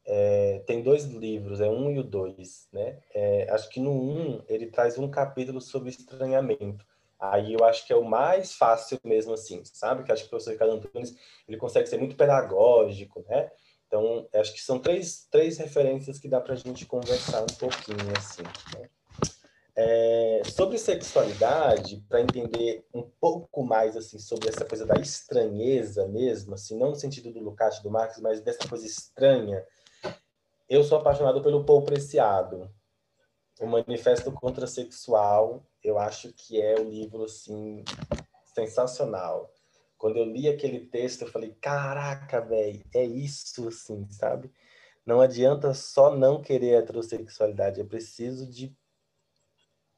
É, 0.09 0.63
tem 0.67 0.83
dois 0.83 1.05
livros, 1.05 1.61
é 1.61 1.69
um 1.69 1.91
e 1.91 1.99
o 1.99 2.05
dois, 2.05 2.69
né? 2.73 2.99
É, 3.13 3.51
acho 3.51 3.69
que 3.69 3.81
no 3.81 3.91
um 3.91 4.43
ele 4.49 4.67
traz 4.67 4.97
um 4.99 5.11
capítulo 5.11 5.61
sobre 5.61 5.91
estranhamento. 5.91 6.85
Aí 7.19 7.55
eu 7.55 7.65
acho 7.65 7.87
que 7.87 7.93
é 7.93 7.97
o 7.97 8.05
mais 8.05 8.55
fácil 8.55 9.01
mesmo 9.03 9.33
assim, 9.33 9.63
sabe? 9.65 10.05
Que 10.05 10.13
acho 10.13 10.23
que 10.23 10.29
o 10.29 10.31
professor 10.31 10.53
Ricardo 10.53 10.75
Antunes 10.75 11.17
ele 11.49 11.57
consegue 11.57 11.89
ser 11.89 11.99
muito 11.99 12.15
pedagógico, 12.15 13.25
né? 13.29 13.51
Então, 13.87 14.29
acho 14.35 14.53
que 14.53 14.61
são 14.61 14.79
três, 14.79 15.27
três 15.31 15.59
referências 15.59 16.19
que 16.19 16.29
dá 16.29 16.41
para 16.41 16.55
a 16.55 16.57
gente 16.57 16.85
conversar 16.87 17.43
um 17.43 17.59
pouquinho 17.59 18.13
assim. 18.17 18.43
Né? 18.77 18.89
É, 19.79 20.43
sobre 20.45 20.79
sexualidade, 20.79 22.03
para 22.09 22.21
entender 22.21 22.85
um 22.93 23.03
pouco 23.03 23.63
mais 23.63 23.97
assim 23.97 24.19
sobre 24.19 24.49
essa 24.49 24.65
coisa 24.65 24.87
da 24.87 24.95
estranheza 24.97 26.09
mesmo, 26.09 26.55
assim, 26.55 26.79
não 26.79 26.91
no 26.91 26.97
sentido 26.97 27.31
do 27.31 27.41
Lukács, 27.41 27.81
do 27.81 27.91
Marx, 27.91 28.19
mas 28.19 28.41
dessa 28.41 28.67
coisa 28.67 28.87
estranha, 28.87 29.63
eu 30.69 30.83
sou 30.83 30.99
apaixonado 30.99 31.43
pelo 31.43 31.65
Paul 31.65 31.83
Preciado. 31.83 32.71
O 33.61 33.67
Manifesto 33.67 34.31
Contrasexual, 34.33 35.65
eu 35.83 35.99
acho 35.99 36.33
que 36.33 36.61
é 36.61 36.79
o 36.79 36.89
livro 36.89 37.25
assim 37.25 37.85
sensacional. 38.55 39.51
Quando 39.97 40.19
eu 40.19 40.25
li 40.25 40.49
aquele 40.49 40.81
texto, 40.81 41.23
eu 41.23 41.29
falei, 41.29 41.57
caraca, 41.61 42.41
velho, 42.41 42.85
é 42.95 43.05
isso, 43.05 43.67
assim, 43.69 44.07
sabe? 44.11 44.53
Não 45.07 45.21
adianta 45.21 45.73
só 45.73 46.15
não 46.15 46.43
querer 46.43 46.83
heterossexualidade, 46.83 47.81
é 47.81 47.85
preciso 47.85 48.47
de 48.47 48.77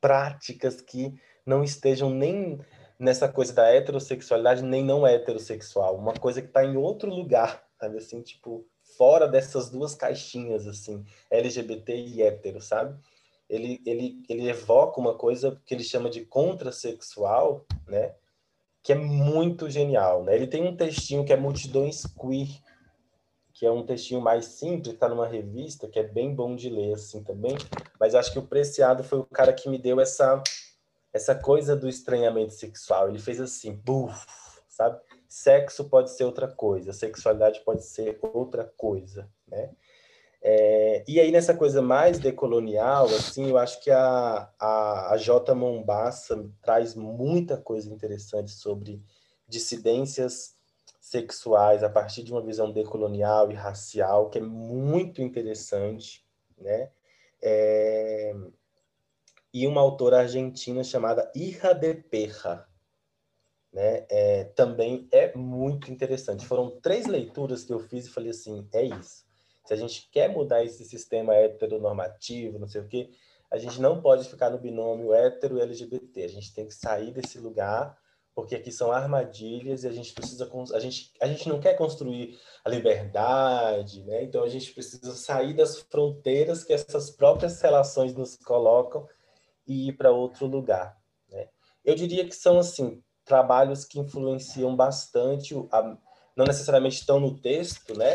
práticas 0.00 0.80
que 0.80 1.18
não 1.44 1.64
estejam 1.64 2.10
nem 2.10 2.60
nessa 2.98 3.28
coisa 3.28 3.52
da 3.52 3.68
heterossexualidade, 3.68 4.62
nem 4.62 4.84
não 4.84 5.06
heterossexual. 5.06 5.96
Uma 5.96 6.14
coisa 6.14 6.42
que 6.42 6.48
está 6.48 6.64
em 6.64 6.76
outro 6.76 7.10
lugar, 7.10 7.64
sabe? 7.80 7.96
Assim, 7.96 8.22
tipo, 8.22 8.68
fora 8.99 9.28
dessas 9.28 9.70
duas 9.70 9.94
caixinhas, 9.94 10.66
assim, 10.66 11.05
LGBT 11.30 11.96
e 11.96 12.20
hétero, 12.20 12.61
sabe? 12.61 12.99
Ele, 13.49 13.80
ele, 13.86 14.22
ele 14.28 14.49
evoca 14.49 15.01
uma 15.01 15.14
coisa 15.14 15.59
que 15.64 15.72
ele 15.72 15.84
chama 15.84 16.11
de 16.11 16.24
contrasexual, 16.24 17.64
né? 17.86 18.12
Que 18.82 18.92
é 18.92 18.96
muito 18.96 19.70
genial, 19.70 20.24
né? 20.24 20.34
Ele 20.34 20.49
tem 20.49 20.66
um 20.66 20.76
textinho 20.76 21.24
que 21.24 21.32
é 21.32 21.36
Multidões 21.36 22.05
Queer, 22.05 22.49
que 23.55 23.64
é 23.64 23.70
um 23.70 23.86
textinho 23.86 24.20
mais 24.20 24.44
simples, 24.46 24.94
está 24.94 25.09
numa 25.09 25.26
revista, 25.26 25.88
que 25.88 25.99
é 25.99 26.03
bem 26.03 26.34
bom 26.34 26.55
de 26.55 26.68
ler, 26.68 26.94
assim, 26.94 27.22
também. 27.22 27.57
Mas 27.99 28.14
acho 28.14 28.32
que 28.32 28.38
o 28.38 28.46
Preciado 28.46 29.03
foi 29.05 29.20
o 29.20 29.24
cara 29.24 29.53
que 29.53 29.68
me 29.68 29.78
deu 29.78 30.01
essa 30.01 30.42
essa 31.12 31.34
coisa 31.34 31.74
do 31.74 31.88
estranhamento 31.88 32.53
sexual. 32.53 33.09
Ele 33.09 33.18
fez 33.18 33.40
assim, 33.40 33.72
buf, 33.72 34.26
sabe? 34.68 35.01
Sexo 35.28 35.84
pode 35.84 36.10
ser 36.10 36.24
outra 36.24 36.48
coisa, 36.48 36.92
sexualidade 36.92 37.60
pode 37.64 37.84
ser 37.84 38.18
outra 38.22 38.64
coisa, 38.76 39.28
né? 39.46 39.70
É, 40.40 41.04
e 41.06 41.18
aí, 41.18 41.32
nessa 41.32 41.54
coisa 41.54 41.82
mais 41.82 42.18
decolonial, 42.18 43.06
assim, 43.06 43.50
eu 43.50 43.58
acho 43.58 43.82
que 43.82 43.90
a, 43.90 44.48
a, 44.58 45.12
a 45.12 45.16
J. 45.16 45.54
Mombassa 45.54 46.48
traz 46.62 46.94
muita 46.94 47.56
coisa 47.56 47.92
interessante 47.92 48.52
sobre 48.52 49.02
dissidências 49.48 50.54
sexuais 51.00 51.82
a 51.82 51.88
partir 51.88 52.22
de 52.22 52.32
uma 52.32 52.42
visão 52.42 52.70
decolonial 52.70 53.50
e 53.50 53.54
racial, 53.54 54.30
que 54.30 54.38
é 54.38 54.42
muito 54.42 55.22
interessante, 55.22 56.24
né? 56.56 56.90
É, 57.42 58.34
e 59.52 59.66
uma 59.66 59.80
autora 59.80 60.20
argentina 60.20 60.84
chamada 60.84 61.30
Ira 61.34 61.72
de 61.72 61.94
Perra, 61.94 62.67
né? 63.72 64.06
É, 64.08 64.44
também 64.44 65.08
é 65.12 65.34
muito 65.36 65.90
interessante. 65.90 66.46
Foram 66.46 66.80
três 66.80 67.06
leituras 67.06 67.64
que 67.64 67.72
eu 67.72 67.80
fiz 67.80 68.06
e 68.06 68.10
falei 68.10 68.30
assim, 68.30 68.66
é 68.72 68.82
isso. 68.82 69.26
Se 69.64 69.74
a 69.74 69.76
gente 69.76 70.08
quer 70.10 70.30
mudar 70.30 70.64
esse 70.64 70.84
sistema 70.84 71.34
heteronormativo, 71.34 72.58
não 72.58 72.66
sei 72.66 72.80
o 72.80 72.88
quê, 72.88 73.10
a 73.50 73.58
gente 73.58 73.80
não 73.80 74.00
pode 74.00 74.28
ficar 74.28 74.50
no 74.50 74.58
binômio 74.58 75.12
hétero 75.12 75.60
LGBT. 75.60 76.24
A 76.24 76.28
gente 76.28 76.54
tem 76.54 76.66
que 76.66 76.74
sair 76.74 77.12
desse 77.12 77.38
lugar, 77.38 77.96
porque 78.34 78.54
aqui 78.54 78.70
são 78.70 78.92
armadilhas 78.92 79.84
e 79.84 79.88
a 79.88 79.92
gente 79.92 80.12
precisa 80.12 80.50
a 80.74 80.78
gente 80.78 81.12
a 81.20 81.26
gente 81.26 81.48
não 81.48 81.60
quer 81.60 81.74
construir 81.74 82.38
a 82.64 82.70
liberdade, 82.70 84.04
né? 84.04 84.22
Então 84.22 84.42
a 84.42 84.48
gente 84.48 84.72
precisa 84.72 85.12
sair 85.14 85.54
das 85.54 85.80
fronteiras 85.80 86.62
que 86.62 86.72
essas 86.72 87.10
próprias 87.10 87.60
relações 87.60 88.14
nos 88.14 88.36
colocam 88.36 89.06
e 89.66 89.88
ir 89.88 89.92
para 89.94 90.10
outro 90.10 90.46
lugar. 90.46 90.96
Né? 91.30 91.48
Eu 91.84 91.94
diria 91.94 92.26
que 92.26 92.34
são 92.34 92.58
assim 92.58 93.02
trabalhos 93.28 93.84
que 93.84 94.00
influenciam 94.00 94.74
bastante, 94.74 95.54
a, 95.70 95.96
não 96.34 96.46
necessariamente 96.46 96.96
estão 96.96 97.20
no 97.20 97.38
texto, 97.38 97.96
né? 97.96 98.14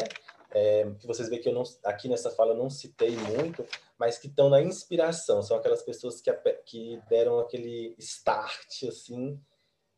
É, 0.51 0.91
que 0.99 1.07
vocês 1.07 1.29
veem 1.29 1.41
que 1.41 1.49
eu 1.49 1.53
não, 1.53 1.63
aqui 1.83 2.07
nessa 2.07 2.29
fala 2.29 2.53
não 2.53 2.69
citei 2.69 3.15
muito, 3.15 3.65
mas 3.97 4.17
que 4.17 4.27
estão 4.27 4.49
na 4.49 4.61
inspiração, 4.61 5.41
são 5.41 5.57
aquelas 5.57 5.81
pessoas 5.81 6.21
que, 6.21 6.31
que 6.65 7.01
deram 7.09 7.39
aquele 7.39 7.95
start, 7.97 8.83
assim, 8.87 9.39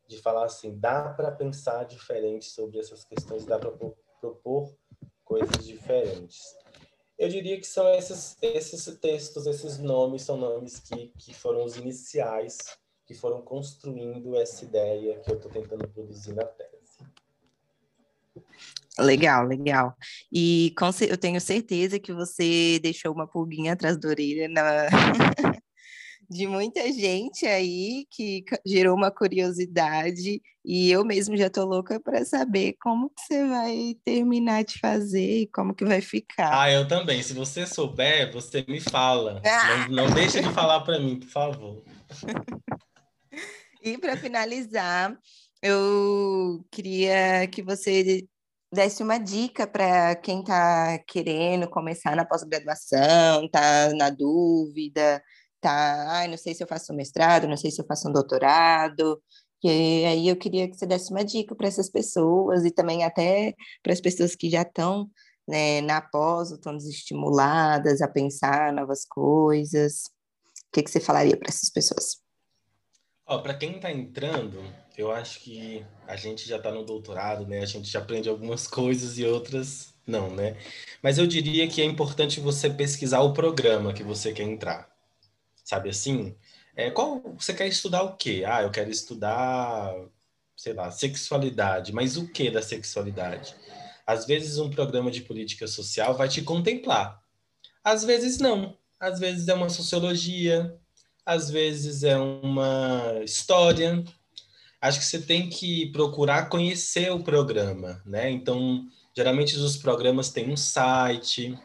de 0.07 0.18
falar 0.22 0.45
assim, 0.45 0.78
dá 0.78 1.09
para 1.09 1.32
pensar 1.32 1.84
diferente 1.86 2.45
sobre 2.45 2.80
essas 2.80 3.03
questões, 3.03 3.45
dá 3.45 3.57
para 3.57 3.72
propor 4.22 4.74
coisas 5.24 5.66
diferentes. 5.66 6.41
Eu 7.18 7.30
diria 7.30 7.57
que 7.59 7.68
são 7.68 7.89
esses, 7.89 8.38
esses 8.41 8.86
textos, 8.99 9.47
esses 9.47 9.78
nomes, 9.78 10.22
são 10.22 10.38
nomes 10.38 10.80
que, 10.80 11.07
que 11.18 11.34
foram 11.34 11.63
os 11.63 11.76
iniciais, 11.76 12.57
que 13.06 13.14
foram 13.14 13.41
construindo 13.41 14.36
essa 14.36 14.66
ideia 14.66 15.20
que 15.20 15.32
eu 15.32 15.36
estou 15.36 15.51
tentando 15.51 15.88
produzir 15.88 16.34
na 16.34 16.43
tese. 16.43 16.76
Legal, 18.97 19.45
legal. 19.45 19.93
E 20.32 20.74
com, 20.78 20.89
eu 21.08 21.18
tenho 21.18 21.39
certeza 21.39 21.99
que 21.99 22.14
você 22.14 22.80
deixou 22.82 23.14
uma 23.14 23.28
pulguinha 23.28 23.74
atrás 23.74 23.97
da 23.97 24.10
orelha 24.10 24.47
na... 24.47 24.64
de 26.30 26.47
muita 26.47 26.91
gente 26.91 27.45
aí 27.45 28.08
que 28.10 28.43
gerou 28.66 28.95
uma 28.95 29.12
curiosidade 29.12 30.41
e 30.64 30.89
eu 30.89 31.06
mesmo 31.06 31.38
já 31.38 31.49
tô 31.49 31.64
louca 31.66 31.99
para 31.99 32.26
saber 32.26 32.76
como 32.82 33.10
que 33.10 33.22
você 33.22 33.47
vai 33.47 33.95
terminar 34.03 34.64
de 34.64 34.80
fazer 34.80 35.41
e 35.41 35.47
como 35.47 35.76
que 35.76 35.86
vai 35.86 36.01
ficar. 36.01 36.60
Ah, 36.60 36.72
eu 36.72 36.88
também. 36.88 37.22
Se 37.22 37.34
você 37.34 37.68
souber, 37.68 38.32
você 38.34 38.66
me 38.68 38.82
fala. 38.82 39.41
Ah! 39.45 39.86
Não, 39.88 40.08
não 40.08 40.14
deixa 40.16 40.41
de 40.41 40.51
falar 40.51 40.82
para 40.82 40.99
mim, 40.99 41.20
por 41.20 41.30
favor. 41.30 41.84
e 43.82 43.98
para 43.98 44.18
finalizar, 44.18 45.18
eu 45.62 46.66
queria 46.72 47.48
que 47.48 47.62
você 47.64 48.28
desse 48.74 49.02
uma 49.04 49.18
dica 49.18 49.66
para 49.66 50.16
quem 50.16 50.42
está 50.42 51.00
querendo 51.08 51.70
começar 51.70 52.16
na 52.16 52.26
pós-graduação, 52.26 53.46
está 53.46 53.94
na 53.94 54.10
dúvida, 54.10 55.24
tá, 55.62 55.72
ai, 56.18 56.28
não 56.28 56.38
sei 56.38 56.54
se 56.54 56.64
eu 56.64 56.68
faço 56.68 56.94
um 56.94 56.96
mestrado, 56.96 57.48
não 57.48 57.58
sei 57.58 57.72
se 57.72 57.82
eu 57.82 57.86
faço 57.86 58.10
um 58.10 58.12
doutorado. 58.12 59.22
E 59.64 60.06
aí 60.06 60.28
eu 60.28 60.36
queria 60.38 60.70
que 60.70 60.78
você 60.78 60.86
desse 60.86 61.12
uma 61.12 61.24
dica 61.26 61.56
para 61.56 61.68
essas 61.68 61.90
pessoas 61.90 62.66
e 62.66 62.72
também 62.72 63.04
até 63.04 63.56
para 63.82 63.94
as 63.94 64.02
pessoas 64.02 64.36
que 64.36 64.50
já 64.50 64.62
estão 64.62 65.10
né, 65.48 65.82
na 65.82 66.02
pós, 66.02 66.52
estão 66.52 66.76
desestimuladas 66.78 68.02
a 68.02 68.08
pensar 68.08 68.74
novas 68.74 69.06
coisas. 69.06 70.04
O 70.68 70.72
que, 70.74 70.84
que 70.84 70.92
você 70.92 71.00
falaria 71.00 71.38
para 71.38 71.50
essas 71.50 71.70
pessoas? 71.70 72.25
Oh, 73.28 73.40
para 73.40 73.54
quem 73.56 73.78
está 73.78 73.92
entrando, 73.92 74.64
eu 74.98 75.12
acho 75.12 75.40
que 75.40 75.84
a 76.08 76.16
gente 76.16 76.48
já 76.48 76.58
está 76.58 76.72
no 76.72 76.86
doutorado, 76.86 77.48
né? 77.48 77.60
A 77.60 77.66
gente 77.66 77.90
já 77.90 78.00
aprende 78.00 78.30
algumas 78.30 78.68
coisas 78.68 79.18
e 79.18 79.26
outras 79.26 79.94
não, 80.06 80.30
né? 80.30 80.56
Mas 81.02 81.18
eu 81.18 81.26
diria 81.26 81.68
que 81.68 81.82
é 81.82 81.86
importante 81.86 82.40
você 82.40 82.70
pesquisar 82.70 83.22
o 83.22 83.34
programa 83.34 83.94
que 83.94 84.04
você 84.04 84.32
quer 84.32 84.44
entrar 84.44 84.96
sabe 85.66 85.90
assim? 85.90 86.36
É, 86.76 86.92
qual 86.92 87.20
você 87.38 87.54
quer 87.54 87.68
estudar 87.68 88.04
o 88.04 88.16
quê? 88.16 88.44
Ah, 88.48 88.62
eu 88.62 88.70
quero 88.70 88.92
estudar, 88.92 89.94
sei 90.56 90.74
lá, 90.74 90.92
sexualidade, 90.92 91.92
mas 91.92 92.16
o 92.16 92.32
que 92.32 92.52
da 92.52 92.62
sexualidade? 92.62 93.56
Às 94.06 94.26
vezes 94.26 94.60
um 94.60 94.70
programa 94.70 95.10
de 95.10 95.22
política 95.22 95.68
social 95.68 96.16
vai 96.16 96.30
te 96.30 96.44
contemplar. 96.44 97.20
Às 97.84 98.04
vezes 98.04 98.38
não. 98.38 98.78
Às 99.00 99.20
vezes 99.20 99.48
é 99.48 99.54
uma 99.54 99.70
sociologia, 99.70 100.80
às 101.26 101.50
vezes 101.50 102.04
é 102.04 102.18
uma 102.18 103.22
história. 103.24 104.04
Acho 104.80 105.00
que 105.00 105.06
você 105.06 105.20
tem 105.20 105.50
que 105.50 105.88
procurar 105.88 106.50
conhecer 106.50 107.12
o 107.12 107.24
programa, 107.24 108.02
né? 108.06 108.30
Então, 108.30 108.86
geralmente 109.16 109.56
os 109.56 109.78
programas 109.78 110.30
têm 110.30 110.52
um 110.52 110.58
site, 110.58 111.58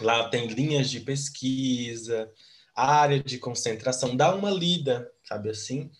lá 0.00 0.28
tem 0.28 0.46
linhas 0.46 0.88
de 0.88 1.00
pesquisa, 1.00 2.30
área 2.74 3.20
de 3.22 3.38
concentração, 3.38 4.14
dá 4.14 4.34
uma 4.34 4.50
lida, 4.50 5.10
sabe 5.24 5.50
assim? 5.50 5.90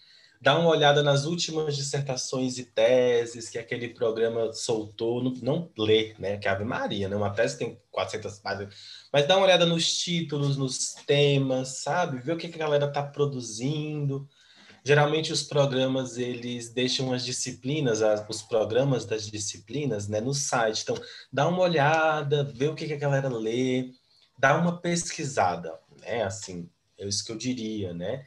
Dá 0.46 0.56
uma 0.56 0.70
olhada 0.70 1.02
nas 1.02 1.24
últimas 1.24 1.74
dissertações 1.74 2.56
e 2.56 2.64
teses 2.64 3.48
que 3.48 3.58
aquele 3.58 3.88
programa 3.88 4.52
soltou, 4.52 5.20
não, 5.20 5.32
não 5.42 5.72
lê, 5.76 6.14
né? 6.20 6.36
Que 6.36 6.46
é 6.46 6.50
Ave 6.52 6.64
Maria, 6.64 7.08
né? 7.08 7.16
Uma 7.16 7.30
tese 7.34 7.58
tem 7.58 7.80
400 7.90 8.38
páginas, 8.38 8.72
mas 9.12 9.26
dá 9.26 9.36
uma 9.36 9.44
olhada 9.44 9.66
nos 9.66 9.98
títulos, 9.98 10.56
nos 10.56 10.94
temas, 11.04 11.78
sabe? 11.78 12.20
Ver 12.20 12.34
o 12.34 12.36
que 12.36 12.46
a 12.46 12.56
galera 12.56 12.86
está 12.86 13.02
produzindo. 13.02 14.28
Geralmente 14.84 15.32
os 15.32 15.42
programas, 15.42 16.16
eles 16.16 16.72
deixam 16.72 17.12
as 17.12 17.24
disciplinas, 17.24 18.00
as, 18.00 18.24
os 18.28 18.40
programas 18.40 19.04
das 19.04 19.28
disciplinas, 19.28 20.06
né? 20.06 20.20
No 20.20 20.32
site. 20.32 20.82
Então, 20.82 20.96
dá 21.32 21.48
uma 21.48 21.62
olhada, 21.62 22.44
vê 22.44 22.68
o 22.68 22.74
que 22.76 22.92
a 22.92 22.96
galera 22.96 23.28
lê, 23.28 23.90
dá 24.38 24.56
uma 24.56 24.80
pesquisada, 24.80 25.76
né? 26.00 26.22
Assim, 26.22 26.70
é 26.96 27.04
isso 27.04 27.24
que 27.24 27.32
eu 27.32 27.36
diria, 27.36 27.92
né? 27.92 28.24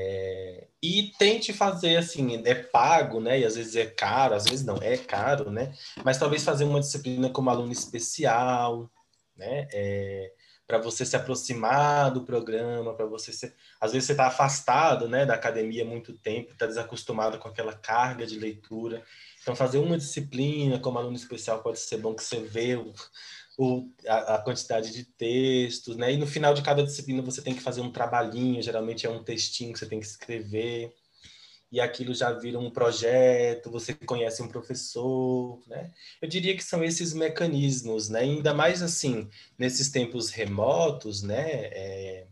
É, 0.00 0.68
e 0.80 1.10
tente 1.18 1.52
fazer 1.52 1.96
assim, 1.96 2.40
é 2.44 2.54
pago, 2.54 3.20
né? 3.20 3.40
E 3.40 3.44
às 3.44 3.56
vezes 3.56 3.74
é 3.74 3.84
caro, 3.84 4.34
às 4.34 4.44
vezes 4.44 4.64
não, 4.64 4.76
é 4.76 4.96
caro, 4.96 5.50
né? 5.50 5.74
Mas 6.04 6.18
talvez 6.18 6.44
fazer 6.44 6.62
uma 6.62 6.78
disciplina 6.78 7.28
como 7.30 7.50
aluno 7.50 7.72
especial, 7.72 8.88
né? 9.36 9.66
É, 9.72 10.32
para 10.68 10.78
você 10.78 11.04
se 11.04 11.16
aproximar 11.16 12.12
do 12.12 12.22
programa, 12.22 12.94
para 12.94 13.06
você 13.06 13.32
ser... 13.32 13.56
às 13.80 13.92
vezes 13.92 14.06
você 14.06 14.12
está 14.12 14.26
afastado, 14.26 15.08
né, 15.08 15.24
da 15.24 15.34
academia 15.34 15.82
há 15.82 15.86
muito 15.86 16.12
tempo, 16.12 16.52
está 16.52 16.66
desacostumado 16.66 17.38
com 17.38 17.48
aquela 17.48 17.72
carga 17.72 18.26
de 18.26 18.38
leitura. 18.38 19.02
Então 19.40 19.56
fazer 19.56 19.78
uma 19.78 19.96
disciplina 19.96 20.78
como 20.78 20.98
aluno 20.98 21.16
especial 21.16 21.62
pode 21.62 21.78
ser 21.78 21.96
bom 21.96 22.14
que 22.14 22.22
você 22.22 22.40
vê 22.40 22.76
o, 23.58 23.90
a, 24.06 24.36
a, 24.36 24.38
quantidade 24.38 24.92
de 24.92 25.02
textos, 25.02 25.96
né? 25.96 26.12
E 26.12 26.16
no 26.16 26.28
final 26.28 26.54
de 26.54 26.62
cada 26.62 26.84
disciplina 26.84 27.20
você 27.20 27.42
tem 27.42 27.54
que 27.54 27.60
fazer 27.60 27.80
um 27.80 27.90
trabalhinho, 27.90 28.62
geralmente 28.62 29.04
é 29.04 29.10
um 29.10 29.24
textinho 29.24 29.72
que 29.72 29.80
você 29.80 29.86
tem 29.86 29.98
que 29.98 30.06
escrever. 30.06 30.94
e 31.72 31.80
aquilo 31.80 32.14
já 32.14 32.32
vira 32.32 32.58
um 32.58 32.70
projeto, 32.70 33.70
você 33.70 33.94
conhece 33.94 34.42
um 34.42 34.48
professor, 34.48 35.60
né? 35.66 35.92
Eu 36.22 36.28
diria 36.28 36.56
que 36.56 36.64
são 36.64 36.84
esses 36.84 37.12
mecanismos, 37.12 38.08
né? 38.08 38.20
Ainda 38.20 38.54
mais 38.54 38.82
assim, 38.82 39.28
nesses 39.58 39.90
tempos 39.90 40.30
remotos, 40.30 41.22
né? 41.22 41.44
É, 41.72 42.26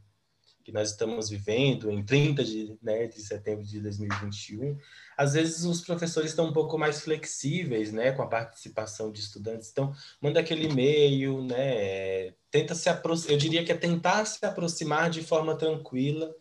que 0.65 0.73
nós 0.73 0.91
estamos 0.91 1.29
vivendo, 1.29 1.91
em 1.91 2.05
30 2.05 2.45
de, 2.45 2.77
né, 2.83 3.07
de 3.07 3.21
setembro 3.21 3.65
de 3.65 3.81
2021, 3.81 4.79
às 5.17 5.33
vezes 5.33 5.65
os 5.65 5.81
professores 5.81 6.31
estão 6.31 6.47
um 6.47 6.53
pouco 6.53 6.77
mais 6.77 7.01
flexíveis, 7.01 7.93
né, 7.93 8.13
com 8.13 8.23
a 8.23 8.27
participação 8.27 9.11
de 9.11 9.21
estudantes. 9.21 9.71
Então, 9.71 9.95
manda 10.21 10.41
aquele 10.41 10.67
e-mail, 10.67 11.43
né, 11.43 12.35
tenta 12.51 12.75
se 12.75 12.89
aproximar, 12.89 13.33
eu 13.33 13.39
diria 13.39 13.65
que 13.65 13.73
é 13.73 13.77
tentar 13.77 14.25
se 14.25 14.45
aproximar 14.45 15.09
de 15.09 15.23
forma 15.23 15.57
tranquila, 15.57 16.35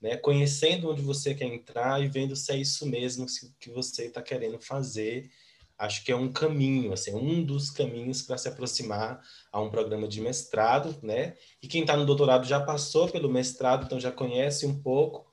né, 0.00 0.16
conhecendo 0.16 0.90
onde 0.90 1.02
você 1.02 1.34
quer 1.34 1.46
entrar 1.46 2.02
e 2.02 2.08
vendo 2.08 2.36
se 2.36 2.52
é 2.52 2.56
isso 2.56 2.86
mesmo 2.86 3.26
que 3.58 3.70
você 3.70 4.06
está 4.06 4.22
querendo 4.22 4.58
fazer. 4.60 5.30
Acho 5.78 6.04
que 6.04 6.12
é 6.12 6.16
um 6.16 6.30
caminho, 6.30 6.92
assim, 6.92 7.12
um 7.12 7.42
dos 7.42 7.70
caminhos 7.70 8.22
para 8.22 8.38
se 8.38 8.46
aproximar 8.46 9.20
a 9.50 9.60
um 9.60 9.68
programa 9.68 10.06
de 10.06 10.20
mestrado, 10.20 10.96
né? 11.02 11.34
E 11.60 11.66
quem 11.66 11.80
está 11.80 11.96
no 11.96 12.06
doutorado 12.06 12.46
já 12.46 12.60
passou 12.60 13.08
pelo 13.08 13.28
mestrado, 13.28 13.86
então 13.86 13.98
já 13.98 14.12
conhece 14.12 14.64
um 14.64 14.80
pouco, 14.80 15.31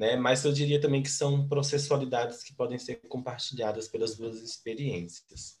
né? 0.00 0.16
Mas 0.16 0.42
eu 0.46 0.52
diria 0.52 0.80
também 0.80 1.02
que 1.02 1.10
são 1.10 1.46
processualidades 1.46 2.42
que 2.42 2.54
podem 2.54 2.78
ser 2.78 3.02
compartilhadas 3.06 3.86
pelas 3.86 4.16
duas 4.16 4.40
experiências. 4.40 5.60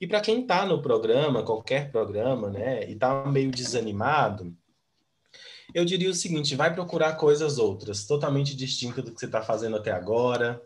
E 0.00 0.08
para 0.08 0.20
quem 0.20 0.40
está 0.40 0.66
no 0.66 0.82
programa, 0.82 1.44
qualquer 1.44 1.92
programa, 1.92 2.50
né, 2.50 2.90
e 2.90 2.94
está 2.94 3.24
meio 3.26 3.52
desanimado, 3.52 4.52
eu 5.72 5.84
diria 5.84 6.10
o 6.10 6.14
seguinte: 6.14 6.56
vai 6.56 6.74
procurar 6.74 7.12
coisas 7.14 7.58
outras, 7.58 8.04
totalmente 8.04 8.56
distintas 8.56 9.04
do 9.04 9.14
que 9.14 9.20
você 9.20 9.26
está 9.26 9.40
fazendo 9.40 9.76
até 9.76 9.92
agora, 9.92 10.60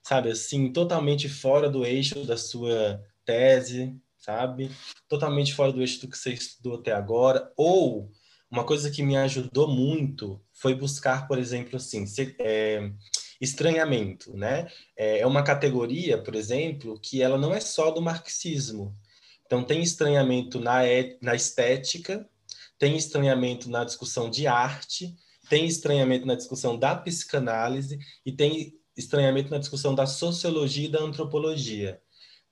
sabe? 0.00 0.30
Assim, 0.30 0.72
totalmente 0.72 1.28
fora 1.28 1.68
do 1.68 1.84
eixo 1.84 2.24
da 2.24 2.36
sua 2.36 3.02
tese, 3.24 4.00
sabe? 4.16 4.70
Totalmente 5.08 5.52
fora 5.52 5.72
do 5.72 5.80
eixo 5.80 6.00
do 6.02 6.08
que 6.08 6.16
você 6.16 6.34
estudou 6.34 6.76
até 6.78 6.92
agora. 6.92 7.52
Ou 7.56 8.12
uma 8.52 8.64
coisa 8.64 8.90
que 8.90 9.02
me 9.02 9.16
ajudou 9.16 9.66
muito 9.66 10.38
foi 10.52 10.74
buscar, 10.74 11.26
por 11.26 11.38
exemplo, 11.38 11.76
assim, 11.76 12.06
se, 12.06 12.36
é, 12.38 12.92
estranhamento, 13.40 14.36
né? 14.36 14.68
É, 14.94 15.20
é 15.20 15.26
uma 15.26 15.42
categoria, 15.42 16.22
por 16.22 16.34
exemplo, 16.34 17.00
que 17.00 17.22
ela 17.22 17.38
não 17.38 17.54
é 17.54 17.60
só 17.60 17.90
do 17.90 18.02
marxismo. 18.02 18.94
Então, 19.46 19.64
tem 19.64 19.82
estranhamento 19.82 20.60
na, 20.60 20.80
na 21.22 21.34
estética, 21.34 22.28
tem 22.78 22.94
estranhamento 22.94 23.70
na 23.70 23.84
discussão 23.84 24.28
de 24.28 24.46
arte, 24.46 25.16
tem 25.48 25.64
estranhamento 25.64 26.26
na 26.26 26.34
discussão 26.34 26.78
da 26.78 26.94
psicanálise 26.94 27.98
e 28.24 28.32
tem 28.32 28.74
estranhamento 28.94 29.50
na 29.50 29.58
discussão 29.58 29.94
da 29.94 30.06
sociologia 30.06 30.86
e 30.88 30.92
da 30.92 31.00
antropologia. 31.00 32.00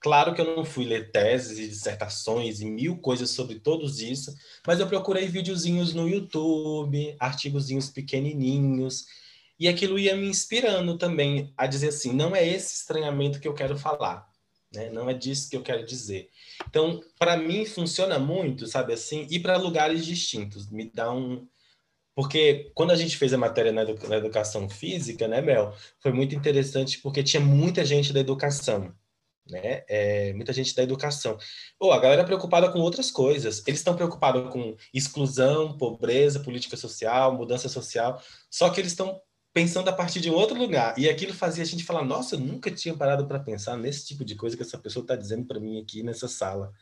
Claro 0.00 0.34
que 0.34 0.40
eu 0.40 0.56
não 0.56 0.64
fui 0.64 0.86
ler 0.86 1.10
teses 1.12 1.58
e 1.58 1.68
dissertações 1.68 2.60
e 2.60 2.64
mil 2.64 2.96
coisas 2.96 3.30
sobre 3.30 3.60
todos 3.60 4.00
isso, 4.00 4.34
mas 4.66 4.80
eu 4.80 4.86
procurei 4.86 5.28
videozinhos 5.28 5.92
no 5.92 6.08
YouTube, 6.08 7.14
artigozinhos 7.20 7.90
pequenininhos, 7.90 9.04
e 9.58 9.68
aquilo 9.68 9.98
ia 9.98 10.16
me 10.16 10.26
inspirando 10.26 10.96
também 10.96 11.52
a 11.54 11.66
dizer 11.66 11.88
assim, 11.88 12.14
não 12.14 12.34
é 12.34 12.46
esse 12.46 12.76
estranhamento 12.76 13.38
que 13.38 13.46
eu 13.46 13.52
quero 13.52 13.76
falar. 13.76 14.26
Né? 14.72 14.88
Não 14.88 15.10
é 15.10 15.12
disso 15.12 15.50
que 15.50 15.56
eu 15.56 15.62
quero 15.62 15.84
dizer. 15.84 16.30
Então, 16.66 17.02
para 17.18 17.36
mim, 17.36 17.66
funciona 17.66 18.18
muito, 18.18 18.66
sabe 18.66 18.94
assim, 18.94 19.26
ir 19.28 19.40
para 19.40 19.58
lugares 19.58 20.06
distintos. 20.06 20.70
Me 20.70 20.90
dá 20.90 21.12
um. 21.12 21.46
Porque 22.14 22.70
quando 22.74 22.90
a 22.92 22.96
gente 22.96 23.16
fez 23.16 23.34
a 23.34 23.38
matéria 23.38 23.72
na, 23.72 23.82
edu 23.82 24.08
na 24.08 24.16
educação 24.16 24.68
física, 24.68 25.28
né, 25.28 25.40
Mel, 25.42 25.74
foi 26.00 26.12
muito 26.12 26.34
interessante 26.34 26.98
porque 26.98 27.22
tinha 27.22 27.40
muita 27.40 27.84
gente 27.84 28.12
da 28.12 28.20
educação. 28.20 28.94
Né? 29.50 29.82
É, 29.88 30.32
muita 30.32 30.52
gente 30.52 30.74
da 30.74 30.82
educação. 30.82 31.36
Pô, 31.78 31.92
a 31.92 31.98
galera 31.98 32.22
é 32.22 32.24
preocupada 32.24 32.70
com 32.70 32.78
outras 32.78 33.10
coisas. 33.10 33.62
Eles 33.66 33.80
estão 33.80 33.96
preocupados 33.96 34.52
com 34.52 34.76
exclusão, 34.94 35.76
pobreza, 35.76 36.40
política 36.40 36.76
social, 36.76 37.34
mudança 37.34 37.68
social. 37.68 38.22
Só 38.50 38.70
que 38.70 38.80
eles 38.80 38.92
estão 38.92 39.20
pensando 39.52 39.88
a 39.88 39.92
partir 39.92 40.20
de 40.20 40.30
outro 40.30 40.56
lugar. 40.56 40.98
E 40.98 41.08
aquilo 41.08 41.34
fazia 41.34 41.62
a 41.62 41.66
gente 41.66 41.84
falar: 41.84 42.04
nossa, 42.04 42.36
eu 42.36 42.40
nunca 42.40 42.70
tinha 42.70 42.96
parado 42.96 43.26
para 43.26 43.40
pensar 43.40 43.76
nesse 43.76 44.06
tipo 44.06 44.24
de 44.24 44.34
coisa 44.34 44.56
que 44.56 44.62
essa 44.62 44.78
pessoa 44.78 45.02
está 45.02 45.16
dizendo 45.16 45.46
para 45.46 45.60
mim 45.60 45.80
aqui 45.80 46.02
nessa 46.02 46.28
sala. 46.28 46.72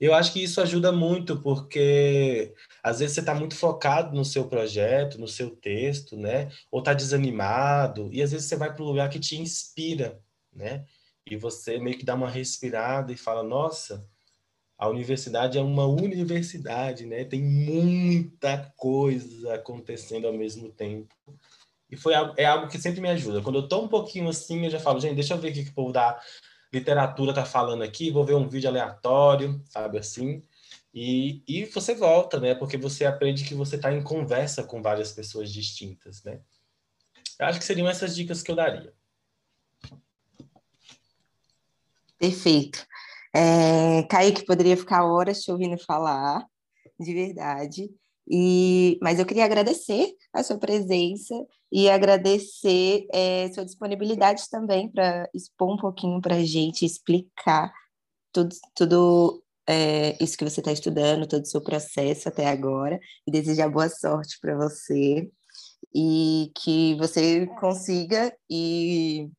Eu 0.00 0.14
acho 0.14 0.32
que 0.32 0.42
isso 0.42 0.62
ajuda 0.62 0.90
muito, 0.90 1.38
porque 1.42 2.54
às 2.82 3.00
vezes 3.00 3.14
você 3.14 3.20
está 3.20 3.34
muito 3.34 3.54
focado 3.54 4.16
no 4.16 4.24
seu 4.24 4.48
projeto, 4.48 5.18
no 5.18 5.28
seu 5.28 5.50
texto, 5.50 6.16
né? 6.16 6.50
Ou 6.70 6.78
está 6.78 6.94
desanimado, 6.94 8.08
e 8.10 8.22
às 8.22 8.32
vezes 8.32 8.48
você 8.48 8.56
vai 8.56 8.74
para 8.74 8.82
um 8.82 8.86
lugar 8.86 9.10
que 9.10 9.20
te 9.20 9.36
inspira, 9.36 10.18
né? 10.50 10.86
E 11.30 11.36
você 11.36 11.78
meio 11.78 11.96
que 11.96 12.04
dá 12.04 12.14
uma 12.14 12.28
respirada 12.28 13.12
e 13.12 13.16
fala: 13.16 13.42
nossa, 13.42 14.04
a 14.76 14.88
universidade 14.88 15.56
é 15.56 15.62
uma 15.62 15.86
universidade, 15.86 17.06
né? 17.06 17.24
Tem 17.24 17.40
muita 17.40 18.72
coisa 18.76 19.54
acontecendo 19.54 20.26
ao 20.26 20.32
mesmo 20.32 20.70
tempo. 20.70 21.14
E 21.88 21.96
foi 21.96 22.14
é 22.36 22.44
algo 22.44 22.68
que 22.68 22.78
sempre 22.78 23.00
me 23.00 23.08
ajuda. 23.08 23.42
Quando 23.42 23.60
eu 23.60 23.68
tô 23.68 23.82
um 23.82 23.88
pouquinho 23.88 24.28
assim, 24.28 24.64
eu 24.64 24.70
já 24.70 24.80
falo, 24.80 25.00
gente, 25.00 25.14
deixa 25.14 25.34
eu 25.34 25.38
ver 25.38 25.50
o 25.50 25.52
que, 25.52 25.64
que 25.64 25.70
o 25.70 25.74
povo 25.74 25.92
da 25.92 26.20
literatura 26.72 27.34
tá 27.34 27.44
falando 27.44 27.82
aqui, 27.82 28.10
vou 28.10 28.24
ver 28.24 28.34
um 28.34 28.48
vídeo 28.48 28.68
aleatório, 28.68 29.60
sabe 29.66 29.98
assim? 29.98 30.42
E, 30.94 31.42
e 31.46 31.64
você 31.66 31.94
volta, 31.94 32.40
né? 32.40 32.54
Porque 32.54 32.76
você 32.76 33.04
aprende 33.04 33.44
que 33.44 33.54
você 33.54 33.76
está 33.76 33.92
em 33.92 34.02
conversa 34.02 34.64
com 34.64 34.82
várias 34.82 35.12
pessoas 35.12 35.52
distintas, 35.52 36.22
né? 36.24 36.40
Eu 37.38 37.46
acho 37.46 37.58
que 37.58 37.64
seriam 37.64 37.88
essas 37.88 38.14
dicas 38.14 38.42
que 38.42 38.50
eu 38.50 38.56
daria. 38.56 38.92
Perfeito. 42.20 42.86
É, 43.34 44.02
Kaique 44.04 44.44
poderia 44.44 44.76
ficar 44.76 45.04
horas 45.06 45.40
te 45.40 45.50
ouvindo 45.50 45.78
falar, 45.78 46.44
de 46.98 47.14
verdade. 47.14 47.90
E, 48.28 48.98
mas 49.02 49.18
eu 49.18 49.24
queria 49.24 49.44
agradecer 49.46 50.12
a 50.32 50.42
sua 50.42 50.58
presença 50.58 51.34
e 51.72 51.88
agradecer 51.88 53.06
é, 53.12 53.50
sua 53.52 53.64
disponibilidade 53.64 54.42
também 54.50 54.90
para 54.90 55.28
expor 55.34 55.72
um 55.74 55.78
pouquinho 55.78 56.20
para 56.20 56.36
a 56.36 56.44
gente, 56.44 56.84
explicar 56.84 57.72
tudo, 58.32 58.54
tudo 58.74 59.42
é, 59.66 60.22
isso 60.22 60.36
que 60.36 60.44
você 60.44 60.60
está 60.60 60.72
estudando, 60.72 61.26
todo 61.26 61.42
o 61.42 61.46
seu 61.46 61.62
processo 61.62 62.28
até 62.28 62.46
agora, 62.48 63.00
e 63.26 63.32
desejar 63.32 63.70
boa 63.70 63.88
sorte 63.88 64.38
para 64.40 64.56
você 64.56 65.30
e 65.94 66.52
que 66.54 66.94
você 66.96 67.46
consiga 67.58 68.32
e 68.48 69.30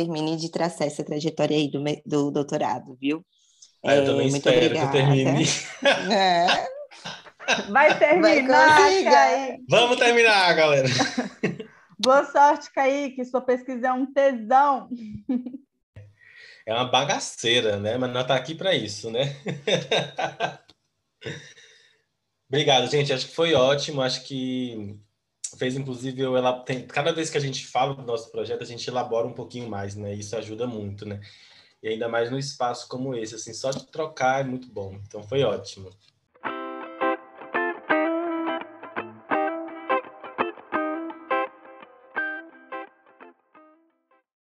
termine 0.00 0.36
de 0.36 0.50
traçar 0.50 0.86
essa 0.86 1.04
trajetória 1.04 1.56
aí 1.56 1.70
do, 1.70 1.82
do 2.06 2.30
doutorado, 2.30 2.96
viu? 3.00 3.24
É, 3.84 3.98
eu 3.98 4.04
também 4.04 4.30
muito 4.30 4.48
espero 4.48 4.66
obrigada. 4.66 4.86
que 4.86 4.92
termine. 4.92 5.44
É. 6.12 6.70
Vai 7.70 7.98
terminar, 7.98 8.78
Vai 8.78 9.02
Kaique. 9.02 9.64
Vamos 9.68 9.98
terminar, 9.98 10.54
galera. 10.54 10.88
Boa 11.98 12.24
sorte, 12.24 12.72
Kaique. 12.72 13.24
Sua 13.24 13.40
pesquisa 13.40 13.88
é 13.88 13.92
um 13.92 14.06
tesão. 14.12 14.88
É 16.66 16.74
uma 16.74 16.84
bagaceira, 16.84 17.78
né? 17.80 17.96
Mas 17.96 18.12
nós 18.12 18.26
tá 18.26 18.36
aqui 18.36 18.54
para 18.54 18.72
isso, 18.74 19.10
né? 19.10 19.34
Obrigado, 22.46 22.88
gente. 22.88 23.12
Acho 23.12 23.26
que 23.26 23.34
foi 23.34 23.54
ótimo. 23.54 24.02
Acho 24.02 24.22
que 24.24 24.96
fez, 25.60 25.76
inclusive, 25.76 26.22
eu 26.22 26.36
ela 26.38 26.58
tem, 26.64 26.86
cada 26.86 27.12
vez 27.12 27.28
que 27.28 27.36
a 27.36 27.40
gente 27.40 27.66
fala 27.66 27.94
do 27.94 28.02
nosso 28.02 28.32
projeto, 28.32 28.62
a 28.62 28.66
gente 28.66 28.88
elabora 28.88 29.26
um 29.26 29.34
pouquinho 29.34 29.68
mais, 29.68 29.94
né? 29.94 30.14
Isso 30.14 30.34
ajuda 30.34 30.66
muito, 30.66 31.04
né? 31.06 31.20
E 31.82 31.88
ainda 31.88 32.08
mais 32.08 32.30
no 32.30 32.38
espaço 32.38 32.88
como 32.88 33.14
esse, 33.14 33.34
assim, 33.34 33.52
só 33.52 33.70
de 33.70 33.86
trocar 33.86 34.40
é 34.40 34.44
muito 34.44 34.68
bom. 34.72 34.98
Então 35.06 35.22
foi 35.22 35.42
ótimo. 35.42 35.90